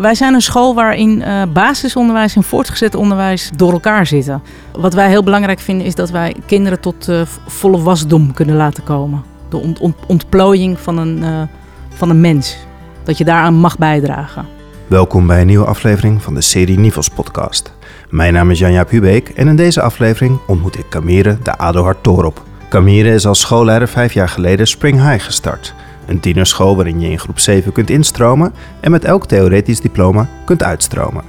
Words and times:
Wij 0.00 0.14
zijn 0.14 0.34
een 0.34 0.40
school 0.40 0.74
waarin 0.74 1.20
uh, 1.20 1.42
basisonderwijs 1.52 2.36
en 2.36 2.42
voortgezet 2.42 2.94
onderwijs 2.94 3.50
door 3.56 3.72
elkaar 3.72 4.06
zitten. 4.06 4.42
Wat 4.72 4.94
wij 4.94 5.08
heel 5.08 5.22
belangrijk 5.22 5.58
vinden 5.58 5.86
is 5.86 5.94
dat 5.94 6.10
wij 6.10 6.34
kinderen 6.46 6.80
tot 6.80 7.08
uh, 7.08 7.20
volle 7.46 7.82
wasdom 7.82 8.32
kunnen 8.32 8.56
laten 8.56 8.84
komen. 8.84 9.22
De 9.48 9.56
ont 9.56 9.78
ont 9.78 9.96
ontplooiing 10.06 10.78
van 10.80 10.98
een, 10.98 11.18
uh, 11.18 11.42
van 11.88 12.10
een 12.10 12.20
mens. 12.20 12.56
Dat 13.04 13.18
je 13.18 13.24
daaraan 13.24 13.54
mag 13.54 13.78
bijdragen. 13.78 14.46
Welkom 14.86 15.26
bij 15.26 15.40
een 15.40 15.46
nieuwe 15.46 15.66
aflevering 15.66 16.22
van 16.22 16.34
de 16.34 16.40
serie 16.40 16.78
Nivels 16.78 17.08
podcast. 17.08 17.72
Mijn 18.10 18.32
naam 18.32 18.50
is 18.50 18.58
Janja 18.58 18.84
Pubeek 18.84 19.28
en 19.28 19.48
in 19.48 19.56
deze 19.56 19.82
aflevering 19.82 20.38
ontmoet 20.46 20.78
ik 20.78 20.88
Camille 20.88 21.38
de 21.42 21.58
Adelhard 21.58 22.02
Torop. 22.02 22.42
Camille 22.68 23.14
is 23.14 23.26
als 23.26 23.40
schoolleider 23.40 23.88
vijf 23.88 24.12
jaar 24.12 24.28
geleden 24.28 24.66
Spring 24.66 25.10
High 25.10 25.24
gestart. 25.24 25.74
Een 26.08 26.20
tienerschool 26.20 26.76
waarin 26.76 27.00
je 27.00 27.10
in 27.10 27.18
groep 27.18 27.38
7 27.38 27.72
kunt 27.72 27.90
instromen 27.90 28.52
en 28.80 28.90
met 28.90 29.04
elk 29.04 29.26
theoretisch 29.26 29.80
diploma 29.80 30.28
kunt 30.44 30.62
uitstromen. 30.62 31.24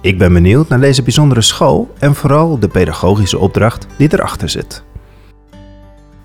Ik 0.00 0.18
ben 0.18 0.32
benieuwd 0.32 0.68
naar 0.68 0.80
deze 0.80 1.02
bijzondere 1.02 1.40
school 1.40 1.94
en 1.98 2.14
vooral 2.14 2.58
de 2.58 2.68
pedagogische 2.68 3.38
opdracht 3.38 3.86
die 3.96 4.12
erachter 4.12 4.48
zit. 4.48 4.82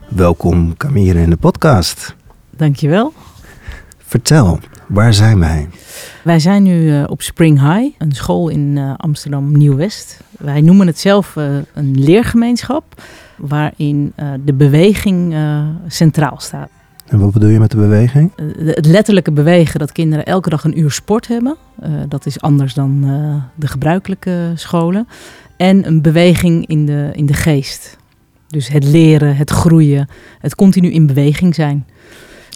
Welkom 0.07 0.77
Camille 0.77 1.21
in 1.21 1.29
de 1.29 1.37
podcast. 1.37 2.15
Dankjewel. 2.49 3.13
Vertel, 3.97 4.59
waar 4.87 5.13
zijn 5.13 5.39
wij? 5.39 5.69
Wij 6.23 6.39
zijn 6.39 6.63
nu 6.63 6.81
uh, 6.81 7.03
op 7.07 7.21
Spring 7.21 7.59
High, 7.59 7.95
een 7.97 8.11
school 8.11 8.49
in 8.49 8.75
uh, 8.75 8.93
Amsterdam 8.97 9.57
Nieuw-West. 9.57 10.19
Wij 10.39 10.61
noemen 10.61 10.87
het 10.87 10.99
zelf 10.99 11.35
uh, 11.35 11.45
een 11.73 11.99
leergemeenschap 11.99 13.01
waarin 13.37 14.13
de 14.45 14.53
beweging 14.53 15.35
centraal 15.87 16.35
staat. 16.39 16.69
En 17.05 17.19
wat 17.19 17.31
bedoel 17.31 17.49
je 17.49 17.59
met 17.59 17.71
de 17.71 17.77
beweging? 17.77 18.31
Het 18.57 18.85
letterlijke 18.85 19.31
bewegen, 19.31 19.79
dat 19.79 19.91
kinderen 19.91 20.25
elke 20.25 20.49
dag 20.49 20.63
een 20.63 20.79
uur 20.79 20.91
sport 20.91 21.27
hebben. 21.27 21.55
Uh, 21.83 21.89
dat 22.07 22.25
is 22.25 22.41
anders 22.41 22.73
dan 22.73 23.01
uh, 23.03 23.43
de 23.55 23.67
gebruikelijke 23.67 24.51
scholen. 24.55 25.07
En 25.57 25.87
een 25.87 26.01
beweging 26.01 26.67
in 26.67 26.85
de, 26.85 27.09
in 27.13 27.25
de 27.25 27.33
geest. 27.33 27.97
Dus 28.47 28.67
het 28.67 28.83
leren, 28.83 29.35
het 29.35 29.49
groeien, 29.49 30.09
het 30.39 30.55
continu 30.55 30.91
in 30.91 31.07
beweging 31.07 31.55
zijn. 31.55 31.87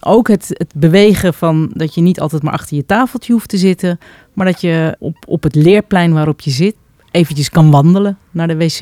Ook 0.02 0.28
het, 0.28 0.46
het 0.48 0.74
bewegen 0.76 1.34
van 1.34 1.72
dat 1.74 1.96
je 1.96 2.02
niet 2.02 2.20
altijd 2.20 2.44
maar 2.44 2.54
achter 2.54 2.76
je 2.76 2.86
tafeltje 2.86 3.34
hoeft 3.34 3.50
te 3.50 3.58
zitten. 3.58 3.98
Maar 4.34 4.46
dat 4.46 4.62
je 4.62 4.96
op, 5.00 5.16
op 5.28 5.44
het 5.44 5.56
leerplein 5.56 6.14
waarop 6.14 6.42
je 6.42 6.52
zit 6.52 6.76
eventjes 7.12 7.50
kan 7.50 7.72
wandelen. 7.72 8.18
Naar 8.32 8.48
de 8.48 8.58
wc, 8.58 8.82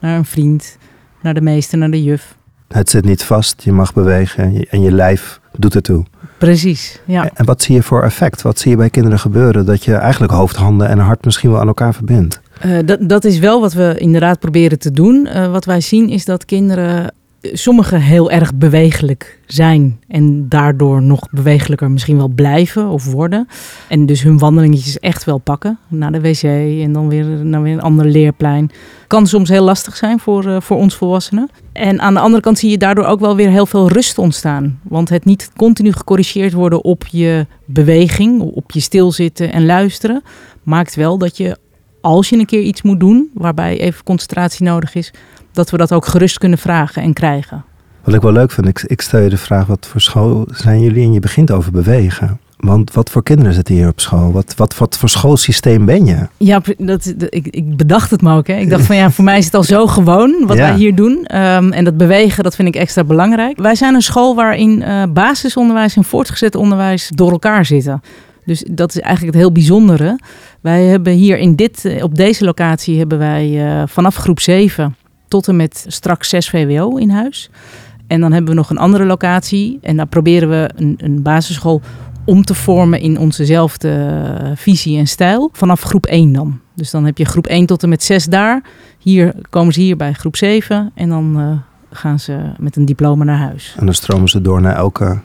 naar 0.00 0.16
een 0.16 0.24
vriend, 0.24 0.78
naar 1.22 1.34
de 1.34 1.40
meester, 1.40 1.78
naar 1.78 1.90
de 1.90 2.02
juf. 2.02 2.36
Het 2.68 2.90
zit 2.90 3.04
niet 3.04 3.22
vast, 3.22 3.62
je 3.62 3.72
mag 3.72 3.92
bewegen 3.92 4.64
en 4.68 4.82
je 4.82 4.92
lijf 4.92 5.40
doet 5.58 5.74
ertoe. 5.74 6.04
Precies, 6.38 7.00
ja. 7.04 7.30
En 7.34 7.44
wat 7.44 7.62
zie 7.62 7.74
je 7.74 7.82
voor 7.82 8.02
effect? 8.02 8.42
Wat 8.42 8.58
zie 8.58 8.70
je 8.70 8.76
bij 8.76 8.90
kinderen 8.90 9.18
gebeuren? 9.18 9.66
Dat 9.66 9.84
je 9.84 9.94
eigenlijk 9.94 10.32
hoofd, 10.32 10.56
handen 10.56 10.88
en 10.88 10.98
hart 10.98 11.24
misschien 11.24 11.50
wel 11.50 11.60
aan 11.60 11.66
elkaar 11.66 11.94
verbindt. 11.94 12.40
Uh, 12.64 12.78
dat, 12.84 13.08
dat 13.08 13.24
is 13.24 13.38
wel 13.38 13.60
wat 13.60 13.72
we 13.72 13.94
inderdaad 13.98 14.38
proberen 14.38 14.78
te 14.78 14.90
doen. 14.90 15.28
Uh, 15.34 15.50
wat 15.50 15.64
wij 15.64 15.80
zien 15.80 16.08
is 16.08 16.24
dat 16.24 16.44
kinderen, 16.44 17.14
sommigen 17.40 18.00
heel 18.00 18.30
erg 18.30 18.54
bewegelijk 18.54 19.38
zijn. 19.46 20.00
En 20.08 20.48
daardoor 20.48 21.02
nog 21.02 21.30
bewegelijker 21.30 21.90
misschien 21.90 22.16
wel 22.16 22.28
blijven 22.28 22.88
of 22.88 23.04
worden. 23.04 23.48
En 23.88 24.06
dus 24.06 24.22
hun 24.22 24.38
wandelingetjes 24.38 24.98
echt 24.98 25.24
wel 25.24 25.38
pakken. 25.38 25.78
Naar 25.88 26.12
de 26.12 26.20
wc 26.20 26.42
en 26.82 26.92
dan 26.92 27.08
weer 27.08 27.24
naar 27.24 27.62
weer 27.62 27.72
een 27.72 27.80
ander 27.80 28.06
leerplein. 28.06 28.70
Kan 29.06 29.26
soms 29.26 29.48
heel 29.48 29.64
lastig 29.64 29.96
zijn 29.96 30.18
voor, 30.18 30.44
uh, 30.44 30.60
voor 30.60 30.76
ons 30.76 30.94
volwassenen. 30.94 31.50
En 31.72 32.00
aan 32.00 32.14
de 32.14 32.20
andere 32.20 32.42
kant 32.42 32.58
zie 32.58 32.70
je 32.70 32.78
daardoor 32.78 33.04
ook 33.04 33.20
wel 33.20 33.36
weer 33.36 33.50
heel 33.50 33.66
veel 33.66 33.88
rust 33.88 34.18
ontstaan. 34.18 34.80
Want 34.82 35.08
het 35.08 35.24
niet 35.24 35.50
continu 35.56 35.92
gecorrigeerd 35.92 36.52
worden 36.52 36.84
op 36.84 37.06
je 37.06 37.46
beweging, 37.64 38.40
op 38.40 38.70
je 38.70 38.80
stilzitten 38.80 39.52
en 39.52 39.66
luisteren, 39.66 40.22
maakt 40.62 40.94
wel 40.94 41.18
dat 41.18 41.36
je 41.36 41.56
als 42.06 42.28
je 42.28 42.38
een 42.38 42.46
keer 42.46 42.60
iets 42.60 42.82
moet 42.82 43.00
doen, 43.00 43.30
waarbij 43.34 43.80
even 43.80 44.04
concentratie 44.04 44.64
nodig 44.64 44.94
is, 44.94 45.12
dat 45.56 45.70
we 45.70 45.76
dat 45.76 45.92
ook 45.92 46.06
gerust 46.06 46.38
kunnen 46.38 46.58
vragen 46.58 47.02
en 47.02 47.12
krijgen. 47.12 47.64
Wat 48.04 48.14
ik 48.14 48.20
wel 48.20 48.32
leuk 48.32 48.50
vind, 48.50 48.66
ik, 48.66 48.82
ik 48.82 49.00
stel 49.00 49.20
je 49.20 49.28
de 49.28 49.36
vraag: 49.36 49.66
wat 49.66 49.86
voor 49.86 50.00
school 50.00 50.48
zijn 50.50 50.80
jullie? 50.80 51.04
En 51.04 51.12
je 51.12 51.20
begint 51.20 51.50
over 51.50 51.72
bewegen. 51.72 52.38
Want 52.56 52.92
wat 52.92 53.10
voor 53.10 53.22
kinderen 53.22 53.52
zitten 53.52 53.74
hier 53.74 53.88
op 53.88 54.00
school? 54.00 54.32
Wat, 54.32 54.54
wat, 54.56 54.78
wat 54.78 54.98
voor 54.98 55.08
schoolsysteem 55.08 55.84
ben 55.84 56.04
je? 56.04 56.28
Ja, 56.36 56.60
dat, 56.78 57.14
ik, 57.28 57.46
ik 57.46 57.76
bedacht 57.76 58.10
het 58.10 58.22
me 58.22 58.36
ook. 58.36 58.46
Hè. 58.46 58.54
Ik 58.54 58.70
dacht 58.70 58.84
van 58.84 58.96
ja, 58.96 59.10
voor 59.10 59.24
mij 59.24 59.38
is 59.38 59.44
het 59.44 59.54
al 59.54 59.62
zo 59.62 59.86
gewoon 59.86 60.44
wat 60.46 60.56
ja. 60.56 60.62
wij 60.62 60.76
hier 60.76 60.94
doen. 60.94 61.12
Um, 61.12 61.72
en 61.72 61.84
dat 61.84 61.96
bewegen, 61.96 62.44
dat 62.44 62.54
vind 62.54 62.68
ik 62.68 62.76
extra 62.76 63.04
belangrijk. 63.04 63.58
Wij 63.58 63.74
zijn 63.74 63.94
een 63.94 64.02
school 64.02 64.34
waarin 64.34 64.80
uh, 64.80 65.02
basisonderwijs 65.12 65.96
en 65.96 66.04
voortgezet 66.04 66.54
onderwijs 66.54 67.10
door 67.14 67.30
elkaar 67.30 67.64
zitten. 67.64 68.02
Dus 68.44 68.64
dat 68.70 68.94
is 68.94 69.00
eigenlijk 69.00 69.34
het 69.34 69.42
heel 69.42 69.52
bijzondere. 69.52 70.18
Wij 70.60 70.82
hebben 70.82 71.12
hier 71.12 71.38
in 71.38 71.54
dit, 71.54 71.98
op 72.02 72.14
deze 72.14 72.44
locatie 72.44 72.98
hebben 72.98 73.18
wij 73.18 73.48
uh, 73.48 73.82
vanaf 73.86 74.16
groep 74.16 74.40
7 74.40 74.96
tot 75.28 75.48
en 75.48 75.56
met 75.56 75.84
straks 75.88 76.28
6 76.28 76.48
VWO 76.48 76.96
in 76.96 77.10
huis. 77.10 77.50
En 78.06 78.20
dan 78.20 78.32
hebben 78.32 78.50
we 78.50 78.56
nog 78.56 78.70
een 78.70 78.78
andere 78.78 79.04
locatie. 79.04 79.78
En 79.82 79.96
daar 79.96 80.06
proberen 80.06 80.48
we 80.48 80.70
een, 80.76 80.94
een 80.98 81.22
basisschool 81.22 81.80
om 82.24 82.44
te 82.44 82.54
vormen 82.54 83.00
in 83.00 83.18
onzezelfde 83.18 84.22
visie 84.54 84.98
en 84.98 85.06
stijl. 85.06 85.50
Vanaf 85.52 85.82
groep 85.82 86.06
1 86.06 86.32
dan. 86.32 86.60
Dus 86.74 86.90
dan 86.90 87.04
heb 87.04 87.18
je 87.18 87.24
groep 87.24 87.46
1 87.46 87.66
tot 87.66 87.82
en 87.82 87.88
met 87.88 88.02
6 88.02 88.24
daar. 88.24 88.62
Hier 88.98 89.34
komen 89.50 89.72
ze 89.72 89.80
hier 89.80 89.96
bij 89.96 90.12
groep 90.12 90.36
7 90.36 90.90
en 90.94 91.08
dan 91.08 91.40
uh, 91.40 91.58
gaan 91.90 92.20
ze 92.20 92.38
met 92.58 92.76
een 92.76 92.84
diploma 92.84 93.24
naar 93.24 93.38
huis. 93.38 93.74
En 93.78 93.84
dan 93.84 93.94
stromen 93.94 94.28
ze 94.28 94.40
door 94.40 94.60
naar 94.60 94.76
elke 94.76 95.18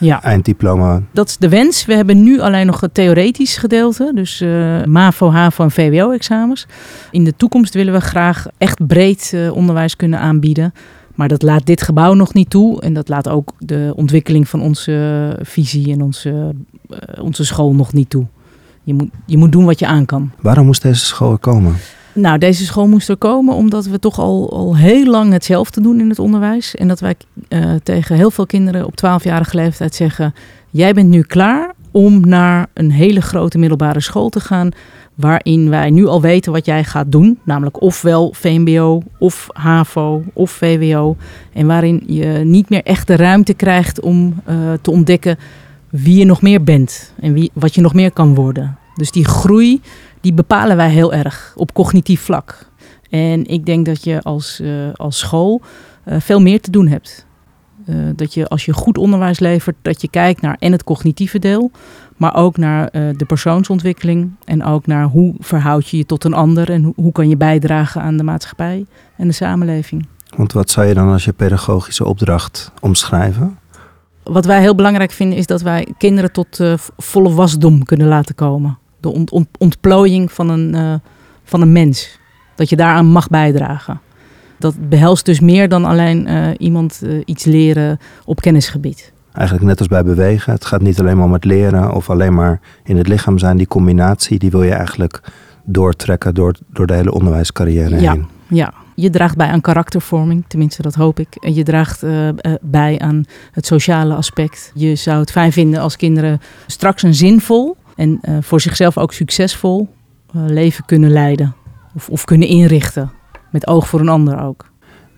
ja. 0.00 0.22
einddiploma. 0.22 1.02
Dat 1.12 1.28
is 1.28 1.36
de 1.36 1.48
wens. 1.48 1.84
We 1.84 1.94
hebben 1.94 2.22
nu 2.22 2.40
alleen 2.40 2.66
nog 2.66 2.80
het 2.80 2.94
theoretisch 2.94 3.56
gedeelte. 3.56 4.10
Dus 4.14 4.40
uh, 4.40 4.84
MAVO, 4.84 5.30
HAVO 5.30 5.64
en 5.64 5.70
VWO-examens. 5.70 6.66
In 7.10 7.24
de 7.24 7.36
toekomst 7.36 7.74
willen 7.74 7.92
we 7.92 8.00
graag 8.00 8.46
echt 8.58 8.86
breed 8.86 9.32
uh, 9.34 9.52
onderwijs 9.52 9.96
kunnen 9.96 10.18
aanbieden. 10.18 10.72
Maar 11.14 11.28
dat 11.28 11.42
laat 11.42 11.66
dit 11.66 11.82
gebouw 11.82 12.14
nog 12.14 12.34
niet 12.34 12.50
toe. 12.50 12.80
En 12.80 12.94
dat 12.94 13.08
laat 13.08 13.28
ook 13.28 13.52
de 13.58 13.92
ontwikkeling 13.96 14.48
van 14.48 14.62
onze 14.62 15.36
visie 15.42 15.92
en 15.92 16.02
onze, 16.02 16.54
uh, 16.88 16.96
onze 17.22 17.44
school 17.44 17.74
nog 17.74 17.92
niet 17.92 18.10
toe. 18.10 18.26
Je 18.82 18.94
moet, 18.94 19.08
je 19.26 19.36
moet 19.36 19.52
doen 19.52 19.64
wat 19.64 19.78
je 19.78 19.86
aan 19.86 20.04
kan. 20.04 20.30
Waarom 20.40 20.66
moest 20.66 20.82
deze 20.82 21.04
school 21.04 21.32
er 21.32 21.38
komen? 21.38 21.76
Nou, 22.20 22.38
deze 22.38 22.64
school 22.64 22.88
moest 22.88 23.08
er 23.08 23.16
komen 23.16 23.54
omdat 23.54 23.86
we 23.86 23.98
toch 23.98 24.18
al, 24.18 24.50
al 24.52 24.76
heel 24.76 25.06
lang 25.06 25.32
hetzelfde 25.32 25.80
doen 25.80 26.00
in 26.00 26.08
het 26.08 26.18
onderwijs. 26.18 26.74
En 26.74 26.88
dat 26.88 27.00
wij 27.00 27.14
uh, 27.48 27.74
tegen 27.82 28.16
heel 28.16 28.30
veel 28.30 28.46
kinderen 28.46 28.86
op 28.86 28.92
12-jarige 28.92 29.56
leeftijd 29.56 29.94
zeggen: 29.94 30.34
Jij 30.70 30.92
bent 30.92 31.08
nu 31.08 31.22
klaar 31.22 31.74
om 31.90 32.20
naar 32.20 32.66
een 32.74 32.90
hele 32.90 33.20
grote 33.20 33.58
middelbare 33.58 34.00
school 34.00 34.28
te 34.28 34.40
gaan 34.40 34.70
waarin 35.14 35.70
wij 35.70 35.90
nu 35.90 36.06
al 36.06 36.20
weten 36.20 36.52
wat 36.52 36.64
jij 36.66 36.84
gaat 36.84 37.12
doen, 37.12 37.38
namelijk 37.44 37.82
ofwel 37.82 38.32
VMBO 38.36 39.02
of 39.18 39.46
HAVO 39.52 40.22
of 40.32 40.50
VWO, 40.50 41.16
en 41.52 41.66
waarin 41.66 42.02
je 42.06 42.26
niet 42.44 42.68
meer 42.68 42.82
echt 42.82 43.06
de 43.06 43.16
ruimte 43.16 43.54
krijgt 43.54 44.00
om 44.00 44.34
uh, 44.48 44.54
te 44.82 44.90
ontdekken 44.90 45.38
wie 45.90 46.18
je 46.18 46.24
nog 46.24 46.42
meer 46.42 46.62
bent 46.62 47.12
en 47.20 47.32
wie, 47.32 47.50
wat 47.54 47.74
je 47.74 47.80
nog 47.80 47.94
meer 47.94 48.12
kan 48.12 48.34
worden. 48.34 48.78
Dus 48.94 49.10
die 49.10 49.24
groei, 49.24 49.80
die 50.20 50.32
bepalen 50.32 50.76
wij 50.76 50.90
heel 50.90 51.12
erg 51.12 51.52
op 51.56 51.72
cognitief 51.72 52.20
vlak. 52.20 52.68
En 53.10 53.46
ik 53.46 53.66
denk 53.66 53.86
dat 53.86 54.04
je 54.04 54.22
als, 54.22 54.60
uh, 54.60 54.70
als 54.94 55.18
school 55.18 55.60
uh, 56.04 56.14
veel 56.18 56.40
meer 56.40 56.60
te 56.60 56.70
doen 56.70 56.86
hebt. 56.86 57.26
Uh, 57.86 57.96
dat 58.16 58.34
je 58.34 58.48
als 58.48 58.64
je 58.64 58.72
goed 58.72 58.98
onderwijs 58.98 59.38
levert, 59.38 59.76
dat 59.82 60.00
je 60.00 60.08
kijkt 60.08 60.40
naar 60.40 60.56
en 60.58 60.72
het 60.72 60.84
cognitieve 60.84 61.38
deel, 61.38 61.70
maar 62.16 62.34
ook 62.34 62.56
naar 62.56 62.90
de 62.92 63.24
persoonsontwikkeling 63.26 64.30
en 64.44 64.64
ook 64.64 64.86
naar 64.86 65.04
hoe 65.04 65.34
verhoud 65.38 65.88
je 65.88 65.96
je 65.96 66.06
tot 66.06 66.24
een 66.24 66.34
ander 66.34 66.70
en 66.70 66.82
hoe, 66.82 66.92
hoe 66.96 67.12
kan 67.12 67.28
je 67.28 67.36
bijdragen 67.36 68.02
aan 68.02 68.16
de 68.16 68.22
maatschappij 68.22 68.86
en 69.16 69.26
de 69.26 69.32
samenleving. 69.32 70.06
Want 70.36 70.52
wat 70.52 70.70
zou 70.70 70.86
je 70.86 70.94
dan 70.94 71.08
als 71.08 71.24
je 71.24 71.32
pedagogische 71.32 72.04
opdracht 72.04 72.72
omschrijven? 72.80 73.58
Wat 74.22 74.44
wij 74.44 74.60
heel 74.60 74.74
belangrijk 74.74 75.10
vinden 75.10 75.38
is 75.38 75.46
dat 75.46 75.62
wij 75.62 75.88
kinderen 75.98 76.32
tot 76.32 76.60
volle 76.96 77.32
wasdom 77.34 77.84
kunnen 77.84 78.08
laten 78.08 78.34
komen. 78.34 78.78
De 79.00 79.08
ont 79.08 79.30
ont 79.30 79.48
ontplooiing 79.58 80.32
van 80.32 80.48
een, 80.48 80.74
uh, 80.74 80.94
van 81.44 81.60
een 81.60 81.72
mens. 81.72 82.18
Dat 82.54 82.68
je 82.68 82.76
daaraan 82.76 83.06
mag 83.06 83.28
bijdragen. 83.28 84.00
Dat 84.58 84.88
behelst 84.88 85.24
dus 85.24 85.40
meer 85.40 85.68
dan 85.68 85.84
alleen 85.84 86.28
uh, 86.28 86.46
iemand 86.58 87.00
uh, 87.02 87.22
iets 87.24 87.44
leren 87.44 87.98
op 88.24 88.40
kennisgebied. 88.40 89.12
Eigenlijk 89.32 89.66
net 89.66 89.78
als 89.78 89.88
bij 89.88 90.04
bewegen. 90.04 90.52
Het 90.52 90.64
gaat 90.64 90.82
niet 90.82 91.00
alleen 91.00 91.16
maar 91.16 91.26
om 91.26 91.32
het 91.32 91.44
leren 91.44 91.94
of 91.94 92.10
alleen 92.10 92.34
maar 92.34 92.60
in 92.84 92.96
het 92.96 93.08
lichaam 93.08 93.38
zijn. 93.38 93.56
Die 93.56 93.66
combinatie 93.66 94.38
die 94.38 94.50
wil 94.50 94.62
je 94.62 94.72
eigenlijk 94.72 95.22
doortrekken 95.64 96.34
door, 96.34 96.54
door 96.72 96.86
de 96.86 96.94
hele 96.94 97.12
onderwijscarrière 97.12 98.00
ja, 98.00 98.12
heen. 98.12 98.26
Ja, 98.48 98.72
je 98.94 99.10
draagt 99.10 99.36
bij 99.36 99.48
aan 99.48 99.60
karaktervorming, 99.60 100.44
tenminste 100.46 100.82
dat 100.82 100.94
hoop 100.94 101.18
ik. 101.18 101.34
En 101.34 101.54
je 101.54 101.62
draagt 101.62 102.02
uh, 102.02 102.28
bij 102.60 102.98
aan 102.98 103.24
het 103.52 103.66
sociale 103.66 104.14
aspect. 104.14 104.72
Je 104.74 104.94
zou 104.94 105.20
het 105.20 105.30
fijn 105.30 105.52
vinden 105.52 105.80
als 105.80 105.96
kinderen 105.96 106.40
straks 106.66 107.02
een 107.02 107.14
zinvol 107.14 107.76
en 108.00 108.20
uh, 108.22 108.36
voor 108.40 108.60
zichzelf 108.60 108.98
ook 108.98 109.12
succesvol 109.12 109.88
leven 110.32 110.84
kunnen 110.84 111.10
leiden. 111.10 111.54
Of, 111.94 112.08
of 112.08 112.24
kunnen 112.24 112.48
inrichten. 112.48 113.10
Met 113.50 113.66
oog 113.66 113.88
voor 113.88 114.00
een 114.00 114.08
ander 114.08 114.42
ook. 114.42 114.70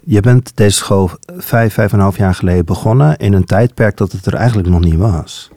Je 0.05 0.21
bent 0.21 0.57
deze 0.57 0.77
school 0.77 1.11
vijf, 1.37 1.75
vijf 1.75 1.93
en 1.93 1.97
een 1.99 2.05
half 2.05 2.17
jaar 2.17 2.35
geleden 2.35 2.65
begonnen 2.65 3.17
in 3.17 3.33
een 3.33 3.45
tijdperk 3.45 3.97
dat 3.97 4.13
het 4.13 4.27
er 4.27 4.35
eigenlijk 4.35 4.69
nog 4.69 4.81
niet 4.81 4.97
was. 4.97 5.51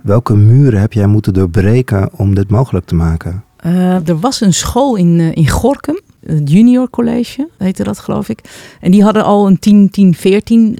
Welke 0.00 0.36
muren 0.36 0.80
heb 0.80 0.92
jij 0.92 1.06
moeten 1.06 1.32
doorbreken 1.32 2.10
om 2.12 2.34
dit 2.34 2.50
mogelijk 2.50 2.86
te 2.86 2.94
maken? 2.94 3.44
Uh, 3.66 4.08
er 4.08 4.18
was 4.18 4.40
een 4.40 4.54
school 4.54 4.96
in, 4.96 5.18
uh, 5.18 5.34
in 5.34 5.48
Gorkum, 5.48 6.00
het 6.26 6.50
Junior 6.50 6.90
College 6.90 7.48
heette 7.58 7.84
dat 7.84 7.98
geloof 7.98 8.28
ik. 8.28 8.40
En 8.80 8.90
die 8.90 9.02
hadden 9.02 9.24
al 9.24 9.46
een 9.60 10.12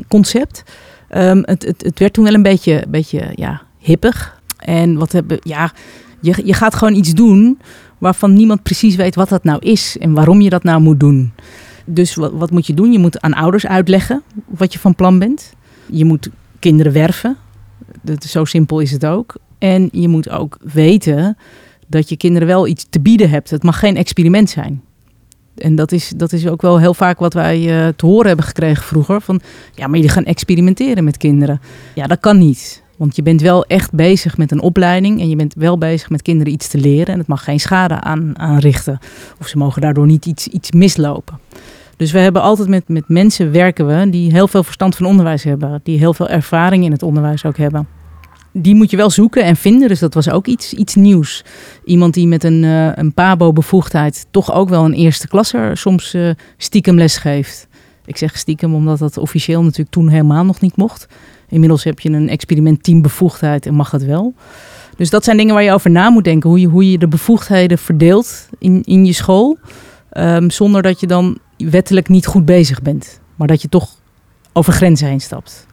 10-10-14 0.03 0.07
concept. 0.09 0.63
Um, 1.17 1.43
het, 1.45 1.63
het, 1.63 1.83
het, 1.83 1.99
werd 1.99 2.13
toen 2.13 2.25
wel 2.25 2.35
een 2.35 2.43
beetje, 2.43 2.85
beetje 2.89 3.33
ja, 3.35 3.63
hippig. 3.79 4.41
En 4.65 4.99
wat 4.99 5.13
hebben, 5.13 5.39
ja, 5.43 5.73
je, 6.21 6.43
je 6.45 6.55
gaat 6.55 6.75
gewoon 6.75 6.95
iets 6.95 7.15
doen 7.15 7.59
waarvan 7.99 8.33
niemand 8.33 8.63
precies 8.63 8.97
weet 8.97 9.15
wat 9.15 9.29
dat 9.29 9.45
nou 9.45 9.59
is 9.61 9.99
en 9.99 10.13
waarom 10.13 10.41
je 10.41 10.51
dat 10.51 10.63
nou 10.63 10.81
moet 10.81 11.01
doen. 11.01 11.33
Dus 11.85 12.15
wat, 12.15 12.33
wat 12.33 12.51
moet 12.51 12.67
je 12.67 12.75
doen? 12.75 12.93
Je 12.93 12.99
moet 12.99 13.21
aan 13.21 13.35
ouders 13.35 13.67
uitleggen 13.67 14.23
wat 14.47 14.73
je 14.73 14.79
van 14.79 14.95
plan 14.95 15.19
bent. 15.19 15.53
Je 15.87 16.05
moet 16.05 16.31
kinderen 16.59 16.93
werven. 16.93 17.37
Dat, 18.03 18.25
zo 18.25 18.45
simpel 18.45 18.81
is 18.81 18.91
het 18.91 19.07
ook. 19.07 19.35
En 19.59 19.89
je 19.93 20.09
moet 20.09 20.31
ook 20.31 20.59
weten 20.73 21.37
dat 21.87 22.09
je 22.09 22.17
kinderen 22.17 22.49
wel 22.49 22.67
iets 22.67 22.87
te 22.91 23.01
bieden 23.01 23.31
hebt. 23.31 23.51
Het 23.51 23.63
mag 23.63 23.79
geen 23.79 23.97
experiment 23.97 24.51
zijn. 24.51 24.83
En 25.57 25.75
dat 25.75 25.93
is, 25.93 26.13
dat 26.17 26.33
is 26.33 26.47
ook 26.47 26.63
wel 26.63 26.79
heel 26.79 26.95
vaak 26.95 27.19
wat 27.19 27.35
wij 27.35 27.87
uh, 27.87 27.89
te 27.97 28.07
horen 28.07 28.27
hebben 28.27 28.45
gekregen 28.45 28.85
vroeger. 28.85 29.21
Van 29.21 29.41
ja, 29.75 29.87
maar 29.87 29.99
je 29.99 30.09
gaan 30.09 30.25
experimenteren 30.25 31.05
met 31.05 31.17
kinderen. 31.17 31.61
Ja, 31.95 32.07
dat 32.07 32.21
kan 32.21 32.39
niet. 32.39 32.84
Want 32.97 33.17
je 33.17 33.23
bent 33.23 33.41
wel 33.41 33.65
echt 33.65 33.93
bezig 33.93 34.37
met 34.37 34.51
een 34.51 34.61
opleiding 34.61 35.21
en 35.21 35.29
je 35.29 35.37
bent 35.37 35.55
wel 35.55 35.79
bezig 35.79 36.11
met 36.11 36.23
kinderen 36.23 36.53
iets 36.53 36.69
te 36.69 36.79
leren. 36.79 37.13
En 37.13 37.19
het 37.19 37.27
mag 37.27 37.45
geen 37.45 37.61
schade 37.61 38.01
aan, 38.01 38.39
aanrichten. 38.39 38.99
Of 39.41 39.49
ze 39.49 39.59
mogen 39.59 39.81
daardoor 39.81 40.07
niet 40.07 40.27
iets, 40.27 40.49
iets 40.49 40.71
mislopen. 40.71 41.39
Dus 41.97 42.13
we 42.13 42.19
hebben 42.19 42.43
altijd 42.43 42.69
met, 42.69 42.89
met 42.89 43.09
mensen 43.09 43.53
werken 43.53 43.87
we 43.87 44.11
die 44.11 44.33
heel 44.33 44.49
veel 44.49 44.63
verstand 44.63 44.97
van 44.97 45.07
onderwijs 45.07 45.43
hebben. 45.43 45.81
Die 45.83 45.99
heel 45.99 46.15
veel 46.15 46.29
ervaring 46.29 46.85
in 46.85 46.93
het 46.93 47.03
onderwijs 47.03 47.45
ook 47.45 47.57
hebben. 47.57 47.87
Die 48.53 48.75
moet 48.75 48.91
je 48.91 48.97
wel 48.97 49.11
zoeken 49.11 49.45
en 49.45 49.57
vinden. 49.57 49.89
Dus 49.89 49.99
dat 49.99 50.15
was 50.15 50.31
ook 50.31 50.47
iets, 50.47 50.73
iets 50.73 50.95
nieuws. 50.95 51.45
Iemand 51.85 52.15
die 52.15 52.27
met 52.27 52.45
een, 52.45 52.63
uh, 52.63 52.97
een 52.97 53.13
PABO-bevoegdheid 53.13 54.27
toch 54.31 54.53
ook 54.53 54.69
wel 54.69 54.85
een 54.85 54.93
eerste 54.93 55.29
klasser 55.29 55.77
soms 55.77 56.15
uh, 56.15 56.31
stiekem 56.57 56.97
les 56.97 57.17
geeft. 57.17 57.69
Ik 58.05 58.17
zeg 58.17 58.39
stiekem 58.39 58.75
omdat 58.75 58.99
dat 58.99 59.19
officieel 59.19 59.63
natuurlijk 59.63 59.91
toen 59.91 60.09
helemaal 60.09 60.45
nog 60.45 60.61
niet 60.61 60.77
mocht. 60.77 61.07
Inmiddels 61.49 61.85
heb 61.85 62.01
je 62.01 62.11
een 62.11 62.29
experiment 62.29 63.03
bevoegdheid 63.03 63.67
en 63.67 63.75
mag 63.75 63.91
het 63.91 64.05
wel. 64.05 64.35
Dus 64.97 65.11
dat 65.11 65.25
zijn 65.25 65.37
dingen 65.37 65.55
waar 65.55 65.63
je 65.63 65.73
over 65.73 65.91
na 65.91 66.11
moet 66.11 66.25
denken. 66.25 66.51
Hoe 66.51 66.61
je, 66.61 66.67
hoe 66.67 66.91
je 66.91 66.99
de 66.99 67.09
bevoegdheden 67.09 67.79
verdeelt 67.79 68.49
in, 68.59 68.83
in 68.85 69.07
je 69.07 69.13
school. 69.13 69.59
Um, 70.13 70.51
zonder 70.51 70.83
dat 70.83 71.01
je 71.01 71.07
dan 71.07 71.39
wettelijk 71.57 72.09
niet 72.09 72.27
goed 72.27 72.45
bezig 72.45 72.83
bent. 72.83 73.21
Maar 73.37 73.49
dat 73.49 73.63
je 73.63 73.69
toch 73.69 73.89
over 74.53 74.73
grenzen 74.73 75.09
heen 75.09 75.21
stapt. 75.21 75.67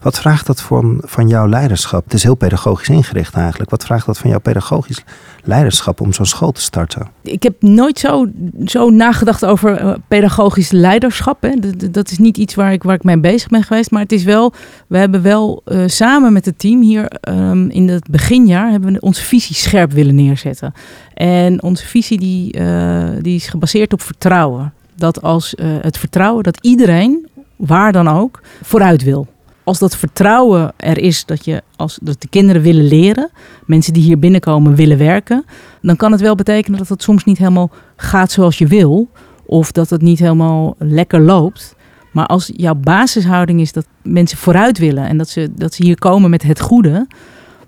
Wat 0.00 0.18
vraagt 0.18 0.46
dat 0.46 0.60
van, 0.60 1.00
van 1.04 1.28
jouw 1.28 1.48
leiderschap? 1.48 2.04
Het 2.04 2.14
is 2.14 2.22
heel 2.22 2.34
pedagogisch 2.34 2.88
ingericht 2.88 3.34
eigenlijk. 3.34 3.70
Wat 3.70 3.84
vraagt 3.84 4.06
dat 4.06 4.18
van 4.18 4.30
jouw 4.30 4.38
pedagogisch 4.38 5.04
leiderschap 5.44 6.00
om 6.00 6.12
zo'n 6.12 6.26
school 6.26 6.52
te 6.52 6.60
starten? 6.60 7.08
Ik 7.22 7.42
heb 7.42 7.62
nooit 7.62 7.98
zo, 7.98 8.26
zo 8.64 8.90
nagedacht 8.90 9.44
over 9.44 9.82
uh, 9.82 9.94
pedagogisch 10.08 10.70
leiderschap. 10.70 11.42
Hè. 11.42 11.54
Dat, 11.90 12.10
is 12.10 12.18
niet 12.18 12.36
iets 12.36 12.54
waar 12.54 12.72
ik, 12.72 12.82
waar 12.82 12.94
ik 12.94 13.04
mee 13.04 13.18
bezig 13.18 13.48
ben 13.48 13.62
geweest. 13.62 13.90
Maar 13.90 14.02
het 14.02 14.12
is 14.12 14.24
wel, 14.24 14.52
we 14.86 14.98
hebben 14.98 15.22
wel 15.22 15.62
uh, 15.64 15.82
samen 15.86 16.32
met 16.32 16.44
het 16.44 16.58
team 16.58 16.82
hier 16.82 17.12
um, 17.28 17.70
in 17.70 17.88
het 17.88 18.10
beginjaar 18.10 18.70
hebben 18.70 18.92
we 18.92 19.00
onze 19.00 19.22
visie 19.22 19.56
scherp 19.56 19.92
willen 19.92 20.14
neerzetten. 20.14 20.72
En 21.14 21.62
onze 21.62 21.86
visie 21.86 22.18
die, 22.18 22.58
uh, 22.58 23.08
die 23.20 23.36
is 23.36 23.48
gebaseerd 23.48 23.92
op 23.92 24.02
vertrouwen. 24.02 24.72
Dat 24.96 25.22
als 25.22 25.54
het 25.58 25.98
vertrouwen 25.98 26.42
dat 26.42 26.58
iedereen, 26.60 27.28
waar 27.56 27.92
dan 27.92 28.08
ook, 28.08 28.40
vooruit 28.62 29.02
wil 29.02 29.26
als 29.66 29.78
dat 29.78 29.96
vertrouwen 29.96 30.72
er 30.76 30.98
is 30.98 31.24
dat, 31.24 31.44
je, 31.44 31.62
als, 31.76 31.98
dat 32.02 32.20
de 32.20 32.28
kinderen 32.28 32.62
willen 32.62 32.84
leren, 32.84 33.30
mensen 33.64 33.92
die 33.92 34.02
hier 34.02 34.18
binnenkomen 34.18 34.74
willen 34.74 34.98
werken, 34.98 35.44
dan 35.82 35.96
kan 35.96 36.12
het 36.12 36.20
wel 36.20 36.34
betekenen 36.34 36.78
dat 36.78 36.88
het 36.88 37.02
soms 37.02 37.24
niet 37.24 37.38
helemaal 37.38 37.70
gaat 37.96 38.30
zoals 38.30 38.58
je 38.58 38.66
wil. 38.66 39.08
Of 39.46 39.72
dat 39.72 39.90
het 39.90 40.02
niet 40.02 40.18
helemaal 40.18 40.74
lekker 40.78 41.20
loopt. 41.20 41.76
Maar 42.12 42.26
als 42.26 42.50
jouw 42.56 42.74
basishouding 42.74 43.60
is 43.60 43.72
dat 43.72 43.86
mensen 44.02 44.38
vooruit 44.38 44.78
willen 44.78 45.08
en 45.08 45.18
dat 45.18 45.28
ze, 45.28 45.50
dat 45.54 45.74
ze 45.74 45.84
hier 45.84 45.98
komen 45.98 46.30
met 46.30 46.42
het 46.42 46.60
goede, 46.60 47.06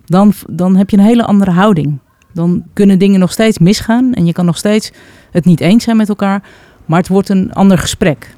dan, 0.04 0.32
dan 0.50 0.76
heb 0.76 0.90
je 0.90 0.96
een 0.96 1.04
hele 1.04 1.24
andere 1.24 1.50
houding. 1.50 1.98
Dan 2.32 2.64
kunnen 2.72 2.98
dingen 2.98 3.20
nog 3.20 3.32
steeds 3.32 3.58
misgaan 3.58 4.14
en 4.14 4.26
je 4.26 4.32
kan 4.32 4.44
nog 4.44 4.56
steeds 4.56 4.92
het 5.30 5.44
niet 5.44 5.60
eens 5.60 5.84
zijn 5.84 5.96
met 5.96 6.08
elkaar, 6.08 6.42
maar 6.86 6.98
het 6.98 7.08
wordt 7.08 7.28
een 7.28 7.52
ander 7.52 7.78
gesprek. 7.78 8.36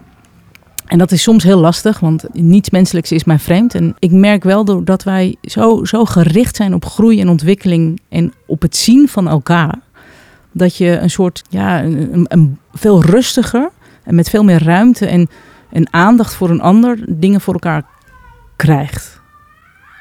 En 0.91 0.99
dat 0.99 1.13
is 1.13 1.23
soms 1.23 1.45
heel 1.45 1.61
lastig, 1.61 2.01
want 2.01 2.25
niets 2.33 2.71
menselijks 2.71 3.13
is 3.13 3.25
mij 3.25 3.39
vreemd. 3.39 3.75
En 3.75 3.95
ik 3.99 4.11
merk 4.11 4.45
wel 4.45 4.85
dat 4.85 5.03
wij 5.03 5.37
zo, 5.43 5.85
zo 5.85 6.05
gericht 6.05 6.57
zijn 6.57 6.75
op 6.75 6.85
groei 6.85 7.21
en 7.21 7.29
ontwikkeling 7.29 8.01
en 8.09 8.33
op 8.47 8.63
het 8.63 8.77
zien 8.77 9.09
van 9.09 9.29
elkaar, 9.29 9.79
dat 10.53 10.77
je 10.77 10.99
een 10.99 11.11
soort, 11.11 11.43
ja, 11.49 11.83
een, 11.83 12.25
een 12.29 12.59
veel 12.73 13.03
rustiger 13.03 13.71
en 14.03 14.15
met 14.15 14.31
veel 14.31 14.45
meer 14.45 14.63
ruimte 14.63 15.07
en, 15.07 15.29
en 15.71 15.93
aandacht 15.93 16.35
voor 16.35 16.51
een 16.51 16.61
ander 16.61 16.99
dingen 17.09 17.41
voor 17.41 17.55
elkaar 17.55 17.85
krijgt. 18.57 19.21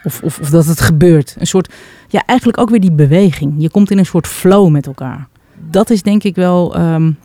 Of, 0.04 0.22
of, 0.24 0.40
of 0.40 0.50
dat 0.50 0.66
het 0.66 0.82
gebeurt. 0.82 1.36
Een 1.40 1.48
soort, 1.48 1.74
ja, 2.08 2.24
eigenlijk 2.26 2.58
ook 2.58 2.70
weer 2.70 2.82
die 2.82 2.92
beweging. 2.92 3.54
Je 3.58 3.70
komt 3.70 3.92
in 3.92 3.98
een 3.98 4.06
soort 4.06 4.28
flow 4.28 4.70
met 4.70 4.88
elkaar. 4.88 5.28
Dat 5.70 5.90
is 5.90 6.02
denk 6.02 6.24
ik 6.24 6.36
wel 6.36 6.80
um, 6.80 7.18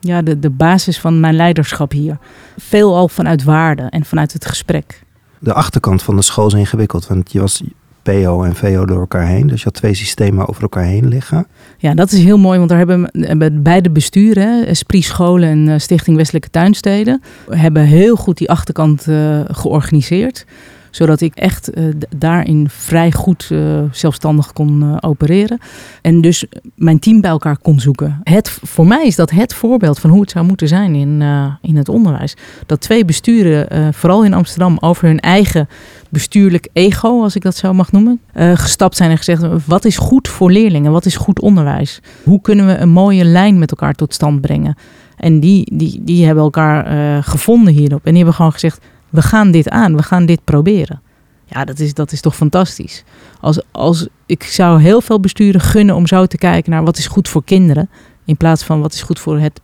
ja, 0.00 0.22
de, 0.22 0.38
de 0.38 0.50
basis 0.50 1.00
van 1.00 1.20
mijn 1.20 1.34
leiderschap 1.34 1.92
hier. 1.92 2.18
Veel 2.58 2.96
al 2.96 3.08
vanuit 3.08 3.44
waarde 3.44 3.82
en 3.82 4.04
vanuit 4.04 4.32
het 4.32 4.46
gesprek. 4.46 5.02
De 5.38 5.52
achterkant 5.52 6.02
van 6.02 6.16
de 6.16 6.22
school 6.22 6.46
is 6.46 6.52
ingewikkeld, 6.52 7.06
want 7.06 7.32
je 7.32 7.40
was 7.40 7.62
PO 8.02 8.42
en 8.42 8.54
VO 8.54 8.84
door 8.84 9.00
elkaar 9.00 9.26
heen. 9.26 9.46
Dus 9.46 9.58
je 9.58 9.64
had 9.64 9.74
twee 9.74 9.94
systemen 9.94 10.48
over 10.48 10.62
elkaar 10.62 10.84
heen 10.84 11.08
liggen. 11.08 11.46
Ja, 11.78 11.94
dat 11.94 12.12
is 12.12 12.22
heel 12.22 12.38
mooi, 12.38 12.58
want 12.58 12.70
daar 12.70 12.78
hebben, 12.78 13.10
hebben 13.12 13.62
beide 13.62 13.90
besturen, 13.90 14.66
Esprit 14.66 15.04
Scholen 15.04 15.48
en 15.48 15.68
eh, 15.68 15.78
Stichting 15.78 16.16
Westelijke 16.16 16.50
Tuinsteden, 16.50 17.22
hebben 17.50 17.82
heel 17.82 18.16
goed 18.16 18.38
die 18.38 18.50
achterkant 18.50 19.06
uh, 19.06 19.40
georganiseerd 19.46 20.46
zodat 20.90 21.20
ik 21.20 21.34
echt 21.34 21.78
uh, 21.78 21.84
daarin 22.16 22.68
vrij 22.68 23.12
goed 23.12 23.48
uh, 23.52 23.82
zelfstandig 23.90 24.52
kon 24.52 24.82
uh, 24.82 24.96
opereren. 25.00 25.58
En 26.02 26.20
dus 26.20 26.44
mijn 26.74 26.98
team 26.98 27.20
bij 27.20 27.30
elkaar 27.30 27.58
kon 27.58 27.80
zoeken. 27.80 28.20
Het, 28.22 28.58
voor 28.62 28.86
mij 28.86 29.06
is 29.06 29.16
dat 29.16 29.30
het 29.30 29.54
voorbeeld 29.54 29.98
van 29.98 30.10
hoe 30.10 30.20
het 30.20 30.30
zou 30.30 30.44
moeten 30.44 30.68
zijn 30.68 30.94
in, 30.94 31.22
in 31.62 31.76
het 31.76 31.88
onderwijs. 31.88 32.36
Dat 32.66 32.80
twee 32.80 33.04
besturen, 33.04 33.94
vooral 33.94 34.24
in 34.24 34.34
Amsterdam, 34.34 34.76
over 34.80 35.06
hun 35.06 35.20
eigen 35.20 35.68
bestuurlijk 36.08 36.68
ego, 36.72 37.22
als 37.22 37.36
ik 37.36 37.42
dat 37.42 37.56
zo 37.56 37.72
mag 37.72 37.92
noemen, 37.92 38.20
gestapt 38.34 38.96
zijn 38.96 39.10
en 39.10 39.16
gezegd: 39.16 39.42
wat 39.66 39.84
is 39.84 39.96
goed 39.96 40.28
voor 40.28 40.50
leerlingen? 40.50 40.92
Wat 40.92 41.06
is 41.06 41.16
goed 41.16 41.40
onderwijs? 41.40 42.00
Hoe 42.24 42.40
kunnen 42.40 42.66
we 42.66 42.76
een 42.76 42.88
mooie 42.88 43.24
lijn 43.24 43.58
met 43.58 43.70
elkaar 43.70 43.94
tot 43.94 44.14
stand 44.14 44.40
brengen? 44.40 44.76
En 45.16 45.40
die, 45.40 45.76
die, 45.76 46.00
die 46.04 46.26
hebben 46.26 46.44
elkaar 46.44 47.22
gevonden 47.22 47.72
hierop. 47.72 48.00
En 48.04 48.08
die 48.08 48.16
hebben 48.16 48.34
gewoon 48.34 48.52
gezegd: 48.52 48.80
we 49.10 49.22
gaan 49.22 49.50
dit 49.50 49.68
aan, 49.68 49.96
we 49.96 50.02
gaan 50.02 50.26
dit 50.26 50.44
proberen. 50.44 51.00
Ja, 51.46 51.64
dat 51.64 51.78
is, 51.78 51.94
dat 51.94 52.12
is 52.12 52.20
toch 52.20 52.36
fantastisch. 52.36 53.04
Als, 53.40 53.60
als, 53.70 54.06
ik 54.26 54.42
zou 54.42 54.80
heel 54.80 55.00
veel 55.00 55.20
besturen 55.20 55.60
gunnen 55.60 55.94
om 55.94 56.06
zo 56.06 56.26
te 56.26 56.38
kijken 56.38 56.70
naar 56.70 56.84
wat 56.84 56.98
is 56.98 57.06
goed 57.06 57.28
voor 57.28 57.44
kinderen. 57.44 57.88
In 58.24 58.36
plaats 58.36 58.62
van 58.62 58.80
wat 58.80 58.92
is 58.92 59.02
goed 59.02 59.20
voor, 59.20 59.38
het, 59.38 59.60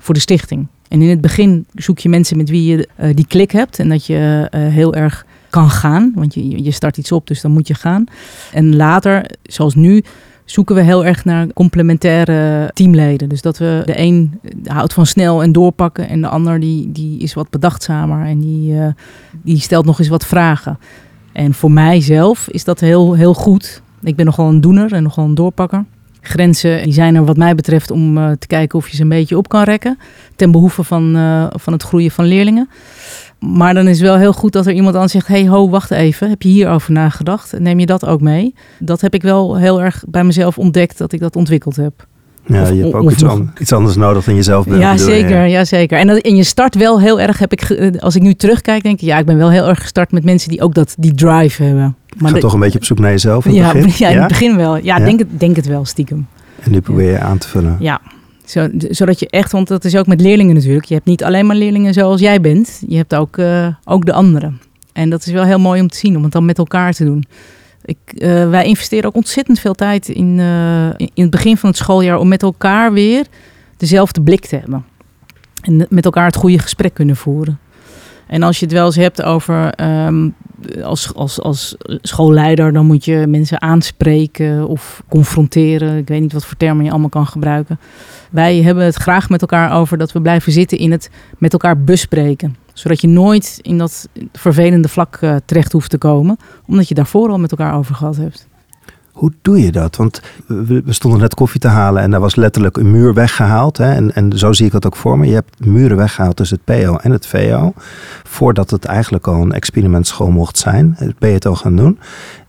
voor 0.00 0.14
de 0.14 0.20
stichting. 0.20 0.66
En 0.88 1.02
in 1.02 1.08
het 1.08 1.20
begin 1.20 1.66
zoek 1.74 1.98
je 1.98 2.08
mensen 2.08 2.36
met 2.36 2.48
wie 2.48 2.64
je 2.64 2.88
uh, 3.00 3.14
die 3.14 3.26
klik 3.26 3.50
hebt. 3.50 3.78
En 3.78 3.88
dat 3.88 4.06
je 4.06 4.48
uh, 4.54 4.60
heel 4.68 4.94
erg 4.94 5.26
kan 5.50 5.70
gaan. 5.70 6.12
Want 6.14 6.34
je, 6.34 6.62
je 6.62 6.70
start 6.70 6.96
iets 6.96 7.12
op, 7.12 7.26
dus 7.26 7.40
dan 7.40 7.50
moet 7.50 7.68
je 7.68 7.74
gaan. 7.74 8.04
En 8.52 8.76
later, 8.76 9.30
zoals 9.42 9.74
nu, 9.74 10.02
zoeken 10.46 10.74
we 10.74 10.82
heel 10.82 11.04
erg 11.04 11.24
naar 11.24 11.46
complementaire 11.52 12.70
teamleden. 12.74 13.28
Dus 13.28 13.42
dat 13.42 13.58
we 13.58 13.82
de 13.84 13.98
een 14.00 14.40
houdt 14.64 14.92
van 14.92 15.06
snel 15.06 15.42
en 15.42 15.52
doorpakken 15.52 16.08
en 16.08 16.20
de 16.20 16.28
ander 16.28 16.60
die, 16.60 16.92
die 16.92 17.18
is 17.18 17.34
wat 17.34 17.50
bedachtzamer 17.50 18.26
en 18.26 18.40
die, 18.40 18.72
uh, 18.72 18.86
die 19.42 19.60
stelt 19.60 19.84
nog 19.84 19.98
eens 19.98 20.08
wat 20.08 20.26
vragen. 20.26 20.78
En 21.32 21.54
voor 21.54 21.70
mijzelf 21.70 22.48
is 22.48 22.64
dat 22.64 22.80
heel, 22.80 23.14
heel 23.14 23.34
goed. 23.34 23.82
Ik 24.02 24.16
ben 24.16 24.24
nogal 24.24 24.48
een 24.48 24.60
doener 24.60 24.92
en 24.92 25.02
nogal 25.02 25.24
een 25.24 25.34
doorpakker. 25.34 25.84
Grenzen 26.20 26.82
die 26.82 26.92
zijn 26.92 27.14
er 27.14 27.24
wat 27.24 27.36
mij 27.36 27.54
betreft 27.54 27.90
om 27.90 28.18
uh, 28.18 28.30
te 28.38 28.46
kijken 28.46 28.78
of 28.78 28.88
je 28.88 28.96
ze 28.96 29.02
een 29.02 29.08
beetje 29.08 29.36
op 29.36 29.48
kan 29.48 29.62
rekken. 29.62 29.98
Ten 30.36 30.50
behoeve 30.50 30.84
van, 30.84 31.16
uh, 31.16 31.46
van 31.50 31.72
het 31.72 31.82
groeien 31.82 32.10
van 32.10 32.24
leerlingen. 32.24 32.68
Maar 33.38 33.74
dan 33.74 33.86
is 33.86 33.98
het 33.98 34.06
wel 34.06 34.16
heel 34.16 34.32
goed 34.32 34.52
dat 34.52 34.66
er 34.66 34.72
iemand 34.72 34.96
aan 34.96 35.08
zegt: 35.08 35.26
hey, 35.26 35.46
ho, 35.46 35.68
wacht 35.68 35.90
even. 35.90 36.28
Heb 36.28 36.42
je 36.42 36.48
hierover 36.48 36.92
nagedacht? 36.92 37.58
Neem 37.58 37.78
je 37.78 37.86
dat 37.86 38.06
ook 38.06 38.20
mee? 38.20 38.54
Dat 38.78 39.00
heb 39.00 39.14
ik 39.14 39.22
wel 39.22 39.56
heel 39.56 39.82
erg 39.82 40.04
bij 40.08 40.24
mezelf 40.24 40.58
ontdekt 40.58 40.98
dat 40.98 41.12
ik 41.12 41.20
dat 41.20 41.36
ontwikkeld 41.36 41.76
heb. 41.76 42.06
Ja, 42.46 42.62
of, 42.62 42.70
je 42.70 42.82
hebt 42.82 42.94
ook 42.94 43.10
iets, 43.10 43.24
an, 43.24 43.52
iets, 43.58 43.72
anders 43.72 43.96
nodig 43.96 44.24
dan 44.24 44.34
jezelf 44.34 44.64
bent. 44.64 44.78
Ja, 44.78 44.96
zeker. 44.96 45.44
Ja. 45.44 45.64
zeker. 45.64 45.98
En, 45.98 46.06
dat, 46.06 46.18
en 46.18 46.36
je 46.36 46.44
start 46.44 46.74
wel 46.74 47.00
heel 47.00 47.20
erg, 47.20 47.38
heb 47.38 47.52
ik, 47.52 47.92
als 48.00 48.16
ik 48.16 48.22
nu 48.22 48.34
terugkijk, 48.34 48.82
denk 48.82 49.00
ik, 49.00 49.06
ja, 49.06 49.18
ik 49.18 49.26
ben 49.26 49.36
wel 49.36 49.50
heel 49.50 49.68
erg 49.68 49.80
gestart 49.80 50.12
met 50.12 50.24
mensen 50.24 50.48
die 50.48 50.62
ook 50.62 50.74
dat, 50.74 50.94
die 50.98 51.14
drive 51.14 51.62
hebben. 51.62 51.96
Maar 52.18 52.34
je 52.34 52.40
toch 52.40 52.52
een 52.52 52.60
beetje 52.60 52.78
op 52.78 52.84
zoek 52.84 52.98
naar 52.98 53.10
jezelf 53.10 53.46
in 53.46 53.54
ja, 53.54 53.72
begin? 53.72 53.92
Ja, 54.06 54.08
in 54.08 54.18
het 54.18 54.28
begin 54.28 54.56
wel. 54.56 54.76
Ja, 54.76 54.98
Denk, 54.98 55.18
het, 55.18 55.28
denk 55.40 55.56
het 55.56 55.66
wel, 55.66 55.84
stiekem. 55.84 56.26
En 56.60 56.70
nu 56.70 56.80
probeer 56.80 57.10
je 57.10 57.18
aan 57.18 57.38
te 57.38 57.48
vullen. 57.48 57.76
Ja, 57.80 58.00
zo, 58.46 58.68
zodat 58.78 59.20
je 59.20 59.28
echt, 59.28 59.52
want 59.52 59.68
dat 59.68 59.84
is 59.84 59.96
ook 59.96 60.06
met 60.06 60.20
leerlingen 60.20 60.54
natuurlijk. 60.54 60.84
Je 60.84 60.94
hebt 60.94 61.06
niet 61.06 61.24
alleen 61.24 61.46
maar 61.46 61.56
leerlingen 61.56 61.94
zoals 61.94 62.20
jij 62.20 62.40
bent. 62.40 62.82
Je 62.88 62.96
hebt 62.96 63.14
ook, 63.14 63.36
uh, 63.36 63.68
ook 63.84 64.06
de 64.06 64.12
anderen. 64.12 64.60
En 64.92 65.10
dat 65.10 65.26
is 65.26 65.32
wel 65.32 65.44
heel 65.44 65.58
mooi 65.58 65.80
om 65.80 65.88
te 65.88 65.96
zien, 65.96 66.16
om 66.16 66.22
het 66.22 66.32
dan 66.32 66.44
met 66.44 66.58
elkaar 66.58 66.92
te 66.92 67.04
doen. 67.04 67.24
Ik, 67.84 67.98
uh, 68.14 68.50
wij 68.50 68.64
investeren 68.64 69.04
ook 69.04 69.14
ontzettend 69.14 69.60
veel 69.60 69.74
tijd 69.74 70.08
in, 70.08 70.38
uh, 70.38 70.88
in 70.96 71.22
het 71.22 71.30
begin 71.30 71.56
van 71.56 71.68
het 71.68 71.78
schooljaar 71.78 72.18
om 72.18 72.28
met 72.28 72.42
elkaar 72.42 72.92
weer 72.92 73.26
dezelfde 73.76 74.20
blik 74.22 74.46
te 74.46 74.56
hebben. 74.56 74.84
En 75.62 75.86
met 75.88 76.04
elkaar 76.04 76.26
het 76.26 76.36
goede 76.36 76.58
gesprek 76.58 76.94
kunnen 76.94 77.16
voeren. 77.16 77.58
En 78.26 78.42
als 78.42 78.58
je 78.58 78.64
het 78.64 78.74
wel 78.74 78.86
eens 78.86 78.96
hebt 78.96 79.22
over 79.22 79.80
um, 80.06 80.34
als, 80.82 81.14
als, 81.14 81.40
als 81.40 81.76
schoolleider, 82.02 82.72
dan 82.72 82.86
moet 82.86 83.04
je 83.04 83.26
mensen 83.28 83.62
aanspreken 83.62 84.68
of 84.68 85.02
confronteren. 85.08 85.96
Ik 85.96 86.08
weet 86.08 86.20
niet 86.20 86.32
wat 86.32 86.44
voor 86.44 86.56
termen 86.56 86.84
je 86.84 86.90
allemaal 86.90 87.08
kan 87.08 87.26
gebruiken. 87.26 87.78
Wij 88.30 88.62
hebben 88.62 88.84
het 88.84 88.94
graag 88.94 89.28
met 89.28 89.40
elkaar 89.40 89.72
over 89.72 89.98
dat 89.98 90.12
we 90.12 90.20
blijven 90.20 90.52
zitten 90.52 90.78
in 90.78 90.90
het 90.90 91.10
met 91.38 91.52
elkaar 91.52 91.80
bespreken. 91.80 92.56
Zodat 92.72 93.00
je 93.00 93.08
nooit 93.08 93.58
in 93.62 93.78
dat 93.78 94.08
vervelende 94.32 94.88
vlak 94.88 95.18
uh, 95.20 95.36
terecht 95.44 95.72
hoeft 95.72 95.90
te 95.90 95.98
komen, 95.98 96.36
omdat 96.66 96.88
je 96.88 96.94
daarvoor 96.94 97.30
al 97.30 97.38
met 97.38 97.50
elkaar 97.50 97.74
over 97.74 97.94
gehad 97.94 98.16
hebt. 98.16 98.46
Hoe 99.16 99.32
doe 99.42 99.60
je 99.60 99.72
dat? 99.72 99.96
Want 99.96 100.20
we, 100.46 100.82
stonden 100.86 101.20
net 101.20 101.34
koffie 101.34 101.60
te 101.60 101.68
halen 101.68 102.02
en 102.02 102.10
daar 102.10 102.20
was 102.20 102.34
letterlijk 102.34 102.76
een 102.76 102.90
muur 102.90 103.14
weggehaald. 103.14 103.76
Hè? 103.76 103.92
En, 103.92 104.14
en 104.14 104.38
zo 104.38 104.52
zie 104.52 104.66
ik 104.66 104.72
het 104.72 104.86
ook 104.86 104.96
voor 104.96 105.18
me. 105.18 105.26
Je 105.26 105.34
hebt 105.34 105.66
muren 105.66 105.96
weggehaald 105.96 106.36
tussen 106.36 106.60
het 106.64 106.76
PO 106.84 106.96
en 106.96 107.10
het 107.10 107.26
VO. 107.26 107.72
Voordat 108.24 108.70
het 108.70 108.84
eigenlijk 108.84 109.26
al 109.26 109.42
een 109.42 109.52
experimentschool 109.52 110.30
mocht 110.30 110.58
zijn. 110.58 110.96
Ben 111.18 111.28
je 111.28 111.34
het 111.34 111.46
al 111.46 111.54
gaan 111.54 111.76
doen. 111.76 111.98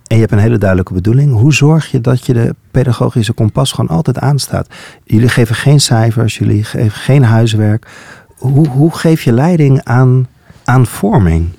En 0.07 0.15
je 0.15 0.21
hebt 0.21 0.31
een 0.31 0.39
hele 0.39 0.57
duidelijke 0.57 0.93
bedoeling. 0.93 1.33
Hoe 1.33 1.53
zorg 1.53 1.91
je 1.91 2.01
dat 2.01 2.25
je 2.25 2.33
de 2.33 2.55
pedagogische 2.71 3.33
kompas 3.33 3.71
gewoon 3.71 3.95
altijd 3.95 4.19
aanstaat? 4.19 4.67
Jullie 5.03 5.29
geven 5.29 5.55
geen 5.55 5.79
cijfers, 5.79 6.37
jullie 6.37 6.63
geven 6.63 6.91
geen 6.91 7.23
huiswerk. 7.23 7.87
Hoe, 8.37 8.67
hoe 8.67 8.95
geef 8.95 9.21
je 9.21 9.31
leiding 9.31 9.81
aan, 9.83 10.27
aan 10.63 10.85
vorming? 10.85 11.49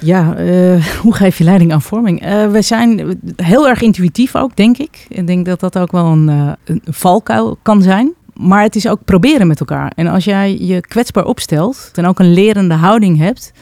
Ja, 0.00 0.38
uh, 0.38 0.84
hoe 1.02 1.14
geef 1.14 1.38
je 1.38 1.44
leiding 1.44 1.72
aan 1.72 1.82
vorming? 1.82 2.26
Uh, 2.26 2.50
we 2.50 2.62
zijn 2.62 3.18
heel 3.36 3.68
erg 3.68 3.80
intuïtief 3.80 4.36
ook, 4.36 4.56
denk 4.56 4.78
ik. 4.78 5.06
Ik 5.08 5.26
denk 5.26 5.46
dat 5.46 5.60
dat 5.60 5.78
ook 5.78 5.92
wel 5.92 6.06
een, 6.06 6.28
uh, 6.28 6.52
een 6.64 6.82
valkuil 6.84 7.58
kan 7.62 7.82
zijn. 7.82 8.12
Maar 8.34 8.62
het 8.62 8.76
is 8.76 8.88
ook 8.88 9.04
proberen 9.04 9.46
met 9.46 9.60
elkaar. 9.60 9.92
En 9.94 10.06
als 10.06 10.24
jij 10.24 10.58
je 10.60 10.80
kwetsbaar 10.80 11.24
opstelt 11.24 11.90
en 11.94 12.06
ook 12.06 12.18
een 12.18 12.32
lerende 12.32 12.74
houding 12.74 13.18
hebt 13.18 13.52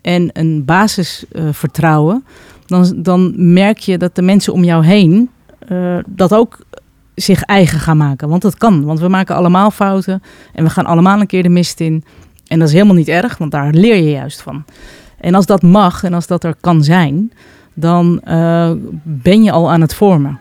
en 0.00 0.30
een 0.32 0.64
basisvertrouwen, 0.64 2.24
dan, 2.66 2.92
dan 2.96 3.34
merk 3.52 3.78
je 3.78 3.98
dat 3.98 4.14
de 4.14 4.22
mensen 4.22 4.52
om 4.52 4.64
jou 4.64 4.84
heen 4.84 5.30
dat 6.06 6.34
ook 6.34 6.58
zich 7.14 7.42
eigen 7.42 7.78
gaan 7.78 7.96
maken. 7.96 8.28
Want 8.28 8.42
dat 8.42 8.56
kan, 8.56 8.84
want 8.84 9.00
we 9.00 9.08
maken 9.08 9.36
allemaal 9.36 9.70
fouten 9.70 10.22
en 10.52 10.64
we 10.64 10.70
gaan 10.70 10.86
allemaal 10.86 11.20
een 11.20 11.26
keer 11.26 11.42
de 11.42 11.48
mist 11.48 11.80
in. 11.80 12.04
En 12.46 12.58
dat 12.58 12.68
is 12.68 12.74
helemaal 12.74 12.94
niet 12.94 13.08
erg, 13.08 13.38
want 13.38 13.50
daar 13.50 13.72
leer 13.72 13.96
je 13.96 14.10
juist 14.10 14.42
van. 14.42 14.64
En 15.24 15.34
als 15.34 15.46
dat 15.46 15.62
mag 15.62 16.04
en 16.04 16.14
als 16.14 16.26
dat 16.26 16.44
er 16.44 16.54
kan 16.60 16.82
zijn, 16.82 17.32
dan 17.74 18.20
uh, 18.28 18.70
ben 19.02 19.42
je 19.42 19.50
al 19.50 19.70
aan 19.70 19.80
het 19.80 19.94
vormen. 19.94 20.38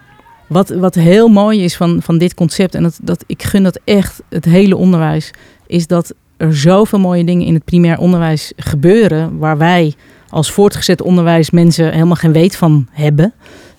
Wat, 0.48 0.70
wat 0.70 0.96
heel 0.96 1.28
mooi 1.28 1.64
is 1.64 1.76
van, 1.76 2.02
van 2.02 2.18
dit 2.18 2.34
concept, 2.34 2.76
en 2.76 2.84
dat, 2.84 3.00
dat, 3.02 3.24
ik 3.28 3.44
gun 3.44 3.64
dat 3.64 3.80
echt 3.84 4.22
het 4.30 4.46
hele 4.46 4.78
onderwijs, 4.78 5.32
is 5.68 5.88
dat 5.88 6.14
er 6.38 6.56
zoveel 6.56 7.00
mooie 7.00 7.24
dingen 7.24 7.46
in 7.46 7.54
het 7.54 7.66
primair 7.66 7.98
onderwijs 7.98 8.54
gebeuren, 8.56 9.38
waar 9.38 9.58
wij 9.58 9.94
als 10.30 10.52
voortgezet 10.52 11.02
onderwijs 11.02 11.50
mensen 11.50 11.94
helemaal 11.94 12.16
geen 12.16 12.34
weet 12.34 12.56
van 12.56 12.88
hebben. 12.92 13.34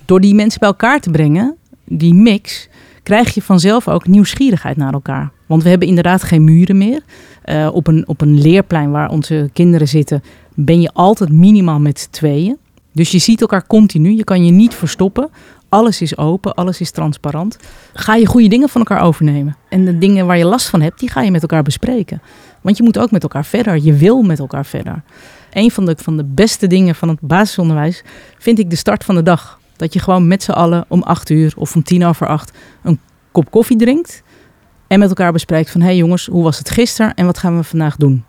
Door 0.05 0.21
die 0.21 0.35
mensen 0.35 0.61
bij 0.61 0.69
elkaar 0.69 1.01
te 1.01 1.11
brengen, 1.11 1.57
die 1.85 2.15
mix, 2.15 2.69
krijg 3.03 3.35
je 3.35 3.43
vanzelf 3.43 3.89
ook 3.89 4.07
nieuwsgierigheid 4.07 4.77
naar 4.77 4.93
elkaar. 4.93 5.31
Want 5.47 5.63
we 5.63 5.69
hebben 5.69 5.89
inderdaad 5.89 6.23
geen 6.23 6.45
muren 6.45 6.79
meer. 6.79 7.01
Uh, 7.45 7.69
op, 7.73 7.87
een, 7.87 8.09
op 8.09 8.21
een 8.21 8.41
leerplein 8.41 8.91
waar 8.91 9.11
onze 9.11 9.51
kinderen 9.53 9.89
zitten, 9.89 10.23
ben 10.55 10.81
je 10.81 10.91
altijd 10.93 11.33
minimaal 11.33 11.81
met 11.81 12.01
z'n 12.01 12.11
tweeën. 12.11 12.57
Dus 12.93 13.11
je 13.11 13.19
ziet 13.19 13.41
elkaar 13.41 13.67
continu, 13.67 14.11
je 14.17 14.25
kan 14.25 14.45
je 14.45 14.51
niet 14.51 14.75
verstoppen. 14.75 15.31
Alles 15.69 16.01
is 16.01 16.17
open, 16.17 16.55
alles 16.55 16.81
is 16.81 16.91
transparant. 16.91 17.59
Ga 17.93 18.15
je 18.15 18.27
goede 18.27 18.49
dingen 18.49 18.69
van 18.69 18.81
elkaar 18.81 19.03
overnemen. 19.03 19.57
En 19.69 19.85
de 19.85 19.99
dingen 19.99 20.27
waar 20.27 20.39
je 20.39 20.45
last 20.45 20.67
van 20.67 20.81
hebt, 20.81 21.01
die 21.01 21.11
ga 21.11 21.23
je 21.23 21.31
met 21.31 21.43
elkaar 21.43 21.63
bespreken. 21.63 22.23
Want 22.61 22.77
je 22.77 22.83
moet 22.83 22.99
ook 22.99 23.11
met 23.11 23.23
elkaar 23.23 23.45
verder. 23.45 23.83
Je 23.83 23.93
wil 23.93 24.23
met 24.23 24.39
elkaar 24.39 24.67
verder. 24.67 25.03
Een 25.53 25.71
van 25.71 25.87
de, 25.87 25.97
van 25.99 26.17
de 26.17 26.25
beste 26.25 26.67
dingen 26.67 26.95
van 26.95 27.09
het 27.09 27.21
basisonderwijs 27.21 28.03
vind 28.39 28.59
ik 28.59 28.71
de 28.71 28.77
start 28.77 29.05
van 29.05 29.15
de 29.15 29.23
dag. 29.23 29.59
Dat 29.77 29.93
je 29.93 29.99
gewoon 29.99 30.29
met 30.29 30.43
z'n 30.43 30.51
allen 30.51 30.85
om 30.89 31.03
acht 31.03 31.31
uur 31.31 31.53
of 31.57 31.75
om 31.75 31.83
tien 31.83 32.05
over 32.05 32.27
acht 32.27 32.53
een 32.83 32.99
kop 33.33 33.51
koffie 33.51 33.77
drinkt. 33.77 34.23
En 34.87 34.99
met 34.99 35.09
elkaar 35.09 35.33
bespreekt 35.33 35.71
van, 35.71 35.81
hé 35.81 35.87
hey 35.87 35.97
jongens, 35.97 36.27
hoe 36.27 36.43
was 36.43 36.59
het 36.59 36.71
gisteren 36.71 37.15
en 37.15 37.27
wat 37.27 37.39
gaan 37.39 37.57
we 37.57 37.63
vandaag 37.63 37.97
doen? 37.97 38.25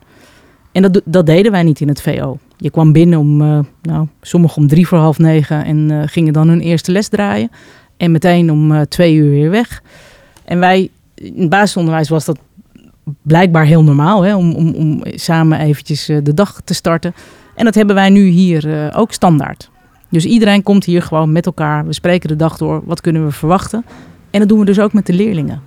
En 0.75 0.82
dat, 0.82 1.01
dat 1.05 1.25
deden 1.25 1.51
wij 1.51 1.63
niet 1.63 1.79
in 1.79 1.88
het 1.88 2.01
VO. 2.01 2.38
Je 2.58 2.70
kwam 2.70 2.91
binnen 2.91 3.20
om, 3.20 3.41
uh, 3.41 3.60
nou, 3.82 4.08
sommigen 4.22 4.58
om 4.58 4.67
drie 4.67 4.88
voor 4.88 4.98
half 4.98 5.17
negen 5.17 5.65
en 5.65 5.91
uh, 5.91 6.01
gingen 6.05 6.34
dan 6.34 6.48
hun 6.48 6.60
eerste 6.60 6.91
les 6.91 7.08
draaien. 7.08 7.51
En 7.98 8.12
meteen 8.12 8.51
om 8.51 8.72
uh, 8.72 8.82
twee 8.82 9.15
uur 9.15 9.29
weer 9.29 9.50
weg. 9.50 9.82
En 10.46 10.60
wij, 10.60 10.89
in 11.13 11.39
het 11.39 11.50
basisonderwijs 11.50 12.10
was 12.10 12.25
dat 12.25 12.39
blijkbaar 13.22 13.65
heel 13.65 13.84
normaal, 13.84 14.22
hè, 14.22 14.36
om, 14.36 14.53
om, 14.53 14.74
om 14.74 15.01
samen 15.03 15.60
eventjes 15.60 16.05
de 16.05 16.34
dag 16.34 16.62
te 16.63 16.74
starten. 16.74 17.13
En 17.55 17.65
dat 17.65 17.75
hebben 17.75 17.96
wij 17.96 18.10
nu 18.10 18.25
hier 18.25 18.91
ook 18.96 19.12
standaard. 19.12 19.70
Dus 20.10 20.25
iedereen 20.25 20.63
komt 20.63 20.86
hier 20.86 21.01
gewoon 21.01 21.32
met 21.32 21.46
elkaar. 21.46 21.86
We 21.86 21.94
spreken 21.94 22.29
de 22.29 22.36
dag 22.36 22.58
door. 22.58 22.82
Wat 22.86 23.01
kunnen 23.01 23.25
we 23.25 23.32
verwachten? 23.32 23.86
En 24.32 24.39
dat 24.39 24.50
doen 24.50 24.60
we 24.60 24.65
dus 24.65 24.79
ook 24.79 24.94
met 24.94 25.05
de 25.05 25.13
leerlingen. 25.13 25.62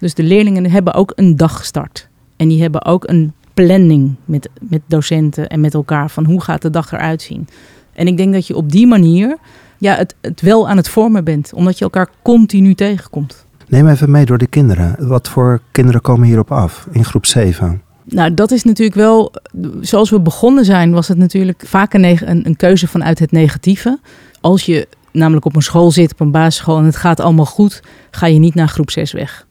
Dus 0.00 0.14
de 0.14 0.22
leerlingen 0.22 0.70
hebben 0.70 0.94
ook 0.94 1.12
een 1.16 1.36
dag 1.36 1.56
gestart. 1.56 2.08
En 2.36 2.48
die 2.48 2.60
hebben 2.62 2.84
ook 2.84 3.08
een 3.08 3.32
planning 3.54 4.14
met, 4.24 4.48
met 4.68 4.80
docenten 4.86 5.48
en 5.48 5.60
met 5.60 5.74
elkaar 5.74 6.10
van 6.10 6.24
hoe 6.24 6.40
gaat 6.40 6.62
de 6.62 6.70
dag 6.70 6.92
eruit 6.92 7.22
zien. 7.22 7.48
En 7.92 8.06
ik 8.06 8.16
denk 8.16 8.32
dat 8.32 8.46
je 8.46 8.56
op 8.56 8.72
die 8.72 8.86
manier 8.86 9.36
ja, 9.78 9.94
het, 9.94 10.14
het 10.20 10.40
wel 10.40 10.68
aan 10.68 10.76
het 10.76 10.88
vormen 10.88 11.24
bent, 11.24 11.52
omdat 11.54 11.78
je 11.78 11.84
elkaar 11.84 12.08
continu 12.22 12.74
tegenkomt. 12.74 13.46
Neem 13.68 13.88
even 13.88 14.10
mee 14.10 14.24
door 14.24 14.38
de 14.38 14.46
kinderen. 14.46 15.08
Wat 15.08 15.28
voor 15.28 15.60
kinderen 15.72 16.00
komen 16.00 16.26
hierop 16.26 16.52
af 16.52 16.86
in 16.92 17.04
groep 17.04 17.26
7? 17.26 17.82
Nou, 18.04 18.34
dat 18.34 18.50
is 18.50 18.64
natuurlijk 18.64 18.96
wel, 18.96 19.32
zoals 19.80 20.10
we 20.10 20.20
begonnen 20.20 20.64
zijn, 20.64 20.92
was 20.92 21.08
het 21.08 21.18
natuurlijk 21.18 21.62
vaak 21.66 21.94
een, 21.94 22.04
een, 22.04 22.46
een 22.46 22.56
keuze 22.56 22.88
vanuit 22.88 23.18
het 23.18 23.32
negatieve. 23.32 23.98
Als 24.40 24.66
je 24.66 24.88
namelijk 25.12 25.46
op 25.46 25.56
een 25.56 25.62
school 25.62 25.90
zit, 25.90 26.12
op 26.12 26.20
een 26.20 26.30
basisschool 26.30 26.78
en 26.78 26.84
het 26.84 26.96
gaat 26.96 27.20
allemaal 27.20 27.46
goed, 27.46 27.82
ga 28.10 28.26
je 28.26 28.38
niet 28.38 28.54
naar 28.54 28.68
groep 28.68 28.90
6 28.90 29.12
weg. 29.12 29.46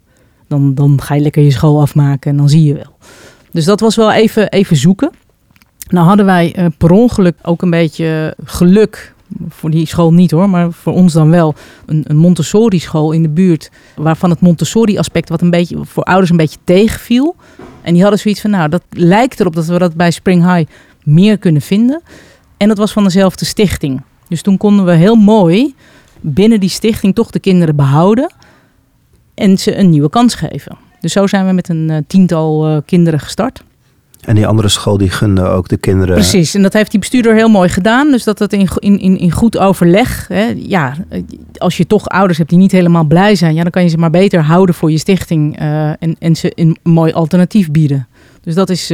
Dan, 0.47 0.73
dan 0.75 1.01
ga 1.01 1.15
je 1.15 1.21
lekker 1.21 1.43
je 1.43 1.51
school 1.51 1.81
afmaken 1.81 2.31
en 2.31 2.37
dan 2.37 2.49
zie 2.49 2.63
je 2.63 2.73
wel. 2.73 2.97
Dus 3.53 3.65
dat 3.65 3.79
was 3.79 3.95
wel 3.95 4.11
even, 4.11 4.49
even 4.49 4.75
zoeken. 4.75 5.11
Nou 5.89 6.07
hadden 6.07 6.25
wij 6.25 6.55
uh, 6.57 6.65
per 6.77 6.91
ongeluk 6.91 7.35
ook 7.41 7.61
een 7.61 7.69
beetje 7.69 8.35
geluk. 8.43 9.13
Voor 9.49 9.69
die 9.69 9.87
school 9.87 10.13
niet 10.13 10.31
hoor, 10.31 10.49
maar 10.49 10.71
voor 10.71 10.93
ons 10.93 11.13
dan 11.13 11.29
wel. 11.29 11.55
Een, 11.85 12.03
een 12.07 12.17
Montessori 12.17 12.79
school 12.79 13.11
in 13.11 13.21
de 13.21 13.29
buurt. 13.29 13.71
Waarvan 13.95 14.29
het 14.29 14.39
Montessori 14.39 14.97
aspect 14.97 15.29
wat 15.29 15.41
een 15.41 15.49
beetje 15.49 15.77
voor 15.81 16.03
ouders 16.03 16.29
een 16.29 16.37
beetje 16.37 16.59
tegenviel. 16.63 17.35
En 17.81 17.93
die 17.93 18.01
hadden 18.01 18.19
zoiets 18.19 18.41
van 18.41 18.49
nou 18.49 18.69
dat 18.69 18.83
lijkt 18.89 19.39
erop 19.39 19.55
dat 19.55 19.65
we 19.65 19.77
dat 19.77 19.95
bij 19.95 20.11
Spring 20.11 20.53
High 20.53 20.71
meer 21.03 21.37
kunnen 21.37 21.61
vinden. 21.61 22.01
En 22.57 22.67
dat 22.67 22.77
was 22.77 22.91
van 22.91 23.03
dezelfde 23.03 23.45
stichting. 23.45 24.01
Dus 24.27 24.41
toen 24.41 24.57
konden 24.57 24.85
we 24.85 24.91
heel 24.91 25.15
mooi 25.15 25.75
binnen 26.21 26.59
die 26.59 26.69
stichting 26.69 27.15
toch 27.15 27.29
de 27.29 27.39
kinderen 27.39 27.75
behouden. 27.75 28.33
En 29.33 29.57
ze 29.57 29.77
een 29.77 29.89
nieuwe 29.89 30.09
kans 30.09 30.35
geven. 30.35 30.77
Dus 31.03 31.11
zo 31.11 31.27
zijn 31.27 31.45
we 31.45 31.51
met 31.51 31.69
een 31.69 31.87
uh, 31.89 31.97
tiental 32.07 32.69
uh, 32.69 32.77
kinderen 32.85 33.19
gestart. 33.19 33.63
En 34.21 34.35
die 34.35 34.47
andere 34.47 34.67
school 34.67 34.97
die 34.97 35.09
gunde 35.09 35.43
ook 35.43 35.67
de 35.67 35.77
kinderen. 35.77 36.13
Precies, 36.13 36.53
en 36.55 36.61
dat 36.61 36.73
heeft 36.73 36.91
die 36.91 36.99
bestuurder 36.99 37.33
heel 37.35 37.49
mooi 37.49 37.69
gedaan. 37.69 38.11
Dus 38.11 38.23
dat 38.23 38.39
het 38.39 38.53
in, 38.53 38.67
in, 38.79 39.17
in 39.17 39.31
goed 39.31 39.57
overleg. 39.57 40.27
Hè, 40.27 40.53
ja, 40.57 40.95
als 41.57 41.77
je 41.77 41.87
toch 41.87 42.07
ouders 42.07 42.37
hebt 42.37 42.49
die 42.49 42.59
niet 42.59 42.71
helemaal 42.71 43.03
blij 43.03 43.35
zijn, 43.35 43.53
ja, 43.53 43.61
dan 43.61 43.71
kan 43.71 43.83
je 43.83 43.89
ze 43.89 43.97
maar 43.97 44.09
beter 44.09 44.41
houden 44.41 44.75
voor 44.75 44.91
je 44.91 44.97
stichting 44.97 45.61
uh, 45.61 45.87
en, 45.89 46.15
en 46.19 46.35
ze 46.35 46.51
een 46.55 46.77
mooi 46.83 47.13
alternatief 47.13 47.71
bieden. 47.71 48.07
Dus 48.41 48.55
dat 48.55 48.69
is 48.69 48.91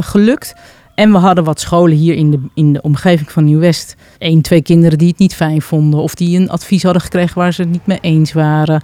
gelukt. 0.00 0.54
En 0.94 1.12
we 1.12 1.18
hadden 1.18 1.44
wat 1.44 1.60
scholen 1.60 1.96
hier 1.96 2.14
in 2.14 2.30
de, 2.30 2.38
in 2.54 2.72
de 2.72 2.82
omgeving 2.82 3.30
van 3.30 3.44
Nieuw-West. 3.44 3.96
Eén, 4.18 4.42
twee 4.42 4.62
kinderen 4.62 4.98
die 4.98 5.08
het 5.08 5.18
niet 5.18 5.34
fijn 5.34 5.62
vonden. 5.62 6.00
Of 6.00 6.14
die 6.14 6.38
een 6.38 6.50
advies 6.50 6.82
hadden 6.82 7.02
gekregen 7.02 7.38
waar 7.38 7.52
ze 7.52 7.62
het 7.62 7.70
niet 7.70 7.86
mee 7.86 7.98
eens 8.00 8.32
waren 8.32 8.82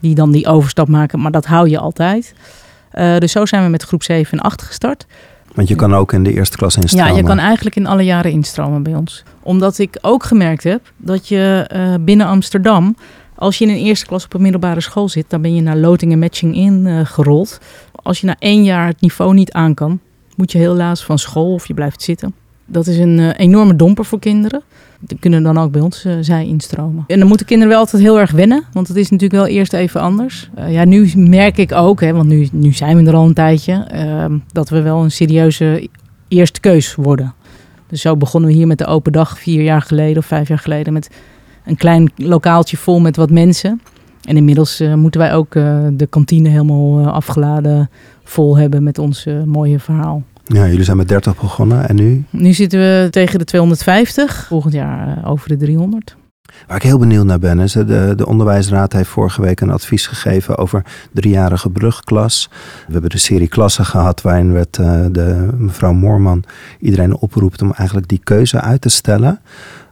die 0.00 0.14
dan 0.14 0.30
die 0.30 0.46
overstap 0.46 0.88
maken. 0.88 1.20
Maar 1.20 1.30
dat 1.30 1.46
hou 1.46 1.68
je 1.68 1.78
altijd. 1.78 2.34
Uh, 2.94 3.18
dus 3.18 3.32
zo 3.32 3.46
zijn 3.46 3.64
we 3.64 3.68
met 3.68 3.82
groep 3.82 4.02
7 4.02 4.38
en 4.38 4.44
8 4.44 4.62
gestart. 4.62 5.06
Want 5.54 5.68
je 5.68 5.74
kan 5.74 5.94
ook 5.94 6.12
in 6.12 6.22
de 6.22 6.32
eerste 6.32 6.56
klas 6.56 6.76
instromen. 6.76 7.10
Ja, 7.10 7.16
je 7.16 7.22
kan 7.22 7.38
eigenlijk 7.38 7.76
in 7.76 7.86
alle 7.86 8.02
jaren 8.02 8.30
instromen 8.30 8.82
bij 8.82 8.94
ons. 8.94 9.22
Omdat 9.42 9.78
ik 9.78 9.98
ook 10.00 10.24
gemerkt 10.24 10.64
heb 10.64 10.92
dat 10.96 11.28
je 11.28 11.70
uh, 11.74 11.94
binnen 12.00 12.26
Amsterdam... 12.26 12.96
als 13.34 13.58
je 13.58 13.64
in 13.64 13.70
een 13.70 13.84
eerste 13.84 14.06
klas 14.06 14.24
op 14.24 14.34
een 14.34 14.42
middelbare 14.42 14.80
school 14.80 15.08
zit... 15.08 15.24
dan 15.28 15.42
ben 15.42 15.54
je 15.54 15.62
naar 15.62 15.76
loting 15.76 16.12
en 16.12 16.18
matching 16.18 16.56
in 16.56 16.86
uh, 16.86 17.00
gerold. 17.04 17.60
Als 17.92 18.20
je 18.20 18.26
na 18.26 18.36
één 18.38 18.64
jaar 18.64 18.86
het 18.86 19.00
niveau 19.00 19.34
niet 19.34 19.52
aan 19.52 19.74
kan... 19.74 20.00
moet 20.36 20.52
je 20.52 20.58
helaas 20.58 21.04
van 21.04 21.18
school 21.18 21.52
of 21.52 21.66
je 21.66 21.74
blijft 21.74 22.02
zitten. 22.02 22.34
Dat 22.66 22.86
is 22.86 22.98
een 22.98 23.30
enorme 23.30 23.76
domper 23.76 24.04
voor 24.04 24.18
kinderen 24.18 24.62
kunnen 25.20 25.42
dan 25.42 25.58
ook 25.58 25.72
bij 25.72 25.80
ons 25.80 26.04
uh, 26.04 26.12
zij 26.20 26.46
instromen. 26.46 27.04
En 27.06 27.18
dan 27.18 27.28
moeten 27.28 27.46
kinderen 27.46 27.72
wel 27.72 27.80
altijd 27.80 28.02
heel 28.02 28.20
erg 28.20 28.30
wennen, 28.30 28.64
want 28.72 28.88
het 28.88 28.96
is 28.96 29.10
natuurlijk 29.10 29.40
wel 29.40 29.50
eerst 29.50 29.72
even 29.72 30.00
anders. 30.00 30.50
Uh, 30.58 30.72
ja, 30.72 30.84
nu 30.84 31.10
merk 31.14 31.56
ik 31.56 31.72
ook, 31.72 32.00
hè, 32.00 32.12
want 32.12 32.28
nu, 32.28 32.48
nu 32.52 32.72
zijn 32.72 32.96
we 32.96 33.10
er 33.10 33.16
al 33.16 33.26
een 33.26 33.34
tijdje, 33.34 33.88
uh, 33.94 34.24
dat 34.52 34.68
we 34.68 34.82
wel 34.82 35.02
een 35.02 35.10
serieuze 35.10 35.88
eerste 36.28 36.60
keus 36.60 36.94
worden. 36.94 37.34
Dus 37.86 38.00
zo 38.00 38.16
begonnen 38.16 38.50
we 38.50 38.56
hier 38.56 38.66
met 38.66 38.78
de 38.78 38.86
open 38.86 39.12
dag 39.12 39.38
vier 39.38 39.62
jaar 39.62 39.82
geleden 39.82 40.18
of 40.18 40.26
vijf 40.26 40.48
jaar 40.48 40.58
geleden 40.58 40.92
met 40.92 41.10
een 41.64 41.76
klein 41.76 42.10
lokaaltje 42.16 42.76
vol 42.76 43.00
met 43.00 43.16
wat 43.16 43.30
mensen. 43.30 43.80
En 44.22 44.36
inmiddels 44.36 44.80
uh, 44.80 44.94
moeten 44.94 45.20
wij 45.20 45.34
ook 45.34 45.52
de 45.92 46.06
kantine 46.10 46.48
helemaal 46.48 47.06
afgeladen 47.06 47.90
vol 48.24 48.56
hebben 48.56 48.82
met 48.82 48.98
ons 48.98 49.26
mooie 49.44 49.78
verhaal. 49.78 50.22
Ja, 50.48 50.66
jullie 50.66 50.84
zijn 50.84 50.96
met 50.96 51.08
30 51.08 51.40
begonnen 51.40 51.88
en 51.88 51.94
nu? 51.94 52.24
Nu 52.30 52.52
zitten 52.52 52.78
we 52.78 53.08
tegen 53.10 53.38
de 53.38 53.44
250, 53.44 54.46
volgend 54.48 54.74
jaar 54.74 55.26
over 55.26 55.48
de 55.48 55.56
300. 55.56 56.16
Waar 56.66 56.76
ik 56.76 56.82
heel 56.82 56.98
benieuwd 56.98 57.24
naar 57.24 57.38
ben, 57.38 57.58
is 57.58 57.72
de, 57.72 58.12
de 58.16 58.26
Onderwijsraad 58.26 58.92
heeft 58.92 59.08
vorige 59.08 59.42
week 59.42 59.60
een 59.60 59.70
advies 59.70 60.06
gegeven 60.06 60.58
over 60.58 60.84
driejarige 61.12 61.70
brugklas. 61.70 62.48
We 62.86 62.92
hebben 62.92 63.10
de 63.10 63.18
serie 63.18 63.48
klassen 63.48 63.84
gehad 63.84 64.22
waarin 64.22 64.52
werd 64.52 64.74
de, 64.74 65.48
mevrouw 65.56 65.92
Moorman 65.92 66.44
iedereen 66.80 67.16
oproept 67.16 67.62
om 67.62 67.72
eigenlijk 67.72 68.08
die 68.08 68.20
keuze 68.24 68.60
uit 68.60 68.80
te 68.80 68.88
stellen. 68.88 69.40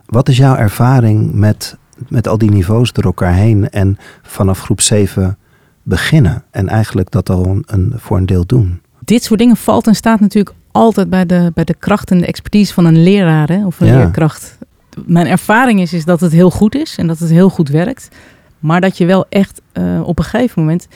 Wat 0.07 0.29
is 0.29 0.37
jouw 0.37 0.57
ervaring 0.57 1.33
met 1.33 1.77
met 2.09 2.29
al 2.29 2.39
die 2.39 2.51
niveaus 2.51 2.93
door 2.93 3.05
elkaar 3.05 3.35
heen 3.35 3.71
en 3.71 3.99
vanaf 4.23 4.61
groep 4.61 4.81
7 4.81 5.39
beginnen. 5.83 6.45
En 6.51 6.69
eigenlijk 6.69 7.11
dat 7.11 7.31
al 7.31 7.47
een, 7.47 7.63
een, 7.67 7.93
voor 7.97 8.17
een 8.17 8.27
deel 8.27 8.47
doen. 8.47 8.81
Dit 9.07 9.25
soort 9.25 9.41
dingen 9.41 9.57
valt 9.57 9.87
en 9.87 9.95
staat 9.95 10.21
natuurlijk 10.21 10.57
altijd 10.73 11.11
bij 11.11 11.27
de, 11.27 11.51
bij 11.55 11.65
de 11.65 11.75
kracht 11.75 12.11
en 12.11 12.19
de 12.19 12.27
expertise 12.27 12.73
van 12.73 12.85
een 12.85 13.03
leraar 13.03 13.49
hè, 13.49 13.67
of 13.67 13.81
een 13.81 13.97
leerkracht. 13.97 14.59
Mijn 15.05 15.27
ervaring 15.27 15.81
is, 15.81 15.93
is 15.93 16.05
dat 16.05 16.21
het 16.21 16.33
heel 16.33 16.51
goed 16.51 16.75
is 16.75 16.97
en 16.97 17.07
dat 17.07 17.19
het 17.19 17.31
heel 17.31 17.49
goed 17.49 17.69
werkt. 17.69 18.09
Maar 18.59 18.81
dat 18.81 18.99
je 18.99 19.07
wel 19.07 19.27
echt 19.29 19.61
uh, 19.73 20.01
op 20.05 20.19
een 20.19 20.25
gegeven 20.25 20.61
moment 20.63 20.89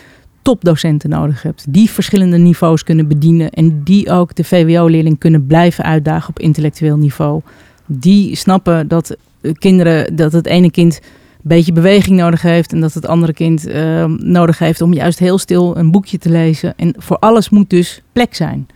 topdocenten 0.43 1.11
nodig 1.11 1.43
hebt. 1.43 1.65
Die 1.69 1.91
verschillende 1.91 2.37
niveaus 2.37 2.85
kunnen 2.85 3.09
bedienen. 3.09 3.51
En 3.51 3.83
die 3.85 4.11
ook 4.11 4.35
de 4.35 4.45
VWO-leerling 4.45 5.19
kunnen 5.19 5.47
blijven 5.47 5.85
uitdagen 5.85 6.29
op 6.29 6.39
intellectueel 6.39 6.97
niveau. 6.97 7.41
Die 7.87 8.37
snappen 8.37 8.89
dat 8.89 9.17
kinderen, 9.53 10.17
dat 10.17 10.33
het 10.33 10.47
ene 10.47 10.71
kind 10.71 11.01
beetje 11.43 11.73
beweging 11.73 12.19
nodig 12.19 12.43
heeft 12.43 12.73
en 12.73 12.81
dat 12.81 12.95
het 12.95 13.07
andere 13.07 13.33
kind 13.33 13.69
uh, 13.69 14.05
nodig 14.05 14.59
heeft 14.59 14.81
om 14.81 14.93
juist 14.93 15.19
heel 15.19 15.39
stil 15.39 15.77
een 15.77 15.91
boekje 15.91 16.19
te 16.19 16.31
lezen. 16.31 16.75
En 16.77 16.95
voor 16.99 17.19
alles 17.19 17.49
moet 17.51 17.71
dus 17.71 18.03
plek 18.13 18.35
zijn. 18.35 18.69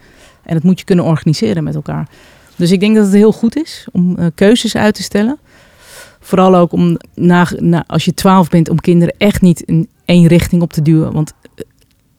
En 0.43 0.55
dat 0.55 0.63
moet 0.63 0.79
je 0.79 0.85
kunnen 0.85 1.05
organiseren 1.05 1.65
met 1.65 1.75
elkaar. 1.75 2.09
Dus 2.57 2.71
ik 2.71 2.81
denk 2.81 2.95
dat 2.95 3.05
het 3.05 3.15
heel 3.15 3.33
goed 3.33 3.57
is 3.57 3.87
om 3.93 4.17
uh, 4.19 4.27
keuzes 4.35 4.77
uit 4.77 4.95
te 4.95 5.03
stellen. 5.03 5.39
Vooral 6.21 6.57
ook 6.57 6.73
om 6.73 6.97
na, 7.15 7.47
na, 7.59 7.85
als 7.87 8.05
je 8.05 8.15
twaalf 8.15 8.49
bent, 8.49 8.69
om 8.69 8.81
kinderen 8.81 9.15
echt 9.19 9.41
niet 9.41 9.61
in 9.61 9.89
één 10.05 10.27
richting 10.27 10.63
op 10.63 10.73
te 10.73 10.83
duwen. 10.83 11.13
Want 11.13 11.33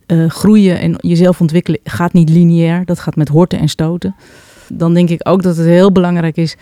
uh, 0.08 0.30
groeien 0.30 0.80
en 0.80 0.96
jezelf 0.98 1.42
ontwikkelen 1.42 1.80
gaat 1.84 2.14
niet 2.14 2.30
lineair. 2.30 2.86
Dat 2.86 3.00
gaat 3.00 3.16
met 3.16 3.28
horten 3.28 3.60
en 3.60 3.70
stoten. 3.70 4.16
Dan 4.68 4.94
denk 4.94 5.10
ik 5.10 5.28
ook 5.30 5.44
dat 5.44 5.58
het 5.58 5.66
heel 5.66 5.92
belangrijk 5.92 6.38
is 6.38 6.56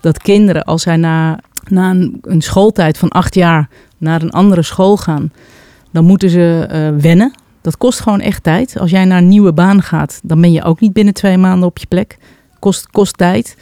dat 0.00 0.18
kinderen, 0.18 0.64
als 0.64 0.82
zij 0.82 0.96
na, 0.96 1.40
na 1.70 1.90
een, 1.90 2.18
een, 2.22 2.40
schooltijd 2.40 2.98
van 2.98 3.08
acht 3.08 3.34
jaar 3.34 3.68
naar 3.98 4.22
een 4.22 4.30
andere 4.30 4.62
school 4.62 4.96
gaan, 4.96 5.32
dan 5.92 6.04
moeten 6.04 6.30
ze 6.30 6.68
uh, 6.72 7.02
wennen. 7.02 7.34
Dat 7.60 7.76
kost 7.76 8.00
gewoon 8.00 8.20
echt 8.20 8.42
tijd. 8.42 8.78
Als 8.78 8.90
jij 8.90 9.04
naar 9.04 9.18
een 9.18 9.28
nieuwe 9.28 9.52
baan 9.52 9.82
gaat, 9.82 10.20
dan 10.22 10.40
ben 10.40 10.52
je 10.52 10.62
ook 10.62 10.80
niet 10.80 10.92
binnen 10.92 11.14
twee 11.14 11.38
maanden 11.38 11.68
op 11.68 11.78
je 11.78 11.86
plek. 11.86 12.18
Kost, 12.58 12.90
kost 12.90 13.18
tijd. 13.18 13.56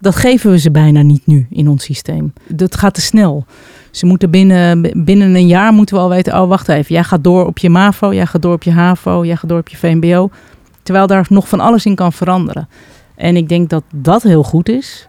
Dat 0.00 0.16
geven 0.16 0.50
we 0.50 0.58
ze 0.58 0.70
bijna 0.70 1.02
niet 1.02 1.26
nu 1.26 1.46
in 1.50 1.68
ons 1.68 1.84
systeem. 1.84 2.32
Dat 2.48 2.76
gaat 2.76 2.94
te 2.94 3.00
snel. 3.00 3.44
Ze 3.90 4.06
moeten 4.06 4.30
binnen, 4.30 4.90
binnen 5.04 5.34
een 5.34 5.46
jaar 5.46 5.72
moeten 5.72 5.94
we 5.94 6.00
al 6.00 6.08
weten, 6.08 6.40
oh 6.40 6.48
wacht 6.48 6.68
even, 6.68 6.94
jij 6.94 7.04
gaat 7.04 7.24
door 7.24 7.46
op 7.46 7.58
je 7.58 7.70
MAVO, 7.70 8.14
jij 8.14 8.26
gaat 8.26 8.42
door 8.42 8.52
op 8.52 8.62
je 8.62 8.70
HAVO, 8.70 9.24
jij 9.24 9.36
gaat 9.36 9.48
door 9.48 9.58
op 9.58 9.68
je 9.68 9.76
VMBO. 9.76 10.30
Terwijl 10.82 11.06
daar 11.06 11.26
nog 11.28 11.48
van 11.48 11.60
alles 11.60 11.86
in 11.86 11.94
kan 11.94 12.12
veranderen. 12.12 12.68
En 13.14 13.36
ik 13.36 13.48
denk 13.48 13.68
dat 13.68 13.82
dat 13.94 14.22
heel 14.22 14.42
goed 14.42 14.68
is. 14.68 15.08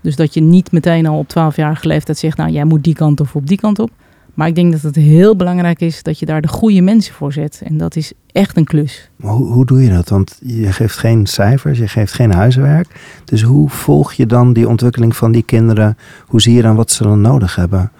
Dus 0.00 0.16
dat 0.16 0.34
je 0.34 0.40
niet 0.40 0.72
meteen 0.72 1.06
al 1.06 1.18
op 1.18 1.28
12-jarige 1.28 1.86
leeftijd 1.86 2.18
zegt, 2.18 2.36
nou 2.36 2.50
jij 2.50 2.64
moet 2.64 2.84
die 2.84 2.94
kant 2.94 3.20
of 3.20 3.34
op 3.34 3.46
die 3.46 3.58
kant 3.58 3.78
op. 3.78 3.90
Maar 4.34 4.48
ik 4.48 4.54
denk 4.54 4.72
dat 4.72 4.82
het 4.82 4.94
heel 4.94 5.36
belangrijk 5.36 5.80
is 5.80 6.02
dat 6.02 6.18
je 6.18 6.26
daar 6.26 6.40
de 6.40 6.48
goede 6.48 6.80
mensen 6.80 7.14
voor 7.14 7.32
zet. 7.32 7.60
En 7.64 7.76
dat 7.76 7.96
is 7.96 8.12
echt 8.32 8.56
een 8.56 8.64
klus. 8.64 9.10
Hoe, 9.20 9.52
hoe 9.52 9.66
doe 9.66 9.82
je 9.82 9.90
dat? 9.90 10.08
Want 10.08 10.38
je 10.42 10.72
geeft 10.72 10.96
geen 10.96 11.26
cijfers, 11.26 11.78
je 11.78 11.88
geeft 11.88 12.12
geen 12.12 12.32
huiswerk. 12.32 12.88
Dus 13.24 13.42
hoe 13.42 13.68
volg 13.68 14.12
je 14.12 14.26
dan 14.26 14.52
die 14.52 14.68
ontwikkeling 14.68 15.16
van 15.16 15.32
die 15.32 15.42
kinderen? 15.42 15.96
Hoe 16.26 16.40
zie 16.40 16.54
je 16.54 16.62
dan 16.62 16.76
wat 16.76 16.90
ze 16.90 17.02
dan 17.02 17.20
nodig 17.20 17.56
hebben? 17.56 17.92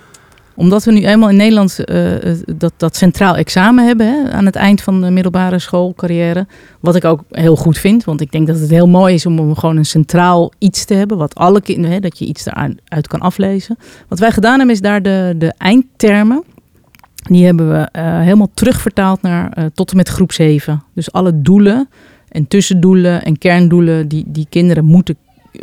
Omdat 0.61 0.85
we 0.85 0.93
nu 0.93 1.05
eenmaal 1.05 1.29
in 1.29 1.37
Nederland 1.37 1.79
uh, 1.85 2.13
dat, 2.57 2.73
dat 2.77 2.97
centraal 2.97 3.37
examen 3.37 3.87
hebben 3.87 4.07
hè, 4.07 4.31
aan 4.33 4.47
het 4.47 4.57
eind 4.57 4.83
van 4.83 5.01
de 5.01 5.11
middelbare 5.11 5.59
schoolcarrière. 5.59 6.47
Wat 6.81 6.97
ik 6.97 7.05
ook 7.05 7.21
heel 7.31 7.57
goed 7.57 7.79
vind, 7.79 8.05
want 8.05 8.21
ik 8.21 8.33
denk 8.33 8.47
dat 8.47 8.61
het 8.61 8.71
heel 8.71 8.89
mooi 8.89 9.15
is 9.15 9.27
om 9.27 9.57
gewoon 9.57 9.77
een 9.77 9.85
centraal 9.85 10.53
iets 10.59 10.85
te 10.85 10.95
hebben. 10.95 11.17
Wat 11.17 11.35
alle 11.35 11.61
kinderen, 11.61 12.03
dat 12.03 12.19
je 12.19 12.25
iets 12.25 12.47
eruit 12.47 13.07
kan 13.09 13.21
aflezen. 13.21 13.77
Wat 14.09 14.19
wij 14.19 14.31
gedaan 14.31 14.57
hebben 14.57 14.75
is 14.75 14.81
daar 14.81 15.03
de, 15.03 15.35
de 15.39 15.55
eindtermen. 15.59 16.45
Die 17.15 17.45
hebben 17.45 17.71
we 17.71 17.89
uh, 17.93 18.21
helemaal 18.21 18.51
terugvertaald 18.55 19.23
naar 19.23 19.71
tot 19.75 19.91
en 19.91 19.97
met 19.97 20.09
groep 20.09 20.33
7. 20.33 20.83
Dus 20.95 21.13
alle 21.13 21.41
doelen 21.43 21.89
en 22.29 22.49
tussendoelen 22.49 23.23
en 23.23 23.39
kerndoelen 23.39 24.09
die, 24.09 24.25
die 24.27 24.47
kinderen 24.49 24.85
moeten, 24.85 25.17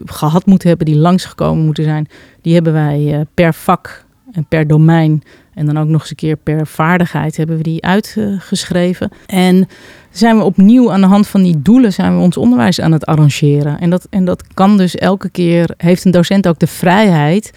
gehad 0.06 0.46
moeten 0.46 0.68
hebben, 0.68 0.86
die 0.86 0.98
langsgekomen 0.98 1.66
moeten 1.66 1.84
zijn, 1.84 2.08
die 2.42 2.54
hebben 2.54 2.74
wij 2.74 3.26
per 3.34 3.54
vak 3.54 4.06
en 4.32 4.46
per 4.46 4.68
domein 4.68 5.24
en 5.54 5.66
dan 5.66 5.78
ook 5.78 5.88
nog 5.88 6.02
eens 6.02 6.10
een 6.10 6.16
keer 6.16 6.36
per 6.36 6.68
vaardigheid 6.68 7.38
hebben 7.38 7.58
we 7.58 7.64
die 7.64 7.84
uitgeschreven. 7.84 9.12
En 9.26 9.68
zijn 10.12 10.38
we 10.38 10.44
opnieuw 10.44 10.92
aan 10.92 11.02
de 11.02 11.08
hand 11.08 11.28
van 11.28 11.44
die 11.44 11.62
doelen 11.62 11.94
zijn 11.94 12.16
we 12.16 12.22
ons 12.22 12.38
onderwijs 12.38 12.82
aan 12.82 12.92
het 12.92 13.06
arrangeren. 13.06 13.80
En 13.80 13.90
dat, 13.90 14.08
en 14.10 14.26
dat 14.26 14.54
kan 14.54 14.78
dus 14.78 14.96
elke 14.96 15.30
keer, 15.30 15.74
heeft 15.78 16.06
een 16.06 16.12
docent 16.12 16.48
ook 16.48 16.60
de 16.60 16.68
vrijheid 16.68 17.54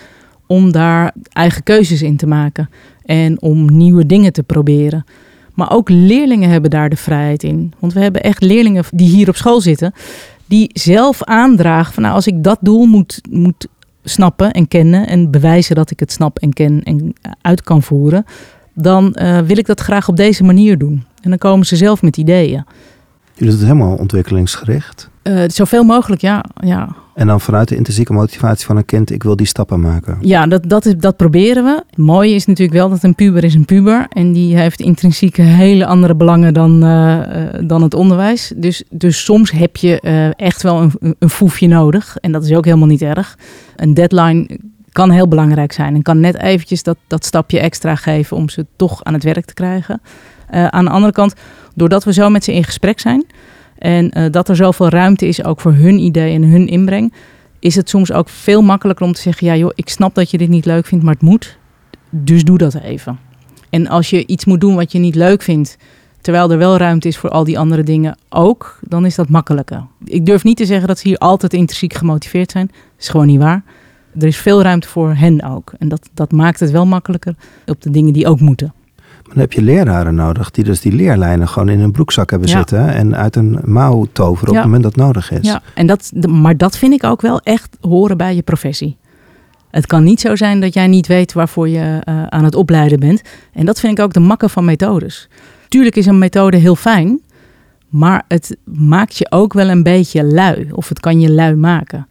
om 0.47 0.73
daar 0.73 1.15
eigen 1.33 1.63
keuzes 1.63 2.03
in 2.03 2.17
te 2.17 2.27
maken. 2.27 2.71
En 3.05 3.43
om 3.43 3.77
nieuwe 3.77 4.07
dingen 4.07 4.33
te 4.33 4.43
proberen. 4.43 5.05
Maar 5.55 5.73
ook 5.73 5.89
leerlingen 5.89 6.51
hebben 6.51 6.71
daar 6.71 6.89
de 6.89 6.97
vrijheid 6.97 7.43
in. 7.43 7.73
Want 7.79 7.93
we 7.93 8.01
hebben 8.01 8.23
echt 8.23 8.43
leerlingen 8.43 8.85
die 8.91 9.09
hier 9.09 9.29
op 9.29 9.37
school 9.37 9.61
zitten, 9.61 9.93
die 10.47 10.71
zelf 10.73 11.25
aandragen 11.25 11.95
van 11.95 12.03
nou, 12.03 12.15
als 12.15 12.27
ik 12.27 12.43
dat 12.45 12.59
doel 12.61 12.87
moet, 12.87 13.21
moet 13.31 13.69
snappen 14.05 14.51
en 14.51 14.69
kennen 14.69 15.07
en 15.07 15.31
bewijzen 15.31 15.75
dat 15.75 15.91
ik 15.91 16.01
het 16.01 16.13
snap 16.13 16.39
en 16.39 16.53
ken 16.53 16.83
en 16.83 17.13
uit 17.41 17.63
kan 17.63 17.83
voeren, 17.83 18.25
dan 18.75 19.17
uh, 19.21 19.39
wil 19.39 19.59
ik 19.59 19.67
dat 19.67 19.81
graag 19.81 20.09
op 20.09 20.17
deze 20.17 20.45
manier 20.45 20.79
doen. 20.79 21.05
En 21.23 21.31
dan 21.31 21.39
komen 21.39 21.67
ze 21.67 21.77
zelf 21.77 22.03
met 22.03 22.17
ideeën. 22.17 22.65
Jullie 23.35 23.55
doen 23.55 23.61
het 23.61 23.61
helemaal 23.61 23.97
ontwikkelingsgericht? 23.97 25.11
Uh, 25.23 25.43
zoveel 25.47 25.85
mogelijk, 25.85 26.21
ja. 26.21 26.45
ja. 26.61 26.97
En 27.21 27.27
dan 27.27 27.41
vanuit 27.41 27.69
de 27.69 27.77
intrinsieke 27.77 28.13
motivatie 28.13 28.67
van 28.67 28.77
een 28.77 28.85
kind, 28.85 29.11
ik 29.11 29.23
wil 29.23 29.37
die 29.37 29.47
stappen 29.47 29.81
maken. 29.81 30.19
Ja, 30.21 30.47
dat, 30.47 30.69
dat, 30.69 30.87
is, 30.87 30.97
dat 30.97 31.17
proberen 31.17 31.65
we. 31.65 31.83
Het 31.91 31.99
mooie 31.99 32.35
is 32.35 32.47
natuurlijk 32.47 32.79
wel 32.79 32.89
dat 32.89 33.03
een 33.03 33.15
puber 33.15 33.45
is 33.45 33.55
een 33.55 33.65
puber. 33.65 34.07
En 34.09 34.33
die 34.33 34.57
heeft 34.57 34.81
intrinsiek 34.81 35.37
hele 35.37 35.87
andere 35.87 36.15
belangen 36.15 36.55
dan, 36.55 36.85
uh, 36.85 37.21
dan 37.63 37.83
het 37.83 37.95
onderwijs. 37.95 38.53
Dus, 38.57 38.83
dus 38.91 39.25
soms 39.25 39.51
heb 39.51 39.77
je 39.77 40.01
uh, 40.03 40.41
echt 40.47 40.63
wel 40.63 40.81
een, 40.81 41.17
een 41.19 41.31
foefje 41.31 41.67
nodig. 41.67 42.17
En 42.17 42.33
dat 42.33 42.45
is 42.45 42.55
ook 42.55 42.65
helemaal 42.65 42.87
niet 42.87 43.03
erg. 43.03 43.39
Een 43.77 43.95
deadline 43.95 44.59
kan 44.93 45.11
heel 45.11 45.29
belangrijk 45.29 45.73
zijn. 45.73 45.95
En 45.95 46.03
kan 46.03 46.21
net 46.21 46.39
eventjes 46.39 46.83
dat, 46.83 46.97
dat 47.07 47.25
stapje 47.25 47.61
extra 47.61 47.95
geven 47.95 48.37
om 48.37 48.49
ze 48.49 48.67
toch 48.77 49.05
aan 49.05 49.15
het 49.15 49.25
werk 49.25 49.45
te 49.45 49.55
krijgen. 49.55 50.01
aan 50.51 50.85
de 50.85 50.91
andere 50.91 51.13
kant, 51.13 51.35
doordat 51.75 52.05
we 52.05 52.13
zo 52.13 52.31
met 52.31 52.45
ze 52.45 52.55
in 52.55 52.65
gesprek 52.65 53.01
zijn 53.01 53.25
en 53.81 54.19
uh, 54.19 54.25
dat 54.31 54.49
er 54.49 54.57
zoveel 54.57 54.89
ruimte 54.89 55.27
is 55.27 55.45
ook 55.45 55.61
voor 55.61 55.73
hun 55.73 55.99
idee 55.99 56.35
en 56.35 56.43
hun 56.43 56.67
inbreng, 56.67 57.13
is 57.59 57.75
het 57.75 57.89
soms 57.89 58.13
ook 58.13 58.29
veel 58.29 58.63
makkelijker 58.63 59.07
om 59.07 59.13
te 59.13 59.21
zeggen: 59.21 59.47
ja, 59.47 59.57
joh, 59.57 59.71
ik 59.75 59.89
snap 59.89 60.15
dat 60.15 60.31
je 60.31 60.39
dit 60.39 60.49
niet 60.49 60.65
leuk 60.65 60.87
vindt, 60.87 61.05
maar 61.05 61.15
het 61.15 61.23
moet. 61.23 61.59
Dus 62.11 62.45
doe 62.45 62.59
dat 62.59 62.75
even. 62.75 63.19
En 63.71 63.89
als 63.89 64.11
je 64.11 64.27
iets 64.27 64.45
moet 64.45 64.61
doen 64.61 64.75
wat 64.75 64.93
je 64.93 64.99
niet 64.99 65.15
leuk 65.15 65.43
vindt, 65.43 65.77
terwijl 66.21 66.51
er 66.51 66.59
wel 66.59 66.77
ruimte 66.77 67.09
is 67.09 67.19
voor 67.19 67.31
al 67.31 67.45
die 67.45 67.59
andere 67.59 67.83
dingen 67.83 68.17
ook, 68.29 68.79
dan 68.83 69.07
is 69.07 69.15
dat 69.15 69.29
makkelijker. 69.29 69.87
Ik 70.05 70.27
durf 70.27 70.45
niet 70.45 70.57
te 70.57 70.67
zeggen 70.67 70.89
dat 70.89 70.99
ze 70.99 71.09
hier 71.09 71.19
altijd 71.19 71.53
intrinsiek 71.53 71.95
gemotiveerd 71.95 72.51
zijn. 72.51 72.67
Dat 72.67 72.77
is 72.99 73.09
gewoon 73.09 73.27
niet 73.27 73.41
waar. 73.41 73.63
Er 74.19 74.27
is 74.27 74.37
veel 74.37 74.63
ruimte 74.63 74.89
voor 74.89 75.15
hen 75.15 75.45
ook. 75.45 75.73
En 75.79 75.89
dat, 75.89 76.09
dat 76.15 76.33
maakt 76.33 76.61
het 76.61 76.71
wel 76.71 76.87
makkelijker 76.87 77.35
op 77.67 77.83
de 77.83 77.91
dingen 77.91 78.13
die 78.13 78.27
ook 78.27 78.41
moeten. 78.41 78.73
Dan 79.31 79.39
heb 79.39 79.53
je 79.53 79.63
leraren 79.63 80.15
nodig 80.15 80.51
die 80.51 80.65
dus 80.65 80.81
die 80.81 80.93
leerlijnen 80.93 81.49
gewoon 81.49 81.69
in 81.69 81.81
een 81.81 81.93
broekzak 81.93 82.31
hebben 82.31 82.49
zitten 82.49 82.89
en 82.89 83.17
uit 83.17 83.37
een 83.37 83.59
mouw 83.65 84.07
toveren 84.13 84.49
op 84.49 84.55
het 84.55 84.65
moment 84.65 84.83
dat 84.83 84.97
nodig 84.97 85.31
is. 85.31 85.47
Ja, 85.47 85.63
en 85.75 85.87
dat, 85.87 86.13
maar 86.29 86.57
dat 86.57 86.77
vind 86.77 86.93
ik 86.93 87.05
ook 87.05 87.21
wel 87.21 87.41
echt 87.41 87.77
horen 87.81 88.17
bij 88.17 88.35
je 88.35 88.43
professie. 88.43 88.97
Het 89.71 89.87
kan 89.87 90.05
niet 90.05 90.21
zo 90.21 90.37
zijn 90.37 90.61
dat 90.61 90.75
jij 90.75 90.87
niet 90.87 91.07
weet 91.07 91.33
waarvoor 91.33 91.69
je 91.69 92.03
uh, 92.09 92.23
aan 92.27 92.45
het 92.45 92.55
opleiden 92.55 93.01
bent. 93.01 93.23
En 93.53 93.67
dat 93.67 93.81
vind 93.81 93.99
ik 93.99 94.05
ook 94.05 94.13
de 94.13 94.21
makken 94.21 94.51
van 94.51 94.65
methodes. 94.65 95.29
Tuurlijk 95.69 95.97
is 95.97 96.07
een 96.07 96.19
methode 96.19 96.57
heel 96.57 96.77
fijn, 96.77 97.21
maar 97.89 98.25
het 98.29 98.57
maakt 98.65 99.17
je 99.17 99.31
ook 99.31 99.53
wel 99.53 99.69
een 99.69 99.83
beetje 99.83 100.25
lui. 100.25 100.69
Of 100.73 100.89
het 100.89 101.01
kan 101.01 101.21
je 101.21 101.33
lui 101.33 101.55
maken. 101.55 102.09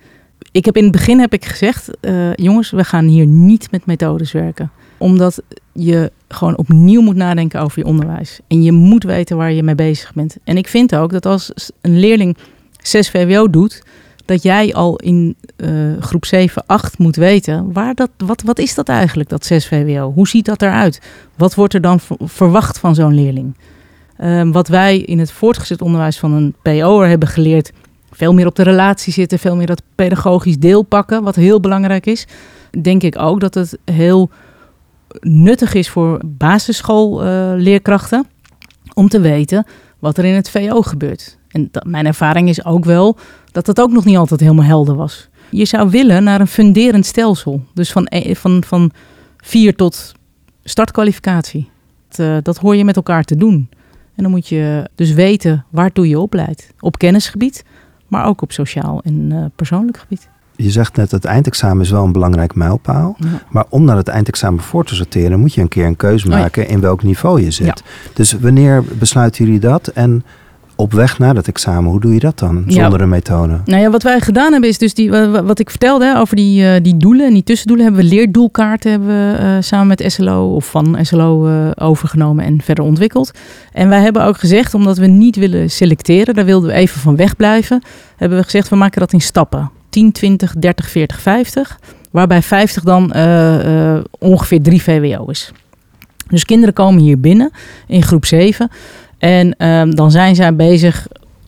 Ik 0.52 0.66
heb 0.66 0.78
in 0.78 0.84
het 0.84 0.92
begin 0.92 1.20
heb 1.20 1.34
ik 1.34 1.46
gezegd, 1.46 1.90
uh, 2.02 2.34
jongens, 2.34 2.72
we 2.72 2.84
gaan 2.84 3.06
hier 3.06 3.26
niet 3.26 3.72
met 3.72 3.86
methodes 3.86 4.32
werken 4.32 4.72
omdat 5.00 5.42
je 5.74 6.12
gewoon 6.34 6.58
opnieuw 6.58 7.02
moet 7.02 7.16
nadenken 7.16 7.62
over 7.62 7.80
je 7.80 7.86
onderwijs. 7.86 8.40
En 8.48 8.64
je 8.64 8.72
moet 8.72 9.04
weten 9.04 9.38
waar 9.38 9.52
je 9.52 9.64
mee 9.64 9.76
bezig 9.76 10.14
bent. 10.14 10.38
En 10.44 10.58
ik 10.58 10.68
vind 10.68 10.96
ook 10.96 11.12
dat 11.12 11.26
als 11.26 11.52
een 11.82 12.00
leerling 12.00 12.38
6 12.82 13.10
VWO 13.10 13.50
doet, 13.50 13.84
dat 14.26 14.44
jij 14.44 14.74
al 14.74 14.96
in 14.96 15.36
uh, 15.58 15.70
groep 16.00 16.26
7, 16.26 16.64
8 16.66 16.98
moet 16.98 17.16
weten, 17.16 17.74
waar 17.74 17.96
dat, 17.96 18.10
wat, 18.18 18.42
wat 18.42 18.60
is 18.60 18.76
dat 18.76 18.90
eigenlijk, 18.90 19.30
dat 19.30 19.46
6 19.46 19.68
VWO? 19.68 20.12
Hoe 20.14 20.28
ziet 20.28 20.46
dat 20.46 20.62
eruit? 20.62 21.02
Wat 21.36 21.56
wordt 21.56 21.74
er 21.74 21.82
dan 21.82 22.00
verwacht 22.20 22.80
van 22.80 22.96
zo'n 22.96 23.14
leerling? 23.14 23.58
Uh, 24.20 24.52
wat 24.52 24.68
wij 24.68 24.98
in 24.98 25.20
het 25.20 25.32
voortgezet 25.32 25.82
onderwijs 25.82 26.18
van 26.18 26.34
een 26.34 26.56
PO'er 26.62 27.08
hebben 27.08 27.28
geleerd, 27.28 27.72
veel 28.12 28.34
meer 28.34 28.46
op 28.46 28.56
de 28.56 28.64
relatie 28.64 29.14
zitten, 29.14 29.40
veel 29.40 29.56
meer 29.56 29.68
dat 29.68 29.82
pedagogisch 29.96 30.58
deel 30.58 30.82
pakken, 30.82 31.24
wat 31.24 31.36
heel 31.36 31.60
belangrijk 31.60 32.06
is. 32.06 32.28
Denk 32.82 33.04
ik 33.04 33.20
ook 33.20 33.40
dat 33.40 33.54
het 33.54 33.78
heel 33.86 34.30
nuttig 35.20 35.74
is 35.74 35.90
voor 35.90 36.22
basisschoolleerkrachten 36.26 38.26
om 38.94 39.10
te 39.10 39.20
weten 39.20 39.66
wat 40.00 40.18
er 40.18 40.26
in 40.26 40.34
het 40.34 40.50
VO 40.50 40.82
gebeurt. 40.82 41.38
En 41.48 41.68
dat, 41.72 41.84
mijn 41.84 42.06
ervaring 42.06 42.50
is 42.50 42.66
ook 42.66 42.86
wel 42.86 43.18
dat 43.52 43.66
dat 43.66 43.82
ook 43.82 43.92
nog 43.92 44.06
niet 44.06 44.18
altijd 44.18 44.40
helemaal 44.40 44.66
helder 44.66 44.96
was. 44.96 45.30
Je 45.52 45.66
zou 45.66 45.90
willen 45.90 46.24
naar 46.24 46.40
een 46.40 46.48
funderend 46.48 47.06
stelsel. 47.06 47.64
Dus 47.74 47.92
van, 47.92 48.08
e, 48.10 48.36
van, 48.36 48.64
van 48.64 48.92
vier 49.38 49.76
tot 49.76 50.12
startkwalificatie. 50.64 51.70
Dat, 52.08 52.20
uh, 52.20 52.38
dat 52.42 52.58
hoor 52.58 52.76
je 52.76 52.86
met 52.86 52.96
elkaar 52.96 53.24
te 53.24 53.36
doen. 53.36 53.70
En 54.16 54.24
dan 54.24 54.32
moet 54.32 54.48
je 54.48 54.90
dus 54.96 55.12
weten 55.12 55.66
waartoe 55.70 56.08
je 56.08 56.20
opleidt. 56.20 56.74
Op 56.80 56.98
kennisgebied, 56.98 57.64
maar 58.08 58.26
ook 58.26 58.42
op 58.42 58.52
sociaal 58.52 59.02
en 59.04 59.30
uh, 59.32 59.46
persoonlijk 59.56 59.98
gebied. 59.98 60.30
Je 60.62 60.72
zegt 60.72 60.96
net, 60.96 61.12
het 61.12 61.26
eindexamen 61.26 61.84
is 61.84 61.92
wel 61.92 62.04
een 62.04 62.12
belangrijk 62.12 62.56
mijlpaal. 62.56 63.16
Ja. 63.18 63.28
Maar 63.50 63.66
om 63.70 63.84
naar 63.84 63.98
het 63.98 64.08
eindexamen 64.08 64.64
voor 64.64 64.86
te 64.86 64.96
sorteren, 64.96 65.40
moet 65.40 65.54
je 65.54 65.62
een 65.62 65.68
keer 65.68 65.86
een 65.86 65.96
keuze 65.96 66.28
maken 66.28 66.68
in 66.68 66.80
welk 66.80 67.04
niveau 67.04 67.42
je 67.42 67.52
zit. 67.52 67.84
Dus 68.14 68.34
wanneer 68.34 68.84
besluiten 69.00 69.46
jullie 69.46 69.60
dat? 69.60 69.88
En 69.88 70.24
op 70.76 70.94
weg 70.94 71.20
naar 71.20 71.34
dat 71.34 71.48
examen. 71.48 71.92
Hoe 71.92 72.00
doe 72.00 72.14
je 72.14 72.20
dat 72.20 72.40
dan 72.40 72.64
zonder 72.68 72.98
ja. 72.98 73.04
een 73.04 73.10
methode? 73.10 73.60
Nou 73.66 73.82
ja, 73.82 73.90
wat 73.90 74.04
wij 74.04 74.20
gedaan 74.20 74.52
hebben 74.52 74.70
is 74.70 74.78
dus 74.78 74.94
die, 74.94 75.12
wat 75.30 75.60
ik 75.60 75.70
vertelde 75.70 76.06
hè, 76.06 76.20
over 76.20 76.36
die, 76.36 76.64
uh, 76.64 76.72
die 76.82 76.98
doelen 76.98 77.28
en 77.28 77.34
die 77.34 77.44
tussendoelen. 77.44 77.86
Hebben 77.86 78.04
we 78.04 78.10
leerdoelkaarten 78.10 78.92
hebben 78.92 79.10
we, 79.10 79.38
uh, 79.42 79.56
samen 79.60 79.88
met 79.88 80.04
SLO 80.12 80.56
of 80.56 80.70
van 80.70 80.98
SLO 81.02 81.48
uh, 81.48 81.72
overgenomen 81.76 82.46
en 82.46 82.62
verder 82.62 82.84
ontwikkeld. 82.84 83.32
En 83.72 83.90
wij 83.90 84.02
hebben 84.02 84.24
ook 84.24 84.38
gezegd, 84.38 84.74
omdat 84.74 84.98
we 84.98 85.08
niet 85.08 85.36
willen 85.36 85.70
selecteren, 85.70 86.34
daar 86.34 86.46
wilden 86.46 86.70
we 86.70 86.76
even 86.76 87.02
van 87.02 87.16
wegblijven. 87.16 87.82
Hebben 88.16 88.38
we 88.38 88.44
gezegd, 88.44 88.70
we 88.70 88.76
maken 88.76 89.00
dat 89.00 89.14
in 89.14 89.22
stappen. 89.22 89.72
10, 89.90 90.12
20, 90.12 90.54
30, 90.58 90.90
40, 90.90 91.22
50. 91.22 91.80
Waarbij 92.12 92.42
50 92.42 92.84
dan 92.84 93.14
ongeveer 94.20 94.62
3 94.62 94.82
VWO 94.82 95.26
is. 95.26 95.52
Dus 96.30 96.46
kinderen 96.46 96.74
komen 96.74 97.02
hier 97.02 97.20
binnen 97.20 97.52
in 97.88 98.04
groep 98.04 98.26
7. 98.26 98.70
En 99.18 99.66
um, 99.68 99.96
dan 99.96 100.12
zijn 100.12 100.36
zij 100.36 100.56
bezig, 100.56 101.08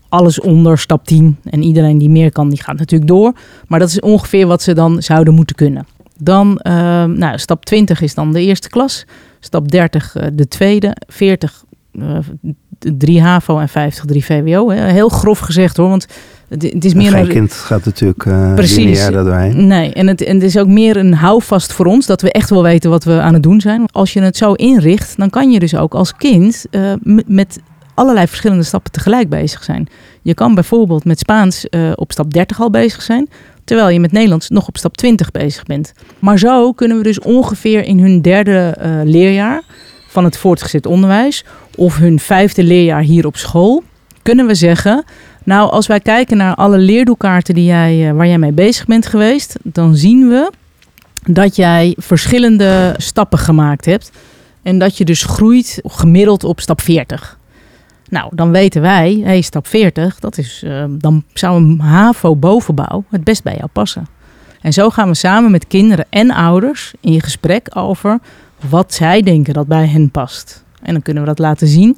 alles 0.09 0.39
onder 0.39 0.77
stap 0.77 1.05
10. 1.05 1.37
En 1.43 1.63
iedereen 1.63 1.97
die 1.97 2.09
meer 2.09 2.31
kan, 2.31 2.49
die 2.49 2.63
gaat 2.63 2.77
natuurlijk 2.77 3.11
door. 3.11 3.33
Maar 3.67 3.79
dat 3.79 3.89
is 3.89 3.99
ongeveer 3.99 4.47
wat 4.47 4.61
ze 4.61 4.73
dan 4.73 5.01
zouden 5.01 5.33
moeten 5.33 5.55
kunnen. 5.55 5.85
Dan, 6.17 6.59
uh, 6.63 6.73
nou, 7.03 7.37
stap 7.37 7.65
20 7.65 8.01
is 8.01 8.13
dan 8.13 8.33
de 8.33 8.41
eerste 8.41 8.69
klas. 8.69 9.05
Stap 9.39 9.71
30 9.71 10.15
uh, 10.15 10.23
de 10.33 10.47
tweede. 10.47 10.95
40 11.07 11.63
uh, 11.91 12.17
3 12.97 13.21
HAVO 13.21 13.59
en 13.59 13.69
50 13.69 14.05
3 14.05 14.25
VWO. 14.25 14.69
Heel 14.69 15.09
grof 15.09 15.39
gezegd 15.39 15.77
hoor, 15.77 15.89
want 15.89 16.07
het, 16.59 16.85
is 16.85 16.93
meer 16.93 17.11
Geen 17.11 17.19
een... 17.19 17.27
kind 17.27 17.53
gaat 17.53 17.85
natuurlijk 17.85 18.25
uh, 18.25 18.53
Precies. 18.53 19.07
doorheen. 19.09 19.67
Nee, 19.67 19.93
en 19.93 20.07
het, 20.07 20.21
en 20.21 20.33
het 20.33 20.43
is 20.43 20.57
ook 20.57 20.67
meer 20.67 20.97
een 20.97 21.13
houvast 21.13 21.73
voor 21.73 21.85
ons... 21.85 22.05
dat 22.05 22.21
we 22.21 22.31
echt 22.31 22.49
wel 22.49 22.63
weten 22.63 22.89
wat 22.89 23.03
we 23.03 23.19
aan 23.19 23.33
het 23.33 23.43
doen 23.43 23.61
zijn. 23.61 23.85
Als 23.91 24.13
je 24.13 24.21
het 24.21 24.37
zo 24.37 24.53
inricht, 24.53 25.17
dan 25.17 25.29
kan 25.29 25.51
je 25.51 25.59
dus 25.59 25.75
ook 25.75 25.93
als 25.93 26.15
kind... 26.15 26.65
Uh, 26.71 26.93
met 27.25 27.59
allerlei 27.93 28.27
verschillende 28.27 28.63
stappen 28.63 28.91
tegelijk 28.91 29.29
bezig 29.29 29.63
zijn. 29.63 29.87
Je 30.21 30.33
kan 30.33 30.55
bijvoorbeeld 30.55 31.05
met 31.05 31.19
Spaans 31.19 31.65
uh, 31.69 31.91
op 31.95 32.11
stap 32.11 32.33
30 32.33 32.61
al 32.61 32.69
bezig 32.69 33.01
zijn... 33.01 33.29
terwijl 33.63 33.89
je 33.89 33.99
met 33.99 34.11
Nederlands 34.11 34.49
nog 34.49 34.67
op 34.67 34.77
stap 34.77 34.97
20 34.97 35.31
bezig 35.31 35.63
bent. 35.63 35.93
Maar 36.19 36.39
zo 36.39 36.71
kunnen 36.71 36.97
we 36.97 37.03
dus 37.03 37.19
ongeveer 37.19 37.83
in 37.83 37.99
hun 37.99 38.21
derde 38.21 38.75
leerjaar... 39.03 39.61
van 40.07 40.23
het 40.23 40.37
voortgezet 40.37 40.85
onderwijs... 40.85 41.45
of 41.75 41.97
hun 41.97 42.19
vijfde 42.19 42.63
leerjaar 42.63 43.01
hier 43.01 43.25
op 43.25 43.37
school... 43.37 43.83
kunnen 44.21 44.47
we 44.47 44.55
zeggen 44.55 45.03
nou, 45.43 45.71
als 45.71 45.87
wij 45.87 45.99
kijken 45.99 46.37
naar 46.37 46.55
alle 46.55 46.77
leerdoelkaarten 46.77 47.55
die 47.55 47.65
jij, 47.65 48.07
uh, 48.07 48.11
waar 48.11 48.27
jij 48.27 48.37
mee 48.37 48.51
bezig 48.51 48.85
bent 48.85 49.05
geweest, 49.05 49.57
dan 49.63 49.95
zien 49.95 50.27
we 50.27 50.51
dat 51.25 51.55
jij 51.55 51.95
verschillende 51.97 52.93
stappen 52.97 53.39
gemaakt 53.39 53.85
hebt. 53.85 54.11
En 54.61 54.79
dat 54.79 54.97
je 54.97 55.05
dus 55.05 55.23
groeit 55.23 55.79
gemiddeld 55.83 56.43
op 56.43 56.59
stap 56.59 56.81
40. 56.81 57.37
Nou, 58.09 58.35
dan 58.35 58.51
weten 58.51 58.81
wij, 58.81 59.21
hey, 59.23 59.41
stap 59.41 59.67
40, 59.67 60.19
dat 60.19 60.37
is, 60.37 60.63
uh, 60.65 60.83
dan 60.89 61.23
zou 61.33 61.57
een 61.57 61.79
HAVO-bovenbouw 61.79 63.03
het 63.09 63.23
best 63.23 63.43
bij 63.43 63.55
jou 63.55 63.67
passen. 63.73 64.07
En 64.61 64.73
zo 64.73 64.89
gaan 64.89 65.07
we 65.07 65.13
samen 65.13 65.51
met 65.51 65.67
kinderen 65.67 66.05
en 66.09 66.31
ouders 66.31 66.93
in 66.99 67.21
gesprek 67.21 67.67
over 67.73 68.19
wat 68.69 68.93
zij 68.93 69.21
denken 69.21 69.53
dat 69.53 69.67
bij 69.67 69.87
hen 69.87 70.09
past. 70.11 70.63
En 70.83 70.93
dan 70.93 71.01
kunnen 71.01 71.23
we 71.23 71.29
dat 71.29 71.39
laten 71.39 71.67
zien. 71.67 71.97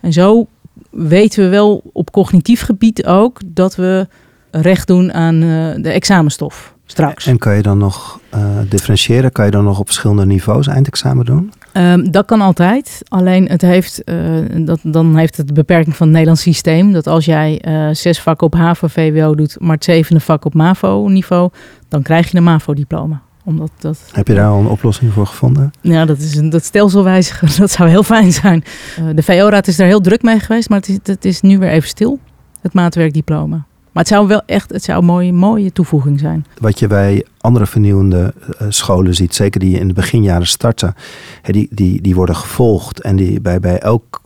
En 0.00 0.12
zo 0.12 0.46
weten 0.90 1.44
we 1.44 1.48
wel 1.48 1.82
op 1.92 2.10
cognitief 2.10 2.60
gebied 2.60 3.06
ook 3.06 3.40
dat 3.46 3.74
we 3.74 4.06
recht 4.50 4.86
doen 4.86 5.12
aan 5.12 5.34
uh, 5.34 5.74
de 5.76 5.90
examenstof 5.90 6.74
straks. 6.86 7.26
En 7.26 7.38
kan 7.38 7.56
je 7.56 7.62
dan 7.62 7.78
nog 7.78 8.20
uh, 8.34 8.40
differentiëren? 8.68 9.32
Kan 9.32 9.44
je 9.44 9.50
dan 9.50 9.64
nog 9.64 9.78
op 9.78 9.86
verschillende 9.86 10.26
niveaus 10.26 10.66
eindexamen 10.66 11.24
doen? 11.24 11.52
Um, 11.72 12.10
dat 12.10 12.26
kan 12.26 12.40
altijd. 12.40 13.00
Alleen 13.08 13.48
het 13.48 13.62
heeft, 13.62 14.02
uh, 14.04 14.66
dat, 14.66 14.78
dan 14.82 15.16
heeft 15.16 15.36
het 15.36 15.46
de 15.46 15.52
beperking 15.52 15.96
van 15.96 16.06
het 16.06 16.12
Nederlands 16.12 16.42
systeem. 16.42 16.92
Dat 16.92 17.06
als 17.06 17.24
jij 17.24 17.62
zes 17.92 18.20
vakken 18.20 18.46
op 18.46 18.54
HAVO-VWO 18.54 19.34
doet, 19.34 19.56
maar 19.60 19.74
het 19.74 19.84
zevende 19.84 20.20
vak 20.20 20.44
op 20.44 20.54
MAVO-niveau, 20.54 21.50
dan 21.88 22.02
krijg 22.02 22.30
je 22.30 22.36
een 22.36 22.42
MAVO-diploma 22.42 23.22
omdat 23.44 23.70
dat, 23.78 23.98
Heb 24.12 24.28
je 24.28 24.34
daar 24.34 24.48
al 24.48 24.60
een 24.60 24.66
oplossing 24.66 25.12
voor 25.12 25.26
gevonden? 25.26 25.72
Ja, 25.80 26.04
dat 26.04 26.18
is 26.18 26.36
een 26.36 26.50
dat 26.50 26.64
stelsel 26.64 27.04
wijzigen. 27.04 27.48
Dat 27.60 27.70
zou 27.70 27.88
heel 27.88 28.02
fijn 28.02 28.32
zijn. 28.32 28.64
Uh, 29.00 29.06
de 29.14 29.22
VO-raad 29.22 29.66
is 29.66 29.76
daar 29.76 29.86
heel 29.86 30.00
druk 30.00 30.22
mee 30.22 30.40
geweest, 30.40 30.68
maar 30.68 30.78
het 30.78 30.88
is, 30.88 30.98
het 31.02 31.24
is 31.24 31.40
nu 31.40 31.58
weer 31.58 31.70
even 31.70 31.88
stil. 31.88 32.18
Het 32.60 32.72
maatwerkdiploma. 32.72 33.66
Maar 33.92 34.02
het 34.02 34.12
zou 34.12 34.26
wel 34.26 34.42
echt 34.46 34.70
het 34.70 34.82
zou 34.82 34.98
een 34.98 35.04
mooie, 35.04 35.32
mooie 35.32 35.72
toevoeging 35.72 36.20
zijn. 36.20 36.46
Wat 36.58 36.78
je 36.78 36.86
bij 36.86 37.26
andere 37.40 37.66
vernieuwende 37.66 38.34
uh, 38.38 38.66
scholen 38.68 39.14
ziet, 39.14 39.34
zeker 39.34 39.60
die 39.60 39.78
in 39.78 39.88
de 39.88 39.94
beginjaren 39.94 40.46
starten, 40.46 40.94
hè, 41.42 41.52
die, 41.52 41.68
die, 41.70 42.00
die 42.02 42.14
worden 42.14 42.36
gevolgd 42.36 43.00
en 43.00 43.16
die 43.16 43.40
bij, 43.40 43.60
bij 43.60 43.78
elk 43.78 44.22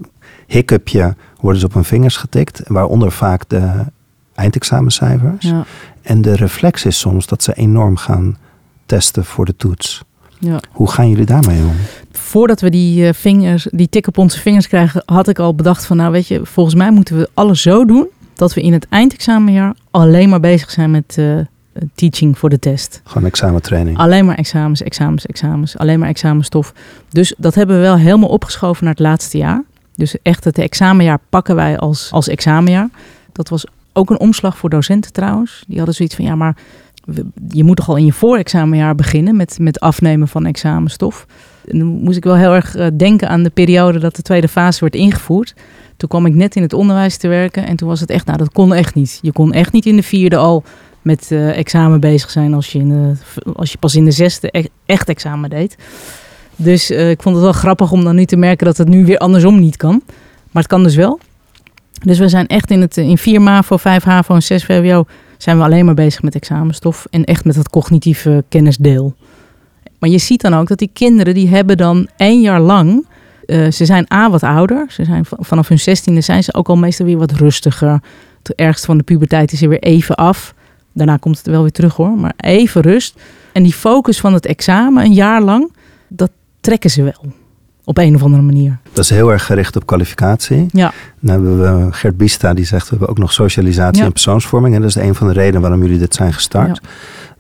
hiccupje 0.47 1.17
worden 1.41 1.61
ze 1.61 1.67
op 1.67 1.75
hun 1.75 1.85
vingers 1.85 2.17
getikt. 2.17 2.63
Waaronder 2.67 3.13
vaak 3.13 3.49
de 3.49 3.85
eindexamencijfers. 4.35 5.47
Ja. 5.47 5.65
En 6.03 6.23
de 6.23 6.37
reflex 6.37 6.85
is 6.85 6.99
soms 6.99 7.27
dat 7.27 7.43
ze 7.43 7.55
enorm 7.55 7.97
gaan 7.97 8.37
testen 8.89 9.25
voor 9.25 9.45
de 9.45 9.57
toets. 9.57 10.03
Ja. 10.39 10.61
Hoe 10.71 10.91
gaan 10.91 11.09
jullie 11.09 11.25
daarmee 11.25 11.61
om? 11.63 11.77
Voordat 12.13 12.61
we 12.61 12.71
die 12.71 13.07
uh, 13.07 13.13
vingers, 13.13 13.67
die 13.71 13.89
tik 13.89 14.07
op 14.07 14.19
onze 14.19 14.41
vingers 14.41 14.69
krijgen, 14.69 15.03
had 15.07 15.29
ik 15.29 15.39
al 15.39 15.55
bedacht 15.55 15.87
van 15.87 15.97
nou 15.97 16.13
weet 16.13 16.29
je, 16.29 16.41
volgens 16.45 16.75
mij 16.75 16.91
moeten 16.91 17.19
we 17.19 17.29
alles 17.35 17.63
zo 17.63 17.85
doen 17.85 18.09
dat 18.35 18.55
we 18.55 18.61
in 18.61 18.73
het 18.73 18.87
eindexamenjaar 18.89 19.75
alleen 19.91 20.29
maar 20.29 20.41
bezig 20.41 20.71
zijn 20.71 20.91
met 20.91 21.17
uh, 21.19 21.39
teaching 21.95 22.39
voor 22.39 22.49
de 22.49 22.59
test. 22.59 23.01
Gewoon 23.05 23.29
examentraining. 23.29 23.99
Alleen 23.99 24.25
maar 24.25 24.37
examens, 24.37 24.83
examens, 24.83 25.27
examens. 25.27 25.79
Alleen 25.79 25.99
maar 25.99 26.09
examenstof. 26.09 26.73
Dus 27.09 27.35
dat 27.39 27.55
hebben 27.55 27.77
we 27.77 27.83
wel 27.83 27.97
helemaal 27.97 28.29
opgeschoven 28.29 28.85
naar 28.85 28.95
het 28.95 29.03
laatste 29.03 29.39
jaar. 29.39 29.65
Dus 29.97 30.17
echt 30.23 30.45
het 30.45 30.59
examenjaar 30.59 31.19
pakken 31.29 31.55
wij 31.55 31.79
als, 31.79 32.09
als 32.13 32.29
examenjaar. 32.29 32.89
Dat 33.33 33.49
was 33.49 33.67
ook 33.93 34.11
een 34.11 34.19
omslag 34.21 34.59
voor 34.59 34.71
docenten 34.71 35.13
trouwens. 35.13 35.65
Die 35.67 35.77
hadden 35.77 35.95
zoiets 35.95 36.15
van 36.15 36.25
ja, 36.25 36.35
maar 36.35 36.57
je 37.49 37.65
moet 37.65 37.77
toch 37.77 37.89
al 37.89 37.97
in 37.97 38.05
je 38.05 38.13
voorexamenjaar 38.13 38.95
beginnen 38.95 39.37
met, 39.37 39.59
met 39.61 39.81
afnemen 39.81 40.29
van 40.29 40.47
examenstof. 40.47 41.27
En 41.65 41.79
dan 41.79 41.87
moest 41.87 42.17
ik 42.17 42.25
wel 42.25 42.37
heel 42.37 42.55
erg 42.55 42.77
uh, 42.77 42.87
denken 42.97 43.29
aan 43.29 43.43
de 43.43 43.51
periode 43.51 43.99
dat 43.99 44.17
de 44.17 44.23
tweede 44.23 44.49
fase 44.49 44.81
werd 44.81 44.95
ingevoerd. 44.95 45.55
Toen 45.97 46.09
kwam 46.09 46.27
ik 46.27 46.35
net 46.35 46.57
in 46.57 46.63
het 46.63 46.73
onderwijs 46.73 47.17
te 47.17 47.29
werken 47.29 47.67
en 47.67 47.77
toen 47.77 47.89
was 47.89 48.01
het 48.01 48.11
echt, 48.11 48.27
nou 48.27 48.39
dat 48.39 48.53
kon 48.53 48.75
echt 48.75 48.95
niet. 48.95 49.19
Je 49.23 49.33
kon 49.33 49.53
echt 49.53 49.73
niet 49.73 49.87
in 49.87 49.97
de 49.97 50.03
vierde 50.03 50.37
al 50.37 50.65
met 51.03 51.29
uh, 51.31 51.59
examen 51.59 52.01
bezig 52.01 52.31
zijn 52.31 52.55
als 52.55 52.73
je, 52.73 52.79
in 52.79 53.19
als 53.55 53.73
je 53.73 53.79
pas 53.79 53.95
in 53.95 54.05
de 54.05 54.11
zesde 54.11 54.49
e 54.51 54.65
echt 54.87 55.09
examen 55.09 55.51
deed. 55.51 55.77
Dus 56.57 56.91
uh, 56.91 57.11
ik 57.11 57.23
vond 57.23 57.35
het 57.35 57.45
wel 57.45 57.53
grappig 57.53 57.93
om 57.93 58.05
dan 58.05 58.15
nu 58.15 58.25
te 58.25 58.37
merken 58.37 58.67
dat 58.67 58.77
het 58.77 58.89
nu 58.89 59.05
weer 59.05 59.19
andersom 59.19 59.61
niet 59.61 59.77
kan. 59.77 60.03
Maar 60.51 60.63
het 60.63 60.73
kan 60.73 60.83
dus 60.83 60.95
wel. 60.95 61.19
Dus 62.03 62.19
we 62.19 62.29
zijn 62.29 62.47
echt 62.47 62.71
in, 62.71 62.81
het, 62.81 62.97
in 62.97 63.19
4 63.19 63.43
MAVO, 63.43 63.77
5 63.77 64.05
HAVO 64.05 64.35
en 64.35 64.43
6 64.43 64.65
VWO 64.65 65.05
zijn 65.39 65.59
we 65.59 65.65
alleen 65.65 65.85
maar 65.85 65.95
bezig 65.95 66.23
met 66.23 66.35
examenstof 66.35 67.07
en 67.11 67.25
echt 67.25 67.45
met 67.45 67.55
dat 67.55 67.71
cognitieve 67.71 68.45
kennisdeel. 68.49 69.15
Maar 69.99 70.11
je 70.11 70.19
ziet 70.19 70.41
dan 70.41 70.55
ook 70.55 70.69
dat 70.69 70.79
die 70.79 70.91
kinderen 70.93 71.35
die 71.35 71.49
hebben 71.49 71.77
dan 71.77 72.09
één 72.17 72.41
jaar 72.41 72.61
lang, 72.61 73.07
uh, 73.47 73.71
ze 73.71 73.85
zijn 73.85 74.13
A 74.13 74.31
wat 74.31 74.43
ouder, 74.43 74.87
ze 74.89 75.05
zijn 75.05 75.25
vanaf 75.31 75.69
hun 75.69 75.79
zestiende 75.79 76.21
zijn 76.21 76.45
ze 76.45 76.55
ook 76.55 76.69
al 76.69 76.77
meestal 76.77 77.07
weer 77.07 77.19
wat 77.19 77.33
rustiger. 77.33 78.03
Het 78.43 78.55
ergste 78.55 78.87
van 78.87 78.99
de 78.99 79.05
puberteit 79.05 79.53
is 79.53 79.63
er 79.63 79.69
weer 79.69 79.83
even 79.83 80.15
af. 80.15 80.55
Daarna 80.93 81.17
komt 81.17 81.37
het 81.37 81.47
wel 81.47 81.63
weer 81.63 81.73
terug 81.73 81.95
hoor, 81.95 82.19
maar 82.19 82.35
even 82.37 82.81
rust. 82.81 83.21
En 83.53 83.63
die 83.63 83.73
focus 83.73 84.21
van 84.21 84.35
het 84.35 84.47
examen 84.47 85.05
een 85.05 85.13
jaar 85.13 85.43
lang, 85.43 85.73
dat 86.09 86.31
trekken 86.61 86.91
ze 86.91 87.03
wel 87.03 87.33
Op 87.89 87.99
een 87.99 88.15
of 88.15 88.23
andere 88.23 88.43
manier. 88.43 88.79
Dat 88.93 89.05
is 89.05 89.11
heel 89.11 89.33
erg 89.33 89.45
gericht 89.47 89.77
op 89.77 89.87
kwalificatie. 89.87 90.67
Ja. 90.73 90.93
Dan 91.21 91.31
hebben 91.31 91.59
we 91.87 91.93
Gert 91.93 92.17
Bista 92.17 92.55
die 92.55 92.65
zegt 92.65 92.83
we 92.83 92.89
hebben 92.91 93.09
ook 93.09 93.19
nog 93.19 93.33
socialisatie 93.33 93.99
Ja. 94.01 94.05
en 94.07 94.13
persoonsvorming. 94.13 94.75
En 94.75 94.81
dat 94.81 94.91
is 94.91 94.97
een 94.97 95.15
van 95.15 95.27
de 95.27 95.33
redenen 95.33 95.61
waarom 95.61 95.83
jullie 95.83 95.99
dit 95.99 96.15
zijn 96.15 96.33
gestart. 96.33 96.81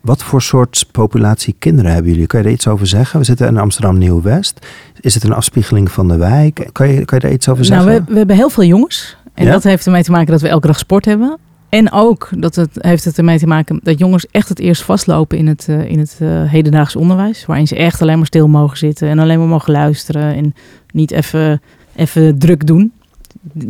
Wat 0.00 0.22
voor 0.22 0.42
soort 0.42 0.87
populatie 0.92 1.54
kinderen 1.58 1.92
hebben 1.92 2.11
jullie? 2.12 2.26
Kan 2.26 2.38
je 2.38 2.44
daar 2.44 2.54
iets 2.54 2.68
over 2.68 2.87
zeggen? 2.87 3.18
We 3.18 3.24
zitten 3.24 3.46
in 3.48 3.58
Amsterdam 3.58 3.98
Nieuw-West. 3.98 4.66
Is 5.00 5.14
het 5.14 5.24
een 5.24 5.32
afspiegeling 5.32 5.90
van 5.90 6.08
de 6.08 6.16
wijk? 6.16 6.68
Kan 6.72 6.88
je, 6.88 7.04
kan 7.04 7.18
je 7.18 7.24
daar 7.24 7.34
iets 7.34 7.48
over 7.48 7.68
Nou, 7.70 7.82
zeggen? 7.82 8.04
we, 8.04 8.12
we 8.12 8.18
hebben 8.18 8.37
heel 8.37 8.50
veel 8.50 8.64
jongens. 8.64 9.16
En 9.34 9.44
Ja? 9.46 9.52
dat 9.52 9.62
heeft 9.62 9.87
ermee 9.87 10.02
te 10.02 10.11
maken 10.11 10.32
dat 10.32 10.40
we 10.40 10.48
elke 10.48 10.66
dag 10.66 10.78
sport 10.78 11.04
hebben. 11.04 11.38
En 11.68 11.92
ook 11.92 12.28
dat 12.37 12.54
het 12.54 12.70
heeft 12.78 13.04
het 13.04 13.18
ermee 13.18 13.38
te 13.38 13.46
maken 13.46 13.81
dat 13.83 13.98
jongens 13.98 14.26
echt 14.31 14.48
het 14.48 14.59
eerst 14.59 14.83
vastlopen 14.83 15.38
in 15.38 15.46
het, 15.46 15.66
eh, 15.68 15.90
in 15.90 15.98
het 15.98 16.16
eh, 16.18 16.28
hedendaags 16.50 16.96
onderwijs. 16.96 17.46
Waarin 17.46 17.66
ze 17.66 17.76
echt 17.76 18.02
alleen 18.02 18.16
maar 18.16 18.26
stil 18.26 18.48
mogen 18.48 18.76
zitten 18.78 19.09
en 19.09 19.18
alleen 19.18 19.38
maar 19.38 19.48
mogen 19.48 19.72
luisteren. 19.72 20.35
En 20.35 20.54
niet 20.92 21.11
even, 21.11 21.61
even 21.96 22.38
druk 22.38 22.66
doen. 22.66 22.92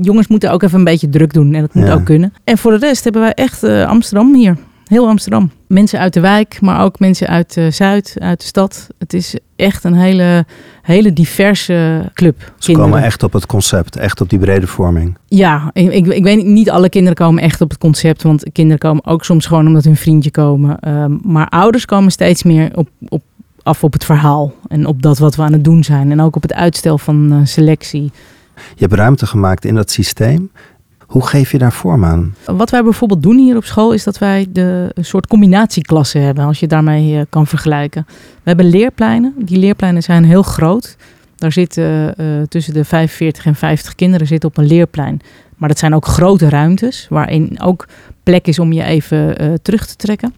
Jongens 0.00 0.26
moeten 0.28 0.52
ook 0.52 0.62
even 0.62 0.78
een 0.78 0.84
beetje 0.84 1.08
druk 1.08 1.32
doen 1.32 1.54
en 1.54 1.60
dat 1.60 1.74
moet 1.74 1.86
Ja. 1.86 1.92
ook 1.92 2.04
kunnen. 2.04 2.32
En 2.44 2.58
voor 2.58 2.70
de 2.70 2.78
rest 2.86 3.04
hebben 3.04 3.22
wij 3.22 3.34
echt 3.34 3.62
eh, 3.62 3.86
Amsterdam 3.86 4.34
hier. 4.34 4.56
Heel 4.88 5.08
Amsterdam. 5.08 5.50
Mensen 5.66 5.98
uit 5.98 6.12
de 6.12 6.20
wijk, 6.20 6.60
maar 6.60 6.84
ook 6.84 6.98
mensen 6.98 7.26
uit 7.26 7.56
eh, 7.56 7.70
Zuid, 7.70 8.16
uit 8.18 8.40
de 8.40 8.46
stad. 8.46 8.86
Het 8.98 9.12
is 9.12 9.38
echt 9.56 9.84
een 9.84 9.94
hele, 9.94 10.46
hele 10.82 11.12
diverse 11.12 12.10
club. 12.14 12.52
Ze 12.58 12.72
komen 12.72 13.02
echt 13.02 13.22
op 13.22 13.32
het 13.32 13.46
concept, 13.46 13.96
echt 13.96 14.20
op 14.20 14.30
die 14.30 14.38
brede 14.38 14.66
vorming. 14.66 15.16
Ja, 15.26 15.70
ik, 15.72 15.92
ik, 15.92 16.06
ik 16.06 16.22
weet 16.22 16.36
niet, 16.36 16.46
niet 16.46 16.70
alle 16.70 16.88
kinderen 16.88 17.16
komen 17.16 17.42
echt 17.42 17.60
op 17.60 17.70
het 17.70 17.78
concept. 17.78 18.22
Want 18.22 18.52
kinderen 18.52 18.78
komen 18.78 19.06
ook 19.06 19.24
soms 19.24 19.46
gewoon 19.46 19.66
omdat 19.66 19.84
hun 19.84 19.96
vriendje 19.96 20.30
komen. 20.30 20.78
Ehm, 20.78 21.16
maar 21.22 21.48
ouders 21.48 21.84
komen 21.84 22.10
steeds 22.10 22.42
meer 22.42 22.70
op, 22.74 22.88
op, 23.08 23.22
af 23.62 23.84
op 23.84 23.92
het 23.92 24.04
verhaal. 24.04 24.52
En 24.68 24.86
op 24.86 25.02
dat 25.02 25.18
wat 25.18 25.36
we 25.36 25.42
aan 25.42 25.52
het 25.52 25.64
doen 25.64 25.84
zijn. 25.84 26.10
En 26.10 26.20
ook 26.20 26.36
op 26.36 26.42
het 26.42 26.54
uitstel 26.54 26.98
van 26.98 27.32
eh, 27.32 27.38
selectie. 27.44 28.12
Je 28.54 28.84
hebt 28.84 28.92
ruimte 28.92 29.26
gemaakt 29.26 29.64
in 29.64 29.74
dat 29.74 29.90
systeem. 29.90 30.50
Hoe 31.08 31.26
geef 31.26 31.52
je 31.52 31.58
daar 31.58 31.72
vorm 31.72 32.04
aan? 32.04 32.34
Wat 32.44 32.70
wij 32.70 32.82
bijvoorbeeld 32.82 33.22
doen 33.22 33.38
hier 33.38 33.56
op 33.56 33.64
school 33.64 33.92
is 33.92 34.04
dat 34.04 34.18
wij 34.18 34.46
de, 34.50 34.90
een 34.94 35.04
soort 35.04 35.26
combinatieklassen 35.26 36.22
hebben. 36.22 36.44
Als 36.44 36.60
je 36.60 36.66
daarmee 36.66 37.18
eh, 37.18 37.24
kan 37.28 37.46
vergelijken. 37.46 38.04
We 38.08 38.42
hebben 38.42 38.66
leerpleinen. 38.66 39.34
Die 39.36 39.58
leerpleinen 39.58 40.02
zijn 40.02 40.24
heel 40.24 40.42
groot. 40.42 40.96
Daar 41.36 41.52
zitten 41.52 42.16
eh, 42.16 42.26
tussen 42.48 42.74
de 42.74 42.84
45 42.84 43.46
en 43.46 43.54
50 43.54 43.94
kinderen 43.94 44.26
zitten 44.26 44.48
op 44.48 44.56
een 44.56 44.66
leerplein. 44.66 45.20
Maar 45.56 45.68
dat 45.68 45.78
zijn 45.78 45.94
ook 45.94 46.06
grote 46.06 46.48
ruimtes. 46.48 47.06
Waarin 47.10 47.60
ook 47.62 47.86
plek 48.22 48.46
is 48.46 48.58
om 48.58 48.72
je 48.72 48.82
even 48.82 49.38
eh, 49.38 49.52
terug 49.62 49.86
te 49.86 49.96
trekken. 49.96 50.34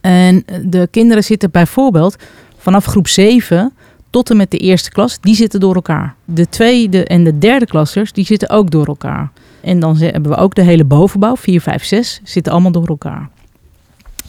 En 0.00 0.44
de 0.64 0.88
kinderen 0.90 1.24
zitten 1.24 1.50
bijvoorbeeld 1.50 2.16
vanaf 2.58 2.84
groep 2.84 3.08
7 3.08 3.72
tot 4.10 4.30
en 4.30 4.36
met 4.36 4.50
de 4.50 4.58
eerste 4.58 4.90
klas. 4.90 5.20
Die 5.20 5.34
zitten 5.34 5.60
door 5.60 5.74
elkaar. 5.74 6.14
De 6.24 6.48
tweede 6.48 7.04
en 7.04 7.24
de 7.24 7.38
derde 7.38 7.66
klassers 7.66 8.12
die 8.12 8.24
zitten 8.24 8.50
ook 8.50 8.70
door 8.70 8.86
elkaar. 8.86 9.30
En 9.64 9.80
dan 9.80 9.96
hebben 9.96 10.30
we 10.30 10.36
ook 10.36 10.54
de 10.54 10.62
hele 10.62 10.84
bovenbouw, 10.84 11.36
4, 11.36 11.60
5, 11.60 11.84
6, 11.84 12.20
zitten 12.24 12.52
allemaal 12.52 12.72
door 12.72 12.86
elkaar. 12.86 13.28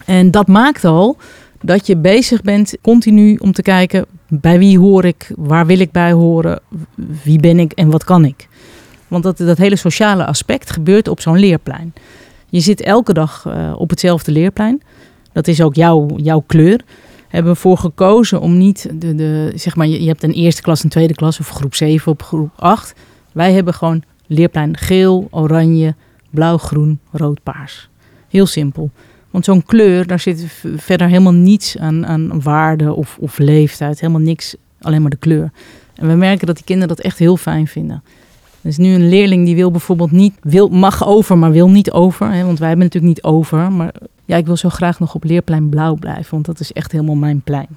En 0.05 0.31
dat 0.31 0.47
maakt 0.47 0.85
al 0.85 1.17
dat 1.61 1.87
je 1.87 1.97
bezig 1.97 2.41
bent 2.41 2.77
continu 2.81 3.35
om 3.35 3.51
te 3.51 3.61
kijken 3.61 4.05
bij 4.27 4.59
wie 4.59 4.79
hoor 4.79 5.05
ik, 5.05 5.31
waar 5.37 5.65
wil 5.65 5.79
ik 5.79 5.91
bij 5.91 6.11
horen, 6.11 6.59
wie 7.23 7.39
ben 7.39 7.59
ik 7.59 7.71
en 7.71 7.89
wat 7.89 8.03
kan 8.03 8.25
ik. 8.25 8.47
Want 9.07 9.23
dat, 9.23 9.37
dat 9.37 9.57
hele 9.57 9.75
sociale 9.75 10.25
aspect 10.25 10.71
gebeurt 10.71 11.07
op 11.07 11.21
zo'n 11.21 11.39
leerplein. 11.39 11.93
Je 12.49 12.59
zit 12.59 12.81
elke 12.81 13.13
dag 13.13 13.45
eh, 13.47 13.73
op 13.77 13.89
hetzelfde 13.89 14.31
leerplein. 14.31 14.81
Dat 15.33 15.47
is 15.47 15.61
ook 15.61 15.75
jouw, 15.75 16.07
jouw 16.15 16.43
kleur. 16.47 16.81
Hebben 17.27 17.53
we 17.53 17.59
voor 17.59 17.77
gekozen 17.77 18.41
om 18.41 18.57
niet 18.57 18.89
de, 18.93 19.15
de 19.15 19.51
zeg 19.55 19.75
maar, 19.75 19.87
je, 19.87 20.01
je 20.01 20.07
hebt 20.07 20.23
een 20.23 20.31
eerste 20.31 20.61
klas, 20.61 20.83
een 20.83 20.89
tweede 20.89 21.13
klas 21.13 21.39
of 21.39 21.49
groep 21.49 21.75
7 21.75 22.11
of 22.11 22.27
groep 22.27 22.51
8. 22.55 22.93
Wij 23.33 23.53
hebben 23.53 23.73
gewoon 23.73 24.03
leerplein 24.27 24.77
geel, 24.77 25.27
oranje, 25.31 25.95
blauw, 26.29 26.57
groen, 26.57 26.99
rood, 27.11 27.43
paars. 27.43 27.89
Heel 28.27 28.45
simpel. 28.45 28.89
Want 29.29 29.45
zo'n 29.45 29.63
kleur, 29.63 30.07
daar 30.07 30.19
zit 30.19 30.45
verder 30.75 31.07
helemaal 31.07 31.33
niets 31.33 31.77
aan, 31.77 32.05
aan 32.05 32.41
waarde 32.41 32.93
of, 32.93 33.17
of 33.19 33.37
leeftijd. 33.37 33.99
Helemaal 33.99 34.21
niks, 34.21 34.55
alleen 34.81 35.01
maar 35.01 35.09
de 35.09 35.17
kleur. 35.17 35.51
En 35.95 36.07
we 36.07 36.13
merken 36.13 36.47
dat 36.47 36.55
die 36.55 36.65
kinderen 36.65 36.95
dat 36.95 37.05
echt 37.05 37.17
heel 37.17 37.37
fijn 37.37 37.67
vinden. 37.67 38.03
Is 38.61 38.77
nu 38.77 38.93
een 38.93 39.09
leerling 39.09 39.45
die 39.45 39.55
wil 39.55 39.71
bijvoorbeeld 39.71 40.11
niet, 40.11 40.33
wil, 40.41 40.67
mag 40.67 41.05
over, 41.05 41.37
maar 41.37 41.51
wil 41.51 41.69
niet 41.69 41.91
over. 41.91 42.31
Hè, 42.31 42.45
want 42.45 42.59
wij 42.59 42.67
hebben 42.67 42.85
natuurlijk 42.85 43.15
niet 43.15 43.23
over. 43.23 43.71
Maar 43.71 43.93
ja, 44.25 44.37
ik 44.37 44.45
wil 44.45 44.57
zo 44.57 44.69
graag 44.69 44.99
nog 44.99 45.15
op 45.15 45.23
leerplein 45.23 45.69
blauw 45.69 45.95
blijven. 45.95 46.31
Want 46.31 46.45
dat 46.45 46.59
is 46.59 46.73
echt 46.73 46.91
helemaal 46.91 47.15
mijn 47.15 47.41
plein. 47.41 47.67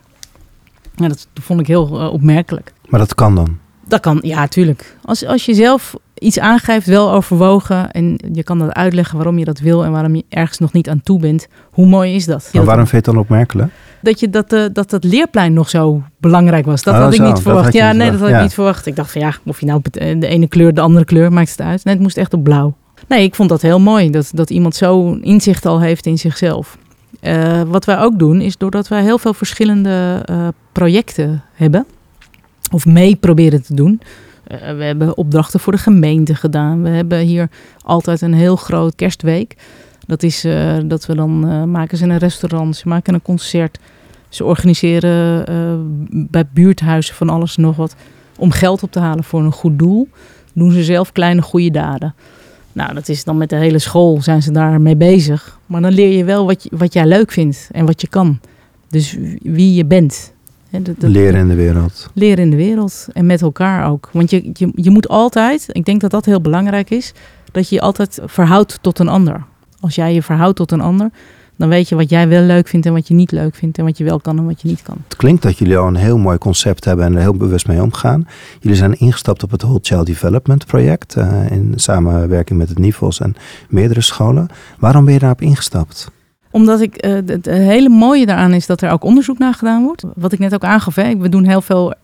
Ja, 0.94 1.08
dat 1.08 1.28
vond 1.34 1.60
ik 1.60 1.66
heel 1.66 2.00
eh, 2.00 2.12
opmerkelijk. 2.12 2.72
Maar 2.88 3.00
dat 3.00 3.14
kan 3.14 3.34
dan. 3.34 3.58
Dat 3.88 4.00
kan, 4.00 4.18
ja, 4.22 4.46
tuurlijk. 4.46 4.96
Als, 5.04 5.26
als 5.26 5.44
je 5.44 5.54
zelf 5.54 5.94
iets 6.18 6.38
aangeeft, 6.38 6.86
wel 6.86 7.12
overwogen. 7.12 7.90
En 7.90 8.18
je 8.32 8.42
kan 8.42 8.58
dat 8.58 8.72
uitleggen 8.74 9.16
waarom 9.16 9.38
je 9.38 9.44
dat 9.44 9.58
wil 9.58 9.84
en 9.84 9.92
waarom 9.92 10.14
je 10.14 10.24
ergens 10.28 10.58
nog 10.58 10.72
niet 10.72 10.88
aan 10.88 11.00
toe 11.02 11.18
bent. 11.20 11.46
Hoe 11.72 11.86
mooi 11.86 12.14
is 12.14 12.24
dat? 12.26 12.50
Maar 12.52 12.64
waarom 12.64 12.86
vind 12.86 12.90
je 12.90 12.96
het 12.96 13.04
dan 13.04 13.18
opmerkelijk? 13.24 13.70
Dat, 14.02 14.20
je, 14.20 14.30
dat, 14.30 14.52
eh, 14.52 14.64
dat 14.72 14.90
het 14.90 15.04
leerplein 15.04 15.52
nog 15.52 15.68
zo 15.68 16.02
belangrijk 16.20 16.64
was. 16.66 16.82
Dat 16.82 16.94
Oh, 16.94 17.00
had 17.00 17.10
ik 17.12 17.16
zo, 17.16 17.22
niet 17.24 17.32
dat 17.34 17.42
verwacht. 17.42 17.72
ja, 17.72 17.92
nee, 17.92 18.10
dat 18.10 18.20
had 18.20 18.28
ik 18.28 18.40
niet 18.40 18.54
verwacht. 18.54 18.86
Ik 18.86 18.96
dacht 18.96 19.12
van 19.12 19.20
ja, 19.20 19.32
of 19.44 19.60
je 19.60 19.66
nou 19.66 19.80
het- 19.82 20.20
de 20.20 20.26
ene 20.26 20.46
kleur, 20.48 20.74
de 20.74 20.80
andere 20.80 21.04
kleur, 21.04 21.32
maakt 21.32 21.50
het 21.50 21.60
uit. 21.60 21.84
Nee, 21.84 21.94
het 21.94 22.02
moest 22.02 22.16
echt 22.16 22.32
op 22.34 22.44
blauw. 22.44 22.76
Nee, 23.08 23.22
ik 23.22 23.34
vond 23.34 23.48
dat 23.48 23.62
heel 23.62 23.80
mooi. 23.80 24.10
Dat, 24.10 24.30
dat 24.34 24.50
iemand 24.50 24.74
zo 24.74 25.12
inzicht 25.20 25.66
al 25.66 25.80
heeft 25.80 26.06
in 26.06 26.18
zichzelf. 26.18 26.76
Eh, 27.20 27.62
wat 27.66 27.84
wij 27.84 27.98
ook 27.98 28.18
doen, 28.18 28.40
is 28.40 28.56
doordat 28.56 28.88
wij 28.88 29.02
heel 29.02 29.18
veel 29.18 29.34
verschillende 29.34 30.22
eh, 30.24 30.48
projecten 30.72 31.42
hebben. 31.54 31.86
Of 32.70 32.86
mee 32.86 33.16
proberen 33.16 33.62
te 33.62 33.74
doen. 33.74 34.00
Eh, 34.48 34.76
we 34.76 34.84
hebben 34.84 35.16
opdrachten 35.16 35.60
voor 35.60 35.72
de 35.72 35.78
gemeente 35.78 36.34
gedaan. 36.34 36.82
We 36.82 36.88
hebben 36.88 37.18
hier 37.18 37.48
altijd 37.82 38.20
een 38.20 38.34
heel 38.34 38.56
groot 38.56 38.94
kerstweek. 38.94 39.56
Dat 40.06 40.22
is 40.22 40.44
eh, 40.44 40.76
dat 40.84 41.06
we 41.06 41.14
dan 41.14 41.48
eh, 41.48 41.64
maken 41.64 41.98
ze 41.98 42.04
een 42.04 42.18
restaurant, 42.18 42.76
ze 42.76 42.88
maken 42.88 43.14
een 43.14 43.22
concert. 43.22 43.78
Ze 44.28 44.44
organiseren 44.44 45.44
bij 46.30 46.44
buurthuizen 46.52 47.14
van 47.14 47.28
alles 47.28 47.56
en 47.56 47.62
nog 47.62 47.76
wat. 47.76 47.94
Om 48.38 48.50
geld 48.50 48.82
op 48.82 48.92
te 48.92 49.00
halen 49.00 49.24
voor 49.24 49.40
een 49.40 49.52
goed 49.52 49.78
doel. 49.78 50.08
Doen 50.52 50.70
ze 50.70 50.84
zelf 50.84 51.12
kleine 51.12 51.42
goede 51.42 51.70
daden. 51.70 52.14
Nou, 52.72 52.94
dat 52.94 53.08
is 53.08 53.24
dan 53.24 53.36
met 53.36 53.50
de 53.50 53.56
hele 53.56 53.78
school 53.78 54.22
zijn 54.22 54.42
ze 54.42 54.52
daarmee 54.52 54.96
bezig. 54.96 55.58
Maar 55.66 55.80
dan 55.80 55.92
leer 55.92 56.16
je 56.16 56.24
wel 56.24 56.46
wat, 56.46 56.62
je, 56.62 56.70
wat 56.72 56.92
jij 56.92 57.06
leuk 57.06 57.30
vindt 57.30 57.68
en 57.72 57.86
wat 57.86 58.00
je 58.00 58.08
kan. 58.08 58.40
Dus 58.88 59.16
wie 59.42 59.74
je 59.74 59.84
bent. 59.84 60.32
Leren 60.98 61.40
in 61.40 61.48
de 61.48 61.54
wereld. 61.54 62.10
leren 62.12 62.44
in 62.44 62.50
de 62.50 62.56
wereld 62.56 63.06
en 63.12 63.26
met 63.26 63.42
elkaar 63.42 63.90
ook. 63.90 64.08
Want 64.12 64.30
je, 64.30 64.50
je, 64.52 64.70
je 64.74 64.90
moet 64.90 65.08
altijd, 65.08 65.66
ik 65.72 65.84
denk 65.84 66.00
dat 66.00 66.10
dat 66.10 66.24
heel 66.24 66.40
belangrijk 66.40 66.90
is, 66.90 67.12
dat 67.52 67.68
je 67.68 67.74
je 67.74 67.80
altijd 67.80 68.18
verhoudt 68.24 68.78
tot 68.80 68.98
een 68.98 69.08
ander. 69.08 69.44
Als 69.80 69.94
jij 69.94 70.14
je 70.14 70.22
verhoudt 70.22 70.56
tot 70.56 70.72
een 70.72 70.80
ander, 70.80 71.10
dan 71.56 71.68
weet 71.68 71.88
je 71.88 71.94
wat 71.94 72.10
jij 72.10 72.28
wel 72.28 72.42
leuk 72.42 72.68
vindt 72.68 72.86
en 72.86 72.92
wat 72.92 73.08
je 73.08 73.14
niet 73.14 73.32
leuk 73.32 73.54
vindt 73.54 73.78
en 73.78 73.84
wat 73.84 73.98
je 73.98 74.04
wel 74.04 74.20
kan 74.20 74.38
en 74.38 74.46
wat 74.46 74.62
je 74.62 74.68
niet 74.68 74.82
kan. 74.82 74.96
Het 75.04 75.16
klinkt 75.16 75.42
dat 75.42 75.58
jullie 75.58 75.76
al 75.76 75.86
een 75.86 75.96
heel 75.96 76.18
mooi 76.18 76.38
concept 76.38 76.84
hebben 76.84 77.04
en 77.04 77.14
er 77.14 77.20
heel 77.20 77.34
bewust 77.34 77.66
mee 77.66 77.82
omgaan. 77.82 78.26
Jullie 78.60 78.76
zijn 78.76 78.98
ingestapt 78.98 79.42
op 79.42 79.50
het 79.50 79.62
Whole 79.62 79.78
Child 79.82 80.06
Development 80.06 80.66
project 80.66 81.16
eh, 81.16 81.50
in 81.50 81.72
samenwerking 81.76 82.58
met 82.58 82.68
het 82.68 82.78
NIVOS 82.78 83.20
en 83.20 83.34
meerdere 83.68 84.00
scholen. 84.00 84.48
Waarom 84.78 85.04
ben 85.04 85.14
je 85.14 85.20
daarop 85.20 85.40
ingestapt? 85.40 86.10
Omdat 86.50 86.80
ik, 86.80 86.96
eh, 86.96 87.12
het 87.26 87.46
hele 87.46 87.88
mooie 87.88 88.26
daaraan 88.26 88.52
is 88.52 88.66
dat 88.66 88.80
er 88.80 88.90
ook 88.90 89.04
onderzoek 89.04 89.38
naar 89.38 89.54
gedaan 89.54 89.82
wordt. 89.82 90.04
Wat 90.14 90.32
ik 90.32 90.38
net 90.38 90.54
ook 90.54 90.64
aangaf, 90.64 90.94
hè, 90.94 91.16
we 91.16 91.28
doen 91.28 91.44
heel 91.44 91.60
veel, 91.62 91.94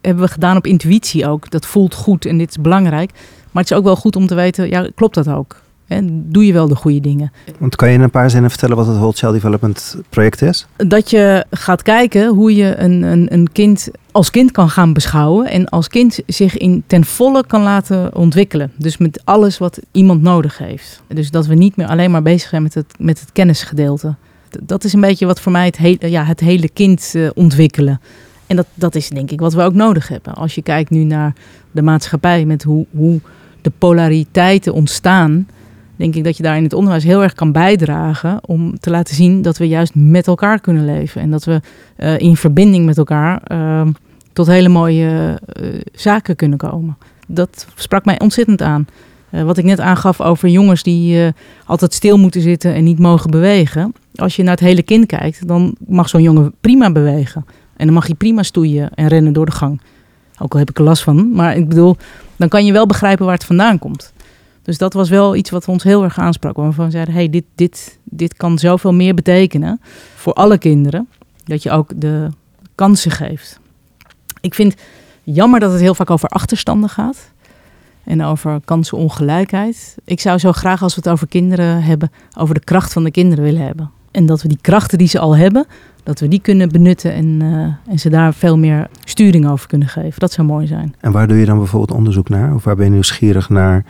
hebben 0.00 0.24
we 0.24 0.30
gedaan 0.30 0.56
op 0.56 0.66
intuïtie 0.66 1.28
ook. 1.28 1.50
Dat 1.50 1.66
voelt 1.66 1.94
goed 1.94 2.26
en 2.26 2.38
dit 2.38 2.50
is 2.50 2.60
belangrijk. 2.60 3.10
Maar 3.52 3.62
het 3.62 3.72
is 3.72 3.76
ook 3.76 3.84
wel 3.84 3.96
goed 3.96 4.16
om 4.16 4.26
te 4.26 4.34
weten, 4.34 4.68
ja, 4.68 4.88
klopt 4.94 5.14
dat 5.14 5.28
ook? 5.28 5.62
Hè? 5.94 6.00
Doe 6.04 6.46
je 6.46 6.52
wel 6.52 6.68
de 6.68 6.76
goede 6.76 7.00
dingen? 7.00 7.32
Want 7.58 7.76
kan 7.76 7.88
je 7.88 7.94
in 7.94 8.00
een 8.00 8.10
paar 8.10 8.30
zinnen 8.30 8.50
vertellen 8.50 8.76
wat 8.76 8.86
het 8.86 8.96
Whole 8.96 9.12
Child 9.12 9.32
Development 9.32 9.96
project 10.08 10.42
is? 10.42 10.66
dat 10.76 11.10
je 11.10 11.44
gaat 11.50 11.82
kijken 11.82 12.28
hoe 12.28 12.54
je 12.54 12.76
een, 12.76 13.02
een, 13.02 13.32
een 13.32 13.52
kind 13.52 13.90
als 14.14 14.30
kind 14.30 14.50
kan 14.50 14.70
gaan 14.70 14.92
beschouwen. 14.92 15.46
En 15.46 15.68
als 15.68 15.88
kind 15.88 16.18
zich 16.26 16.56
in 16.56 16.82
ten 16.86 17.04
volle 17.04 17.46
kan 17.46 17.62
laten 17.62 18.14
ontwikkelen. 18.14 18.72
Dus 18.76 18.96
met 18.96 19.20
alles 19.24 19.58
wat 19.58 19.80
iemand 19.92 20.22
nodig 20.22 20.58
heeft. 20.58 21.02
Dus 21.06 21.30
dat 21.30 21.46
we 21.46 21.54
niet 21.54 21.76
meer 21.76 21.86
alleen 21.86 22.10
maar 22.10 22.22
bezig 22.22 22.48
zijn 22.48 22.62
met 22.62 22.74
het, 22.74 22.94
met 22.98 23.20
het 23.20 23.32
kennisgedeelte. 23.32 24.14
Dat 24.60 24.84
is 24.84 24.92
een 24.92 25.00
beetje 25.00 25.26
wat 25.26 25.40
voor 25.40 25.52
mij 25.52 25.66
het, 25.66 25.76
hele 25.76 26.10
ja, 26.10 26.24
het 26.24 26.40
hele 26.40 26.68
kind 26.68 27.12
eh, 27.14 27.28
ontwikkelen. 27.34 28.00
En 28.46 28.56
dat, 28.56 28.66
dat 28.74 28.94
is 28.94 29.08
denk 29.08 29.30
ik 29.30 29.40
wat 29.40 29.54
we 29.54 29.62
ook 29.62 29.74
nodig 29.74 30.08
hebben. 30.08 30.34
Als 30.34 30.54
je 30.54 30.62
kijkt 30.62 30.90
nu 30.90 31.04
naar 31.04 31.32
de 31.70 31.82
maatschappij 31.82 32.44
met 32.44 32.62
hoe, 32.62 32.86
hoe 32.90 33.20
de 33.60 33.72
polariteiten 33.78 34.72
ontstaan 34.72 35.46
denk 35.96 36.14
ik 36.14 36.24
dat 36.24 36.36
je 36.36 36.42
daar 36.42 36.56
in 36.56 36.62
het 36.62 36.72
onderwijs 36.72 37.04
heel 37.04 37.22
erg 37.22 37.32
kan 37.32 37.52
bijdragen 37.52 38.38
om 38.46 38.78
te 38.78 38.90
laten 38.90 39.14
zien 39.14 39.42
dat 39.42 39.58
we 39.58 39.68
juist 39.68 39.94
met 39.94 40.26
elkaar 40.26 40.60
kunnen 40.60 40.84
leven 40.84 41.20
en 41.20 41.30
dat 41.30 41.44
we 41.44 41.60
eh, 41.96 42.18
in 42.18 42.36
verbinding 42.36 42.84
met 42.86 42.98
elkaar 42.98 43.42
eh, 43.42 43.86
tot 44.32 44.46
hele 44.46 44.68
mooie 44.68 45.40
eh, 45.46 45.68
zaken 45.92 46.36
kunnen 46.36 46.58
komen. 46.58 46.96
Dat 47.26 47.66
sprak 47.74 48.04
mij 48.04 48.20
ontzettend 48.20 48.62
aan. 48.62 48.86
Eh, 49.30 49.42
wat 49.42 49.58
ik 49.58 49.64
net 49.64 49.80
aangaf 49.80 50.20
over 50.20 50.48
jongens 50.48 50.82
die 50.82 51.32
altijd 51.66 51.94
stil 51.94 52.18
moeten 52.18 52.40
zitten 52.40 52.74
en 52.74 52.84
niet 52.84 52.98
mogen 52.98 53.30
bewegen. 53.30 53.94
Als 54.14 54.36
je 54.36 54.42
naar 54.42 54.54
het 54.54 54.64
hele 54.64 54.82
kind 54.82 55.06
kijkt, 55.06 55.48
dan 55.48 55.76
mag 55.86 56.08
zo'n 56.08 56.22
jongen 56.22 56.54
prima 56.60 56.92
bewegen. 56.92 57.44
En 57.76 57.84
dan 57.84 57.94
mag 57.94 58.06
hij 58.06 58.14
prima 58.14 58.42
stoeien 58.42 58.90
en 58.94 59.08
rennen 59.08 59.32
door 59.32 59.46
de 59.46 59.52
gang. 59.52 59.80
Ook 60.38 60.52
al 60.52 60.58
heb 60.58 60.70
ik 60.70 60.78
er 60.78 60.84
last 60.84 61.02
van. 61.02 61.32
Maar 61.32 61.56
ik 61.56 61.68
bedoel, 61.68 61.96
dan 62.36 62.48
kan 62.48 62.64
je 62.64 62.72
wel 62.72 62.86
begrijpen 62.86 63.24
waar 63.24 63.34
het 63.34 63.44
vandaan 63.44 63.78
komt. 63.78 64.12
Dus 64.64 64.78
dat 64.78 64.92
was 64.92 65.08
wel 65.08 65.36
iets 65.36 65.50
wat 65.50 65.68
ons 65.68 65.82
heel 65.82 66.02
erg 66.02 66.18
aansprak. 66.18 66.56
Waarvan 66.56 66.84
we 66.84 66.90
zeiden, 66.90 67.14
hey, 67.14 67.30
dit, 67.30 67.44
dit, 67.54 67.98
dit 68.04 68.34
kan 68.34 68.58
zoveel 68.58 68.94
meer 68.94 69.14
betekenen 69.14 69.80
voor 70.14 70.32
alle 70.32 70.58
kinderen. 70.58 71.08
Dat 71.44 71.62
je 71.62 71.70
ook 71.70 71.90
de 71.96 72.28
kansen 72.74 73.10
geeft. 73.10 73.60
Ik 74.40 74.54
vind 74.54 74.74
jammer 75.22 75.60
dat 75.60 75.72
het 75.72 75.80
heel 75.80 75.94
vaak 75.94 76.10
over 76.10 76.28
achterstanden 76.28 76.88
gaat. 76.88 77.32
En 78.04 78.22
over 78.22 78.60
kansenongelijkheid. 78.64 79.96
Ik 80.04 80.20
zou 80.20 80.38
zo 80.38 80.52
graag 80.52 80.82
als 80.82 80.94
we 80.94 81.00
het 81.04 81.10
over 81.10 81.26
kinderen 81.26 81.82
hebben, 81.82 82.10
over 82.38 82.54
de 82.54 82.64
kracht 82.64 82.92
van 82.92 83.04
de 83.04 83.10
kinderen 83.10 83.44
willen 83.44 83.62
hebben. 83.62 83.90
En 84.10 84.26
dat 84.26 84.42
we 84.42 84.48
die 84.48 84.58
krachten 84.60 84.98
die 84.98 85.08
ze 85.08 85.18
al 85.18 85.36
hebben, 85.36 85.66
dat 86.02 86.20
we 86.20 86.28
die 86.28 86.40
kunnen 86.40 86.68
benutten 86.68 87.12
en, 87.12 87.40
uh, 87.42 87.92
en 87.92 87.98
ze 87.98 88.10
daar 88.10 88.34
veel 88.34 88.58
meer 88.58 88.88
sturing 89.04 89.48
over 89.48 89.68
kunnen 89.68 89.88
geven. 89.88 90.20
Dat 90.20 90.32
zou 90.32 90.46
mooi 90.46 90.66
zijn. 90.66 90.94
En 91.00 91.12
waar 91.12 91.28
doe 91.28 91.36
je 91.36 91.44
dan 91.44 91.58
bijvoorbeeld 91.58 91.98
onderzoek 91.98 92.28
naar? 92.28 92.54
Of 92.54 92.64
waar 92.64 92.76
ben 92.76 92.84
je 92.84 92.90
nieuwsgierig 92.90 93.48
naar 93.48 93.84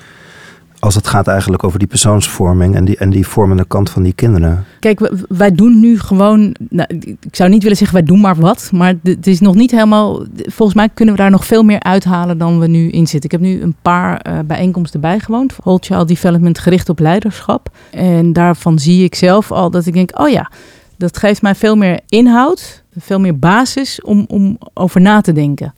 als 0.85 0.95
het 0.95 1.07
gaat 1.07 1.27
eigenlijk 1.27 1.65
over 1.65 1.79
die 1.79 1.89
persoonsvorming 1.89 2.75
en 2.75 2.85
die, 2.85 2.97
en 2.97 3.11
die 3.11 3.27
vormende 3.27 3.65
kant 3.65 3.91
van 3.91 4.03
die 4.03 4.13
kinderen. 4.13 4.65
Kijk, 4.81 5.13
wij 5.29 5.53
doen 5.53 5.81
nu 5.81 5.99
gewoon, 5.99 6.55
nou, 6.71 6.89
ik 7.21 7.37
zou 7.37 7.51
niet 7.51 7.63
willen 7.63 7.77
zeggen 7.77 7.97
wij 7.97 8.07
doen 8.07 8.21
maar 8.21 8.37
wat, 8.37 8.71
maar 8.73 8.95
het 9.03 9.27
is 9.27 9.41
nog 9.41 9.55
niet 9.55 9.71
helemaal, 9.71 10.23
volgens 10.37 10.77
mij 10.77 10.89
kunnen 10.95 11.15
we 11.15 11.21
daar 11.21 11.31
nog 11.31 11.47
veel 11.47 11.63
meer 11.63 11.81
uithalen 11.81 12.39
dan 12.39 12.59
we 12.59 12.67
nu 12.67 12.91
in 12.91 13.07
zitten. 13.07 13.25
Ik 13.25 13.31
heb 13.31 13.41
nu 13.41 13.63
een 13.63 13.77
paar 13.83 14.27
uh, 14.29 14.39
bijeenkomsten 14.47 15.01
bijgewoond, 15.01 15.57
Whole 15.57 15.79
Child 15.81 16.09
Development 16.09 16.59
gericht 16.59 16.89
op 16.89 16.99
leiderschap. 16.99 17.69
En 17.91 18.33
daarvan 18.33 18.79
zie 18.79 19.05
ik 19.05 19.15
zelf 19.15 19.53
al 19.53 19.71
dat 19.71 19.87
ik 19.87 19.93
denk, 19.93 20.21
oh 20.21 20.29
ja, 20.29 20.51
dat 20.97 21.19
geeft 21.19 21.43
mij 21.43 21.55
veel 21.55 21.77
meer 21.77 22.01
inhoud, 22.09 22.83
veel 22.99 23.21
meer 23.21 23.39
basis 23.39 24.03
om, 24.03 24.25
om 24.29 24.59
over 24.75 25.01
na 25.01 25.21
te 25.21 25.33
denken. 25.33 25.75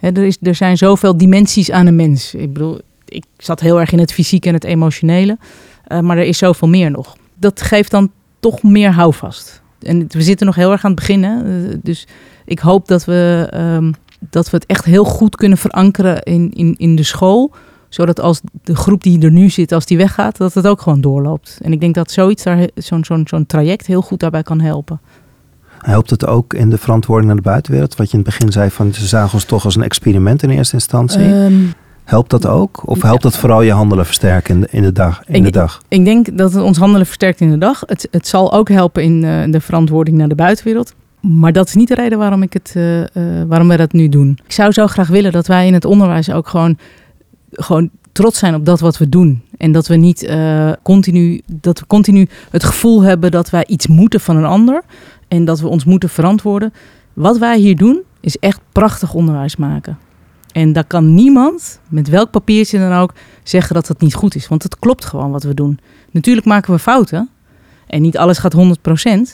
er, 0.00 0.18
is, 0.18 0.38
er 0.42 0.54
zijn 0.54 0.76
zoveel 0.76 1.16
dimensies 1.16 1.70
aan 1.70 1.86
een 1.86 1.96
mens. 1.96 2.34
Ik 2.34 2.52
bedoel, 2.52 2.80
ik 3.08 3.24
zat 3.36 3.60
heel 3.60 3.80
erg 3.80 3.92
in 3.92 3.98
het 3.98 4.12
fysieke 4.12 4.48
en 4.48 4.54
het 4.54 4.64
emotionele. 4.64 5.38
Uh, 5.88 6.00
maar 6.00 6.16
er 6.16 6.24
is 6.24 6.38
zoveel 6.38 6.68
meer 6.68 6.90
nog. 6.90 7.16
Dat 7.34 7.62
geeft 7.62 7.90
dan 7.90 8.10
toch 8.40 8.62
meer 8.62 8.92
houvast. 8.92 9.62
En 9.80 10.04
we 10.08 10.22
zitten 10.22 10.46
nog 10.46 10.54
heel 10.54 10.72
erg 10.72 10.84
aan 10.84 10.90
het 10.90 11.00
begin. 11.00 11.22
Hè? 11.22 11.68
Eh, 11.68 11.76
dus 11.82 12.06
ik 12.44 12.58
hoop 12.58 12.88
dat 12.88 13.04
we, 13.04 13.52
um, 13.54 13.94
dat 14.30 14.50
we 14.50 14.56
het 14.56 14.66
echt 14.66 14.84
heel 14.84 15.04
goed 15.04 15.36
kunnen 15.36 15.58
verankeren 15.58 16.22
in, 16.22 16.50
in, 16.52 16.74
in 16.76 16.96
de 16.96 17.02
school. 17.02 17.52
Zodat 17.88 18.20
als 18.20 18.40
de 18.62 18.76
groep 18.76 19.02
die 19.02 19.20
er 19.20 19.30
nu 19.30 19.50
zit, 19.50 19.72
als 19.72 19.86
die 19.86 19.96
weggaat, 19.96 20.36
dat 20.36 20.54
het 20.54 20.66
ook 20.66 20.80
gewoon 20.80 21.00
doorloopt. 21.00 21.58
En 21.62 21.72
ik 21.72 21.80
denk 21.80 21.94
dat 21.94 22.10
zoiets, 22.10 22.42
daar, 22.42 22.68
zo'n, 22.74 23.04
zo'n, 23.04 23.26
zo'n 23.28 23.46
traject 23.46 23.86
heel 23.86 24.02
goed 24.02 24.20
daarbij 24.20 24.42
kan 24.42 24.60
helpen. 24.60 25.00
Helpt 25.78 26.10
het 26.10 26.26
ook 26.26 26.54
in 26.54 26.70
de 26.70 26.78
verantwoording 26.78 27.26
naar 27.26 27.36
de 27.36 27.48
buitenwereld? 27.48 27.96
Wat 27.96 28.10
je 28.10 28.18
in 28.18 28.24
het 28.24 28.28
begin 28.28 28.52
zei, 28.52 28.70
van 28.70 28.94
ze 28.94 29.06
zagen 29.06 29.34
ons 29.34 29.44
toch 29.44 29.64
als 29.64 29.76
een 29.76 29.82
experiment 29.82 30.42
in 30.42 30.50
eerste 30.50 30.74
instantie. 30.74 31.24
Um, 31.24 31.72
Helpt 32.08 32.30
dat 32.30 32.46
ook? 32.46 32.82
Of 32.84 33.02
helpt 33.02 33.22
dat 33.22 33.36
vooral 33.36 33.62
je 33.62 33.72
handelen 33.72 34.06
versterken 34.06 34.54
in 34.54 34.60
de, 34.60 34.68
in 34.70 34.82
de 34.82 34.92
dag? 34.92 35.22
In 35.26 35.34
ik, 35.34 35.44
de 35.44 35.50
dag? 35.50 35.82
ik 35.88 36.04
denk 36.04 36.38
dat 36.38 36.52
het 36.52 36.62
ons 36.62 36.78
handelen 36.78 37.06
versterkt 37.06 37.40
in 37.40 37.50
de 37.50 37.58
dag. 37.58 37.82
Het, 37.86 38.08
het 38.10 38.26
zal 38.28 38.52
ook 38.52 38.68
helpen 38.68 39.02
in 39.02 39.22
uh, 39.22 39.52
de 39.52 39.60
verantwoording 39.60 40.16
naar 40.16 40.28
de 40.28 40.34
buitenwereld. 40.34 40.94
Maar 41.20 41.52
dat 41.52 41.66
is 41.66 41.74
niet 41.74 41.88
de 41.88 41.94
reden 41.94 42.18
waarom, 42.18 42.42
ik 42.42 42.52
het, 42.52 42.74
uh, 42.76 43.00
uh, 43.00 43.06
waarom 43.48 43.68
we 43.68 43.76
dat 43.76 43.92
nu 43.92 44.08
doen. 44.08 44.38
Ik 44.44 44.52
zou 44.52 44.72
zo 44.72 44.86
graag 44.86 45.08
willen 45.08 45.32
dat 45.32 45.46
wij 45.46 45.66
in 45.66 45.74
het 45.74 45.84
onderwijs 45.84 46.30
ook 46.30 46.48
gewoon, 46.48 46.78
gewoon 47.50 47.90
trots 48.12 48.38
zijn 48.38 48.54
op 48.54 48.64
dat 48.64 48.80
wat 48.80 48.98
we 48.98 49.08
doen. 49.08 49.42
En 49.56 49.72
dat 49.72 49.86
we 49.86 49.96
niet 49.96 50.32
continu, 50.82 51.40
dat 51.46 51.80
we 51.80 51.86
continu 51.86 52.28
het 52.50 52.64
gevoel 52.64 53.02
hebben 53.02 53.30
dat 53.30 53.50
wij 53.50 53.66
iets 53.66 53.86
moeten 53.86 54.20
van 54.20 54.36
een 54.36 54.44
ander. 54.44 54.82
En 55.28 55.44
dat 55.44 55.60
we 55.60 55.68
ons 55.68 55.84
moeten 55.84 56.08
verantwoorden. 56.08 56.72
Wat 57.12 57.38
wij 57.38 57.58
hier 57.58 57.76
doen 57.76 58.00
is 58.20 58.36
echt 58.36 58.60
prachtig 58.72 59.14
onderwijs 59.14 59.56
maken. 59.56 59.98
En 60.58 60.72
daar 60.72 60.84
kan 60.84 61.14
niemand, 61.14 61.80
met 61.88 62.08
welk 62.08 62.30
papiertje 62.30 62.78
dan 62.78 62.92
ook, 62.92 63.14
zeggen 63.42 63.74
dat 63.74 63.88
het 63.88 64.00
niet 64.00 64.14
goed 64.14 64.34
is. 64.34 64.48
Want 64.48 64.62
het 64.62 64.78
klopt 64.78 65.04
gewoon 65.04 65.30
wat 65.30 65.42
we 65.42 65.54
doen. 65.54 65.78
Natuurlijk 66.10 66.46
maken 66.46 66.72
we 66.72 66.78
fouten. 66.78 67.28
En 67.86 68.02
niet 68.02 68.18
alles 68.18 68.38
gaat 68.38 68.54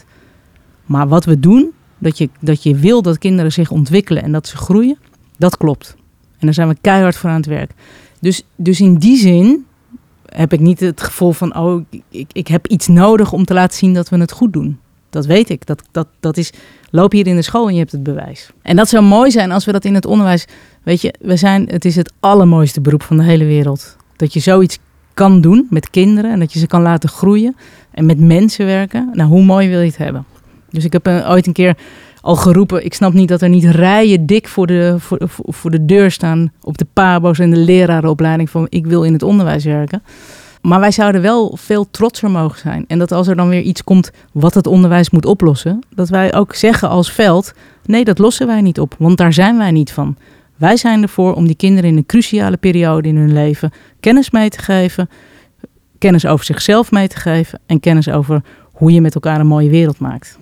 100%. 0.03 0.05
Maar 0.85 1.09
wat 1.09 1.25
we 1.25 1.41
doen, 1.41 1.73
dat 1.99 2.19
je, 2.19 2.31
dat 2.41 2.63
je 2.63 2.75
wil 2.75 3.03
dat 3.03 3.19
kinderen 3.19 3.53
zich 3.53 3.71
ontwikkelen 3.71 4.23
en 4.23 4.33
dat 4.33 4.47
ze 4.47 4.57
groeien, 4.57 4.99
dat 5.37 5.57
klopt. 5.57 5.97
En 6.39 6.47
daar 6.47 6.55
zijn 6.55 6.69
we 6.69 6.77
keihard 6.81 7.17
voor 7.17 7.31
aan 7.31 7.37
het 7.37 7.47
werk. 7.47 7.71
Dus, 8.21 8.43
dus 8.57 8.81
in 8.81 8.95
die 8.95 9.17
zin 9.17 9.67
heb 10.27 10.53
ik 10.53 10.61
niet 10.61 10.81
het 10.81 11.03
gevoel 11.03 11.33
van, 11.33 11.57
oh, 11.57 11.85
ik, 12.09 12.31
ik 12.33 12.49
heb 12.49 12.67
iets 12.67 12.87
nodig 12.87 13.33
om 13.33 13.45
te 13.45 13.55
laten 13.55 13.79
zien 13.79 13.95
dat 13.95 14.09
we 14.09 14.17
het 14.17 14.33
goed 14.33 14.53
doen. 14.53 14.79
Dat 15.15 15.27
weet 15.27 15.51
ik. 15.51 15.67
Dat, 15.67 15.83
dat, 15.91 16.07
dat 16.21 16.37
is, 16.37 16.53
loop 16.91 17.13
hier 17.13 17.27
in 17.27 17.37
de 17.37 17.43
school 17.43 17.67
en 17.67 17.73
je 17.73 17.79
hebt 17.79 17.93
het 17.93 18.03
bewijs. 18.03 18.51
En 18.63 18.77
dat 18.77 18.89
zou 18.89 19.05
mooi 19.05 19.31
zijn 19.31 19.53
als 19.53 19.65
we 19.65 19.73
dat 19.73 19.85
in 19.85 19.95
het 19.95 20.07
onderwijs 20.07 20.47
Weet 20.85 21.01
je, 21.01 21.15
we 21.21 21.37
zijn, 21.37 21.69
het 21.69 21.85
is 21.85 21.97
het 21.97 22.13
allermooiste 22.21 22.81
beroep 22.81 23.03
van 23.03 23.17
de 23.17 23.23
hele 23.23 23.45
wereld. 23.45 23.97
Dat 24.17 24.33
je 24.33 24.41
zoiets 24.41 24.79
kan 25.15 25.41
doen 25.41 25.67
met 25.71 25.91
kinderen 25.91 26.31
en 26.31 26.39
dat 26.39 26.53
je 26.53 26.59
ze 26.59 26.67
kan 26.67 26.83
laten 26.83 27.09
groeien 27.09 27.57
en 27.91 28.07
met 28.07 28.19
mensen 28.19 28.67
werken. 28.67 29.11
Nou, 29.13 29.29
hoe 29.29 29.45
mooi 29.45 29.69
wil 29.69 29.81
je 29.81 29.87
het 29.87 29.97
hebben? 29.97 30.25
Dus 30.71 30.85
ik 30.85 30.93
heb 30.93 31.07
een, 31.07 31.27
ooit 31.27 31.47
een 31.47 31.53
keer 31.53 31.77
al 32.21 32.37
geroepen, 32.37 32.85
ik 32.85 32.95
snap 32.95 33.13
niet 33.13 33.29
dat 33.29 33.43
er 33.43 33.49
niet 33.49 33.65
rijen 33.65 34.27
dik 34.27 34.49
voor 34.49 34.67
de, 34.67 34.95
voor, 34.99 35.19
voor 35.29 35.71
de 35.71 35.85
deur 35.85 36.11
staan 36.11 36.53
op 36.63 36.79
de 36.79 36.87
pabo's 36.93 37.39
en 37.39 37.51
de 37.51 37.57
lerarenopleiding 37.57 38.51
van 38.51 38.67
ik 38.69 38.87
wil 38.87 39.03
in 39.03 39.13
het 39.13 39.23
onderwijs 39.23 39.65
werken. 39.65 40.03
Maar 40.67 40.81
wij 40.81 40.91
zouden 40.91 41.23
wel 41.23 41.57
veel 41.61 41.91
trotser 41.91 42.31
mogen 42.31 42.59
zijn. 42.59 42.85
En 42.87 42.99
dat 42.99 43.13
als 43.13 43.27
er 43.27 43.37
dan 43.37 43.49
weer 43.49 43.61
iets 43.61 43.85
komt 43.85 44.11
wat 44.33 44.55
het 44.55 44.67
onderwijs 44.67 45.11
moet 45.11 45.27
oplossen, 45.27 45.79
dat 45.95 46.09
wij 46.09 46.35
ook 46.35 46.55
zeggen 46.55 46.89
als 46.89 47.13
veld: 47.13 47.53
nee, 47.85 48.05
dat 48.05 48.19
lossen 48.19 48.47
wij 48.47 48.61
niet 48.61 48.81
op, 48.81 48.95
want 48.99 49.17
daar 49.19 49.33
zijn 49.33 49.59
wij 49.59 49.71
niet 49.71 49.93
van. 49.93 50.17
Wij 50.57 50.77
zijn 50.77 51.03
ervoor 51.03 51.35
om 51.35 51.47
die 51.47 51.57
kinderen 51.57 51.91
in 51.91 51.97
een 51.97 52.07
cruciale 52.07 52.57
periode 52.57 53.09
in 53.09 53.17
hun 53.17 53.33
leven 53.33 53.73
kennis 54.01 54.31
mee 54.31 54.49
te 54.49 54.59
geven, 54.59 55.09
kennis 55.99 56.27
over 56.27 56.45
zichzelf 56.45 56.91
mee 56.91 57.09
te 57.09 57.17
geven 57.17 57.61
en 57.67 57.81
kennis 57.81 58.09
over 58.09 58.43
hoe 58.73 58.93
je 58.93 59.01
met 59.01 59.15
elkaar 59.15 59.41
een 59.41 59.47
mooie 59.47 59.71
wereld 59.71 59.99
maakt. 59.99 60.39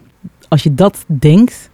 Als 0.48 0.62
je 0.62 0.74
dat 0.74 1.04
denkt, 1.06 1.70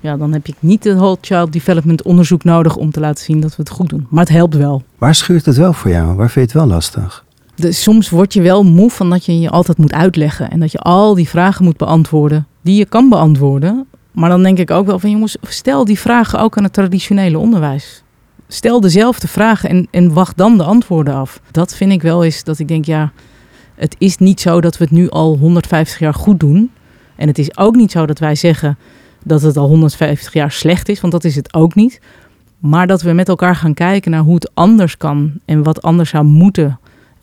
ja, 0.00 0.16
dan 0.16 0.32
heb 0.32 0.46
je 0.46 0.54
niet 0.58 0.84
het 0.84 0.96
Whole 0.96 1.18
Child 1.20 1.52
Development 1.52 2.02
onderzoek 2.02 2.44
nodig 2.44 2.76
om 2.76 2.90
te 2.90 3.00
laten 3.00 3.24
zien 3.24 3.40
dat 3.40 3.56
we 3.56 3.62
het 3.62 3.70
goed 3.70 3.88
doen. 3.88 4.06
Maar 4.10 4.24
het 4.24 4.32
helpt 4.32 4.54
wel. 4.54 4.82
Waar 4.98 5.14
schuurt 5.14 5.46
het 5.46 5.56
wel 5.56 5.72
voor 5.72 5.90
jou? 5.90 6.06
Waar 6.16 6.30
vind 6.30 6.50
je 6.50 6.58
het 6.58 6.66
wel 6.66 6.74
lastig? 6.74 7.26
De, 7.58 7.72
soms 7.72 8.10
word 8.10 8.32
je 8.32 8.42
wel 8.42 8.64
moe 8.64 8.90
van 8.90 9.10
dat 9.10 9.24
je 9.24 9.40
je 9.40 9.50
altijd 9.50 9.78
moet 9.78 9.92
uitleggen 9.92 10.50
en 10.50 10.60
dat 10.60 10.72
je 10.72 10.78
al 10.78 11.14
die 11.14 11.28
vragen 11.28 11.64
moet 11.64 11.76
beantwoorden 11.76 12.46
die 12.62 12.76
je 12.76 12.86
kan 12.86 13.08
beantwoorden, 13.08 13.86
maar 14.12 14.28
dan 14.28 14.42
denk 14.42 14.58
ik 14.58 14.70
ook 14.70 14.86
wel 14.86 14.98
van 14.98 15.10
jongens, 15.10 15.36
stel 15.42 15.84
die 15.84 15.98
vragen 15.98 16.40
ook 16.40 16.56
aan 16.56 16.62
het 16.62 16.72
traditionele 16.72 17.38
onderwijs. 17.38 18.02
Stel 18.48 18.80
dezelfde 18.80 19.28
vragen 19.28 19.68
en, 19.68 19.88
en 19.90 20.12
wacht 20.12 20.36
dan 20.36 20.56
de 20.56 20.62
antwoorden 20.62 21.14
af. 21.14 21.40
Dat 21.50 21.74
vind 21.74 21.92
ik 21.92 22.02
wel 22.02 22.24
eens 22.24 22.44
dat 22.44 22.58
ik 22.58 22.68
denk, 22.68 22.84
ja, 22.84 23.12
het 23.74 23.96
is 23.98 24.16
niet 24.16 24.40
zo 24.40 24.60
dat 24.60 24.78
we 24.78 24.84
het 24.84 24.92
nu 24.92 25.08
al 25.08 25.36
150 25.36 25.98
jaar 25.98 26.14
goed 26.14 26.40
doen. 26.40 26.70
En 27.16 27.28
het 27.28 27.38
is 27.38 27.58
ook 27.58 27.74
niet 27.74 27.90
zo 27.90 28.06
dat 28.06 28.18
wij 28.18 28.34
zeggen 28.34 28.78
dat 29.24 29.42
het 29.42 29.56
al 29.56 29.68
150 29.68 30.32
jaar 30.32 30.52
slecht 30.52 30.88
is, 30.88 31.00
want 31.00 31.12
dat 31.12 31.24
is 31.24 31.36
het 31.36 31.54
ook 31.54 31.74
niet. 31.74 32.00
Maar 32.58 32.86
dat 32.86 33.02
we 33.02 33.12
met 33.12 33.28
elkaar 33.28 33.56
gaan 33.56 33.74
kijken 33.74 34.10
naar 34.10 34.22
hoe 34.22 34.34
het 34.34 34.50
anders 34.54 34.96
kan 34.96 35.32
en 35.44 35.62
wat 35.62 35.82
anders 35.82 36.10
zou 36.10 36.24
moeten 36.24 36.78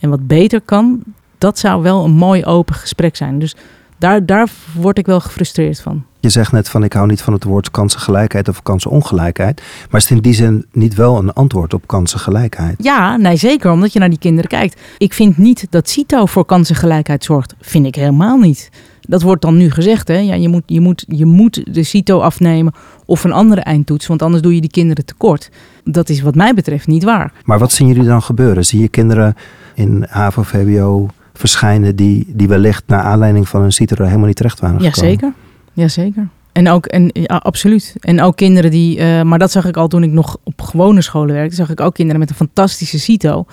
en 0.06 0.12
wat 0.12 0.28
beter 0.28 0.62
kan, 0.62 1.04
dat 1.38 1.60
zou 1.60 1.82
wel 1.82 2.04
een 2.04 2.12
mooi 2.12 2.46
open 2.46 2.76
gesprek 2.76 3.16
zijn. 3.16 3.40
Dus 3.40 3.56
daar, 3.98 4.26
daar 4.26 4.50
word 4.74 4.98
ik 4.98 5.06
wel 5.06 5.20
gefrustreerd 5.20 5.82
van. 5.82 6.04
Je 6.20 6.30
zegt 6.30 6.52
net 6.52 6.70
van 6.70 6.84
ik 6.84 6.94
hou 6.94 7.08
niet 7.08 7.22
van 7.22 7.34
het 7.34 7.44
woord 7.44 7.72
kansengelijkheid 7.72 8.48
of 8.48 8.64
kansenongelijkheid. 8.64 9.62
Maar 9.90 10.02
is 10.02 10.10
het 10.10 10.18
in 10.18 10.24
die 10.24 10.34
zin 10.34 10.66
niet 10.72 10.96
wel 10.96 11.18
een 11.18 11.34
antwoord 11.34 11.74
op 11.74 11.88
kansengelijkheid? 11.88 12.76
Ja, 12.84 13.18
nee 13.18 13.36
zeker, 13.36 13.72
omdat 13.72 13.94
je 13.94 14.00
naar 14.00 14.10
die 14.10 14.20
kinderen 14.20 14.50
kijkt. 14.50 14.82
Ik 14.98 15.14
vind 15.14 15.38
niet 15.38 15.68
dat 15.70 15.90
CITO 15.90 16.26
voor 16.26 16.46
kansengelijkheid 16.46 17.24
zorgt. 17.24 17.56
Vind 17.62 17.86
ik 17.86 17.96
helemaal 17.96 18.38
niet. 18.38 18.70
Dat 19.08 19.22
wordt 19.22 19.42
dan 19.42 19.58
nu 19.58 19.72
gezegd, 19.72 20.08
hè? 20.08 20.18
Ja, 20.18 20.34
je, 20.34 20.50
moet, 20.50 20.64
je, 20.66 20.82
moet, 20.82 21.06
je 21.08 21.26
moet 21.26 21.74
de 21.76 21.84
CITO 21.84 22.20
afnemen 22.20 22.74
of 23.06 23.24
een 23.24 23.32
andere 23.32 23.62
eindtoets, 23.62 24.08
want 24.08 24.22
anders 24.22 24.42
doe 24.44 24.56
je 24.56 24.62
die 24.62 24.70
kinderen 24.70 25.06
tekort. 25.06 25.50
Dat 25.84 26.10
is 26.10 26.22
wat 26.22 26.36
mij 26.36 26.54
betreft 26.54 26.88
niet 26.88 27.04
waar. 27.04 27.32
Maar 27.44 27.60
wat 27.60 27.72
zien 27.72 27.88
jullie 27.88 28.04
dan 28.04 28.22
gebeuren? 28.22 28.66
Zie 28.66 28.82
je 28.82 28.88
kinderen 28.88 29.36
in 29.76 30.06
HAVO, 30.10 30.42
VWO 30.42 31.10
verschijnen 31.34 31.96
die, 31.96 32.26
die 32.28 32.48
wellicht 32.48 32.84
naar 32.88 33.02
aanleiding 33.02 33.48
van 33.48 33.62
een 33.62 33.72
CITO 33.72 33.96
er 33.96 34.06
helemaal 34.06 34.28
niet 34.28 34.36
terecht 34.36 34.60
waren 34.60 34.82
gekomen? 34.82 35.10
Jazeker. 35.10 35.34
Jazeker. 35.74 36.28
En 36.52 36.70
ook, 36.70 36.86
en, 36.86 37.10
ja, 37.14 37.36
absoluut. 37.36 37.96
En 38.00 38.22
ook 38.22 38.36
kinderen 38.36 38.72
die, 38.72 39.00
uh, 39.00 39.22
maar 39.22 39.40
dat 39.40 39.52
zag 39.52 39.66
ik 39.66 39.78
al 39.78 39.88
toen 39.88 40.04
ik 40.04 40.12
nog 40.12 40.38
op 40.44 40.62
gewone 40.62 41.02
scholen 41.02 41.36
werkte, 41.36 41.56
zag 41.56 41.70
ik 41.70 41.80
ook 41.80 41.94
kinderen 41.94 42.20
met 42.20 42.30
een 42.30 42.36
fantastische 42.36 43.00
CITO, 43.00 43.46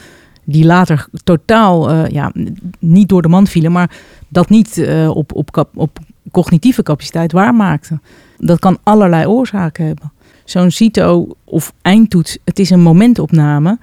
die 0.44 0.64
later 0.64 1.06
totaal, 1.24 1.92
uh, 1.92 2.08
ja, 2.08 2.32
niet 2.78 3.08
door 3.08 3.22
de 3.22 3.28
man 3.28 3.46
vielen, 3.46 3.72
maar 3.72 3.90
dat 4.28 4.48
niet 4.48 4.76
uh, 4.76 5.10
op, 5.10 5.34
op, 5.34 5.68
op 5.74 5.98
cognitieve 6.30 6.82
capaciteit 6.82 7.32
waarmaakten. 7.32 8.02
Dat 8.38 8.58
kan 8.58 8.78
allerlei 8.82 9.26
oorzaken 9.26 9.86
hebben. 9.86 10.12
Zo'n 10.44 10.70
CITO 10.70 11.28
of 11.44 11.72
eindtoets, 11.82 12.38
het 12.44 12.58
is 12.58 12.70
een 12.70 12.82
momentopname. 12.82 13.78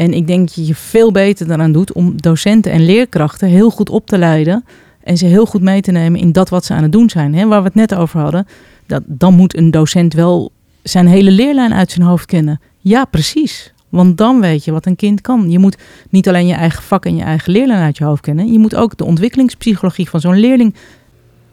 En 0.00 0.12
ik 0.12 0.26
denk 0.26 0.46
dat 0.46 0.54
je 0.54 0.66
je 0.66 0.74
veel 0.74 1.12
beter 1.12 1.50
eraan 1.50 1.72
doet 1.72 1.92
om 1.92 2.20
docenten 2.20 2.72
en 2.72 2.84
leerkrachten 2.84 3.48
heel 3.48 3.70
goed 3.70 3.90
op 3.90 4.06
te 4.06 4.18
leiden 4.18 4.64
en 5.02 5.16
ze 5.16 5.26
heel 5.26 5.46
goed 5.46 5.62
mee 5.62 5.80
te 5.80 5.90
nemen 5.90 6.20
in 6.20 6.32
dat 6.32 6.48
wat 6.48 6.64
ze 6.64 6.74
aan 6.74 6.82
het 6.82 6.92
doen 6.92 7.10
zijn. 7.10 7.48
Waar 7.48 7.60
we 7.60 7.66
het 7.66 7.74
net 7.74 7.94
over 7.94 8.20
hadden. 8.20 8.46
Dat, 8.86 9.02
dan 9.06 9.34
moet 9.34 9.56
een 9.56 9.70
docent 9.70 10.14
wel 10.14 10.52
zijn 10.82 11.06
hele 11.06 11.30
leerlijn 11.30 11.72
uit 11.72 11.90
zijn 11.90 12.06
hoofd 12.06 12.26
kennen. 12.26 12.60
Ja, 12.78 13.04
precies. 13.04 13.72
Want 13.88 14.18
dan 14.18 14.40
weet 14.40 14.64
je 14.64 14.72
wat 14.72 14.86
een 14.86 14.96
kind 14.96 15.20
kan. 15.20 15.50
Je 15.50 15.58
moet 15.58 15.76
niet 16.10 16.28
alleen 16.28 16.46
je 16.46 16.54
eigen 16.54 16.82
vak 16.82 17.04
en 17.04 17.16
je 17.16 17.22
eigen 17.22 17.52
leerling 17.52 17.80
uit 17.80 17.98
je 17.98 18.04
hoofd 18.04 18.22
kennen. 18.22 18.52
Je 18.52 18.58
moet 18.58 18.74
ook 18.74 18.96
de 18.96 19.04
ontwikkelingspsychologie 19.04 20.08
van 20.08 20.20
zo'n 20.20 20.40
leerling 20.40 20.74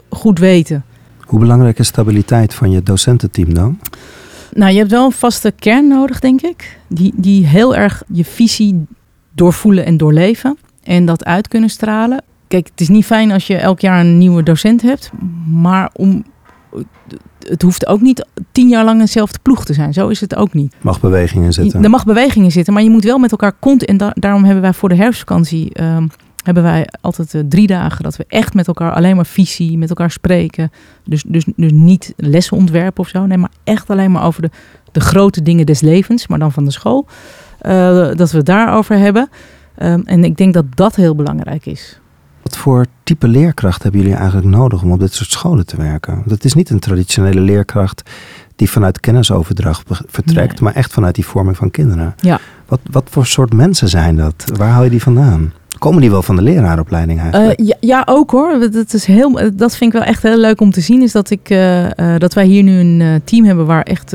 goed 0.09 0.39
weten. 0.39 0.83
Hoe 1.19 1.39
belangrijk 1.39 1.79
is 1.79 1.87
stabiliteit 1.87 2.53
van 2.53 2.71
je 2.71 2.83
docententeam 2.83 3.53
dan? 3.53 3.79
Nou, 4.53 4.71
je 4.71 4.77
hebt 4.77 4.91
wel 4.91 5.05
een 5.05 5.11
vaste 5.11 5.53
kern 5.59 5.87
nodig, 5.87 6.19
denk 6.19 6.41
ik. 6.41 6.79
Die, 6.87 7.13
die 7.15 7.45
heel 7.45 7.75
erg 7.75 8.03
je 8.11 8.25
visie 8.25 8.85
doorvoelen 9.31 9.85
en 9.85 9.97
doorleven. 9.97 10.57
En 10.83 11.05
dat 11.05 11.25
uit 11.25 11.47
kunnen 11.47 11.69
stralen. 11.69 12.23
Kijk, 12.47 12.67
het 12.67 12.81
is 12.81 12.89
niet 12.89 13.05
fijn 13.05 13.31
als 13.31 13.47
je 13.47 13.55
elk 13.55 13.79
jaar 13.79 13.99
een 13.99 14.17
nieuwe 14.17 14.43
docent 14.43 14.81
hebt. 14.81 15.11
Maar 15.51 15.89
om, 15.93 16.23
het 17.39 17.61
hoeft 17.61 17.87
ook 17.87 18.01
niet 18.01 18.25
tien 18.51 18.69
jaar 18.69 18.83
lang 18.83 18.99
eenzelfde 18.99 19.39
ploeg 19.41 19.65
te 19.65 19.73
zijn. 19.73 19.93
Zo 19.93 20.07
is 20.07 20.21
het 20.21 20.35
ook 20.35 20.53
niet. 20.53 20.75
Mag 20.81 20.99
bewegingen 20.99 21.53
zitten. 21.53 21.83
Er 21.83 21.89
mag 21.89 22.05
bewegingen 22.05 22.51
zitten, 22.51 22.73
maar 22.73 22.83
je 22.83 22.89
moet 22.89 23.03
wel 23.03 23.17
met 23.17 23.31
elkaar 23.31 23.53
kont. 23.59 23.85
En 23.85 23.97
daarom 24.13 24.43
hebben 24.43 24.61
wij 24.61 24.73
voor 24.73 24.89
de 24.89 24.95
herfstvakantie 24.95 25.73
ehm, 25.73 26.07
hebben 26.47 26.63
wij 26.63 26.87
altijd 27.01 27.33
uh, 27.33 27.41
drie 27.49 27.67
dagen 27.67 28.03
dat 28.03 28.17
we 28.17 28.25
echt 28.27 28.53
met 28.53 28.67
elkaar 28.67 28.91
alleen 28.91 29.15
maar 29.15 29.25
visie, 29.25 29.77
met 29.77 29.89
elkaar 29.89 30.11
spreken. 30.11 30.71
Dus, 31.03 31.23
dus, 31.27 31.45
dus 31.55 31.71
niet 31.71 32.13
lessen 32.17 32.57
ontwerpen 32.57 33.03
of 33.03 33.09
zo. 33.09 33.25
Nee, 33.25 33.37
maar 33.37 33.51
echt 33.63 33.89
alleen 33.89 34.11
maar 34.11 34.23
over 34.23 34.41
de, 34.41 34.49
de 34.91 34.99
grote 34.99 35.41
dingen 35.41 35.65
des 35.65 35.81
levens, 35.81 36.27
maar 36.27 36.39
dan 36.39 36.51
van 36.51 36.65
de 36.65 36.71
school. 36.71 37.07
Uh, 37.61 37.71
dat 38.15 38.31
we 38.31 38.37
het 38.37 38.45
daarover 38.45 38.97
hebben. 38.97 39.29
Um, 39.83 40.01
en 40.05 40.23
ik 40.23 40.37
denk 40.37 40.53
dat 40.53 40.65
dat 40.75 40.95
heel 40.95 41.15
belangrijk 41.15 41.65
is. 41.65 41.99
Wat 42.41 42.57
voor 42.57 42.85
type 43.03 43.27
leerkracht 43.27 43.83
hebben 43.83 44.01
jullie 44.01 44.15
eigenlijk 44.15 44.47
nodig 44.47 44.83
om 44.83 44.91
op 44.91 44.99
dit 44.99 45.13
soort 45.13 45.29
scholen 45.29 45.65
te 45.65 45.77
werken? 45.77 46.23
Dat 46.25 46.43
is 46.43 46.53
niet 46.53 46.69
een 46.69 46.79
traditionele 46.79 47.39
leerkracht 47.39 48.09
die 48.55 48.69
vanuit 48.69 48.99
kennisoverdracht 48.99 49.83
vertrekt, 50.07 50.59
maar 50.59 50.73
echt 50.73 50.93
vanuit 50.93 51.15
die 51.15 51.25
vorming 51.25 51.57
van 51.57 51.71
kinderen. 51.71 52.15
Ja. 52.17 52.39
Wat, 52.65 52.79
wat 52.91 53.07
voor 53.09 53.25
soort 53.25 53.53
mensen 53.53 53.89
zijn 53.89 54.15
dat? 54.15 54.51
Waar 54.55 54.69
haal 54.69 54.83
je 54.83 54.89
die 54.89 55.01
vandaan? 55.01 55.53
Komen 55.77 56.01
die 56.01 56.11
wel 56.11 56.21
van 56.21 56.35
de 56.35 56.41
leraaropleiding 56.41 57.19
eigenlijk? 57.19 57.59
Uh, 57.59 57.67
ja, 57.67 57.75
ja, 57.79 58.03
ook 58.05 58.31
hoor. 58.31 58.69
Dat, 58.71 58.93
is 58.93 59.05
heel, 59.05 59.31
dat 59.53 59.75
vind 59.75 59.93
ik 59.93 59.99
wel 59.99 60.07
echt 60.07 60.23
heel 60.23 60.37
leuk 60.37 60.61
om 60.61 60.71
te 60.71 60.81
zien. 60.81 61.01
Is 61.01 61.11
dat, 61.11 61.29
ik, 61.29 61.49
uh, 61.49 61.83
uh, 61.83 61.89
dat 62.17 62.33
wij 62.33 62.45
hier 62.45 62.63
nu 62.63 62.79
een 62.79 63.21
team 63.23 63.45
hebben 63.45 63.65
waar 63.65 63.83
echt 63.83 64.11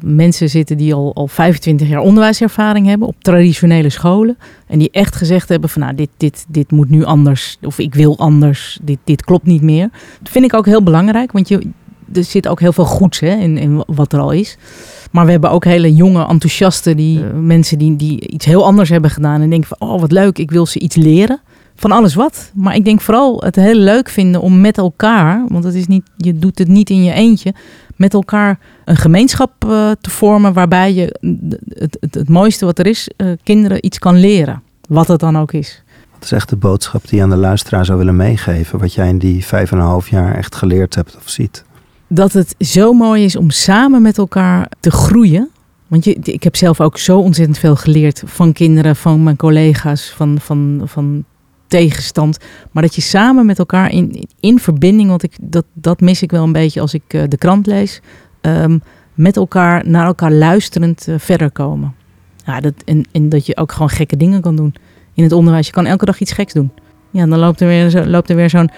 mensen 0.00 0.48
zitten 0.48 0.76
die 0.76 0.94
al, 0.94 1.14
al 1.14 1.28
25 1.28 1.88
jaar 1.88 2.00
onderwijservaring 2.00 2.86
hebben 2.86 3.08
op 3.08 3.14
traditionele 3.18 3.90
scholen. 3.90 4.38
En 4.66 4.78
die 4.78 4.90
echt 4.90 5.16
gezegd 5.16 5.48
hebben 5.48 5.70
van 5.70 5.82
nou, 5.82 5.94
dit, 5.94 6.08
dit, 6.16 6.44
dit 6.48 6.70
moet 6.70 6.90
nu 6.90 7.04
anders. 7.04 7.58
Of 7.62 7.78
ik 7.78 7.94
wil 7.94 8.18
anders. 8.18 8.78
Dit, 8.82 8.98
dit 9.04 9.24
klopt 9.24 9.46
niet 9.46 9.62
meer. 9.62 9.90
Dat 10.22 10.32
vind 10.32 10.44
ik 10.44 10.54
ook 10.54 10.66
heel 10.66 10.82
belangrijk. 10.82 11.32
Want 11.32 11.48
je, 11.48 11.70
er 12.12 12.24
zit 12.24 12.48
ook 12.48 12.60
heel 12.60 12.72
veel 12.72 12.84
goeds 12.84 13.20
hè, 13.20 13.34
in, 13.34 13.58
in 13.58 13.84
wat 13.86 14.12
er 14.12 14.20
al 14.20 14.30
is. 14.30 14.56
Maar 15.10 15.24
we 15.24 15.30
hebben 15.30 15.50
ook 15.50 15.64
hele 15.64 15.94
jonge, 15.94 16.26
enthousiaste 16.26 16.94
die, 16.94 17.18
uh, 17.18 17.24
mensen 17.40 17.78
die, 17.78 17.96
die 17.96 18.28
iets 18.28 18.44
heel 18.44 18.64
anders 18.64 18.88
hebben 18.88 19.10
gedaan. 19.10 19.40
En 19.40 19.50
denken 19.50 19.76
van, 19.76 19.88
oh 19.88 20.00
wat 20.00 20.12
leuk, 20.12 20.38
ik 20.38 20.50
wil 20.50 20.66
ze 20.66 20.78
iets 20.78 20.96
leren. 20.96 21.40
Van 21.74 21.92
alles 21.92 22.14
wat. 22.14 22.50
Maar 22.54 22.74
ik 22.74 22.84
denk 22.84 23.00
vooral 23.00 23.42
het 23.44 23.56
heel 23.56 23.74
leuk 23.74 24.08
vinden 24.08 24.40
om 24.40 24.60
met 24.60 24.78
elkaar, 24.78 25.44
want 25.48 25.64
het 25.64 25.74
is 25.74 25.86
niet, 25.86 26.02
je 26.16 26.38
doet 26.38 26.58
het 26.58 26.68
niet 26.68 26.90
in 26.90 27.04
je 27.04 27.12
eentje, 27.12 27.54
met 27.96 28.14
elkaar 28.14 28.58
een 28.84 28.96
gemeenschap 28.96 29.64
uh, 29.64 29.90
te 30.00 30.10
vormen 30.10 30.52
waarbij 30.52 30.94
je 30.94 31.16
het, 31.68 31.98
het, 32.00 32.14
het 32.14 32.28
mooiste 32.28 32.64
wat 32.64 32.78
er 32.78 32.86
is, 32.86 33.10
uh, 33.16 33.32
kinderen 33.42 33.86
iets 33.86 33.98
kan 33.98 34.20
leren. 34.20 34.62
Wat 34.88 35.08
het 35.08 35.20
dan 35.20 35.38
ook 35.38 35.52
is. 35.52 35.82
Wat 36.12 36.24
is 36.24 36.32
echt 36.32 36.48
de 36.48 36.56
boodschap 36.56 37.08
die 37.08 37.16
je 37.16 37.24
aan 37.24 37.30
de 37.30 37.36
luisteraar 37.36 37.84
zou 37.84 37.98
willen 37.98 38.16
meegeven? 38.16 38.78
Wat 38.78 38.94
jij 38.94 39.08
in 39.08 39.18
die 39.18 39.44
vijf 39.44 39.72
en 39.72 39.78
een 39.78 39.84
half 39.84 40.08
jaar 40.08 40.34
echt 40.34 40.54
geleerd 40.54 40.94
hebt 40.94 41.16
of 41.16 41.28
ziet? 41.28 41.64
Dat 42.12 42.32
het 42.32 42.54
zo 42.58 42.92
mooi 42.92 43.24
is 43.24 43.36
om 43.36 43.50
samen 43.50 44.02
met 44.02 44.18
elkaar 44.18 44.68
te 44.80 44.90
groeien. 44.90 45.48
Want 45.86 46.04
je, 46.04 46.14
ik 46.14 46.42
heb 46.42 46.56
zelf 46.56 46.80
ook 46.80 46.98
zo 46.98 47.18
ontzettend 47.18 47.58
veel 47.58 47.76
geleerd 47.76 48.22
van 48.26 48.52
kinderen, 48.52 48.96
van 48.96 49.22
mijn 49.22 49.36
collega's, 49.36 50.10
van, 50.10 50.40
van, 50.40 50.82
van 50.84 51.24
tegenstand. 51.66 52.38
Maar 52.70 52.82
dat 52.82 52.94
je 52.94 53.00
samen 53.00 53.46
met 53.46 53.58
elkaar 53.58 53.92
in, 53.92 54.28
in 54.40 54.58
verbinding, 54.58 55.08
want 55.08 55.22
ik, 55.22 55.36
dat, 55.40 55.64
dat 55.72 56.00
mis 56.00 56.22
ik 56.22 56.30
wel 56.30 56.44
een 56.44 56.52
beetje 56.52 56.80
als 56.80 56.94
ik 56.94 57.02
uh, 57.14 57.22
de 57.28 57.38
krant 57.38 57.66
lees, 57.66 58.00
um, 58.40 58.82
met 59.14 59.36
elkaar, 59.36 59.88
naar 59.88 60.06
elkaar 60.06 60.32
luisterend 60.32 61.06
uh, 61.08 61.14
verder 61.18 61.50
komen. 61.50 61.94
Ja, 62.44 62.60
dat, 62.60 62.74
en, 62.84 63.04
en 63.12 63.28
dat 63.28 63.46
je 63.46 63.56
ook 63.56 63.72
gewoon 63.72 63.90
gekke 63.90 64.16
dingen 64.16 64.40
kan 64.40 64.56
doen 64.56 64.74
in 65.14 65.22
het 65.22 65.32
onderwijs. 65.32 65.66
Je 65.66 65.72
kan 65.72 65.86
elke 65.86 66.04
dag 66.04 66.20
iets 66.20 66.32
geks 66.32 66.52
doen. 66.52 66.70
Ja, 67.10 67.26
dan 67.26 67.38
loopt 67.38 67.60
er 67.60 67.66
weer, 67.66 67.90
zo, 67.90 68.04
loopt 68.04 68.30
er 68.30 68.36
weer 68.36 68.50
zo'n 68.50 68.70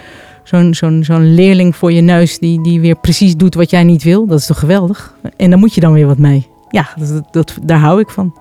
zo'n 0.42 0.74
zo'n 0.74 1.04
zo'n 1.04 1.34
leerling 1.34 1.76
voor 1.76 1.92
je 1.92 2.00
neus 2.00 2.38
die, 2.38 2.62
die 2.62 2.80
weer 2.80 2.96
precies 2.96 3.36
doet 3.36 3.54
wat 3.54 3.70
jij 3.70 3.84
niet 3.84 4.02
wil. 4.02 4.26
Dat 4.26 4.38
is 4.38 4.46
toch 4.46 4.58
geweldig? 4.58 5.14
En 5.36 5.50
dan 5.50 5.58
moet 5.58 5.74
je 5.74 5.80
dan 5.80 5.92
weer 5.92 6.06
wat 6.06 6.18
mee. 6.18 6.46
Ja, 6.70 6.88
dat, 6.96 7.22
dat, 7.30 7.58
daar 7.62 7.78
hou 7.78 8.00
ik 8.00 8.10
van. 8.10 8.34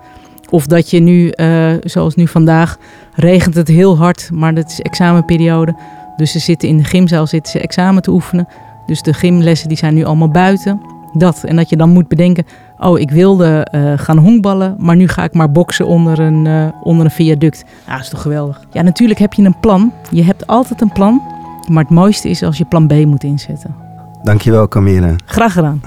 Of 0.50 0.66
dat 0.66 0.90
je 0.90 1.00
nu, 1.00 1.32
uh, 1.34 1.72
zoals 1.84 2.14
nu 2.14 2.28
vandaag, 2.28 2.76
regent 3.14 3.54
het 3.54 3.68
heel 3.68 3.96
hard, 3.96 4.30
maar 4.32 4.54
het 4.54 4.70
is 4.70 4.80
examenperiode. 4.80 5.74
Dus 6.16 6.32
ze 6.32 6.38
zitten 6.38 6.68
in 6.68 6.76
de 6.76 6.84
gymzaal 6.84 7.26
zitten 7.26 7.52
ze 7.52 7.60
examen 7.60 8.02
te 8.02 8.10
oefenen. 8.10 8.48
Dus 8.86 9.02
de 9.02 9.12
gymlessen 9.12 9.68
die 9.68 9.76
zijn 9.76 9.94
nu 9.94 10.04
allemaal 10.04 10.30
buiten. 10.30 10.80
Dat. 11.12 11.44
En 11.44 11.56
dat 11.56 11.68
je 11.68 11.76
dan 11.76 11.88
moet 11.88 12.08
bedenken, 12.08 12.46
oh 12.78 12.98
ik 12.98 13.10
wilde 13.10 13.66
uh, 13.74 13.92
gaan 13.96 14.18
honkballen, 14.18 14.74
maar 14.78 14.96
nu 14.96 15.08
ga 15.08 15.24
ik 15.24 15.34
maar 15.34 15.52
boksen 15.52 15.86
onder 15.86 16.18
een, 16.18 16.44
uh, 16.44 16.68
onder 16.82 17.04
een 17.04 17.10
viaduct. 17.10 17.64
Ja, 17.86 17.92
dat 17.92 18.02
is 18.02 18.08
toch 18.08 18.22
geweldig. 18.22 18.64
Ja, 18.72 18.82
natuurlijk 18.82 19.20
heb 19.20 19.32
je 19.32 19.42
een 19.42 19.60
plan. 19.60 19.92
Je 20.10 20.22
hebt 20.22 20.46
altijd 20.46 20.80
een 20.80 20.92
plan. 20.92 21.22
Maar 21.68 21.82
het 21.82 21.92
mooiste 21.92 22.28
is 22.28 22.42
als 22.42 22.58
je 22.58 22.64
plan 22.64 22.86
B 22.86 22.92
moet 22.92 23.24
inzetten. 23.24 23.74
Dankjewel 24.22 24.68
Camille. 24.68 25.16
Graag 25.24 25.52
gedaan. 25.52 25.82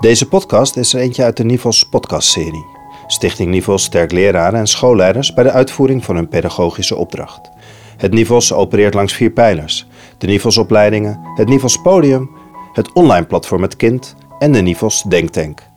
Deze 0.00 0.28
podcast 0.28 0.76
is 0.76 0.94
er 0.94 1.00
eentje 1.00 1.24
uit 1.24 1.36
de 1.36 1.44
Nivels 1.44 1.88
podcastserie. 1.88 2.64
Stichting 3.06 3.50
Nivels 3.50 3.82
sterk 3.82 4.12
leraren 4.12 4.58
en 4.58 4.66
schoolleiders 4.66 5.34
bij 5.34 5.44
de 5.44 5.50
uitvoering 5.50 6.04
van 6.04 6.16
hun 6.16 6.28
pedagogische 6.28 6.96
opdracht. 6.96 7.50
Het 7.96 8.12
Nivels 8.12 8.52
opereert 8.52 8.94
langs 8.94 9.12
vier 9.12 9.30
pijlers. 9.30 9.86
De 10.18 10.26
Nivels 10.26 10.58
opleidingen, 10.58 11.20
het 11.34 11.48
Nivels 11.48 11.80
podium, 11.80 12.30
het 12.72 12.92
online 12.92 13.26
platform 13.26 13.62
Het 13.62 13.76
Kind 13.76 14.14
en 14.38 14.52
de 14.52 14.60
Nivels 14.60 15.02
Denktank. 15.02 15.70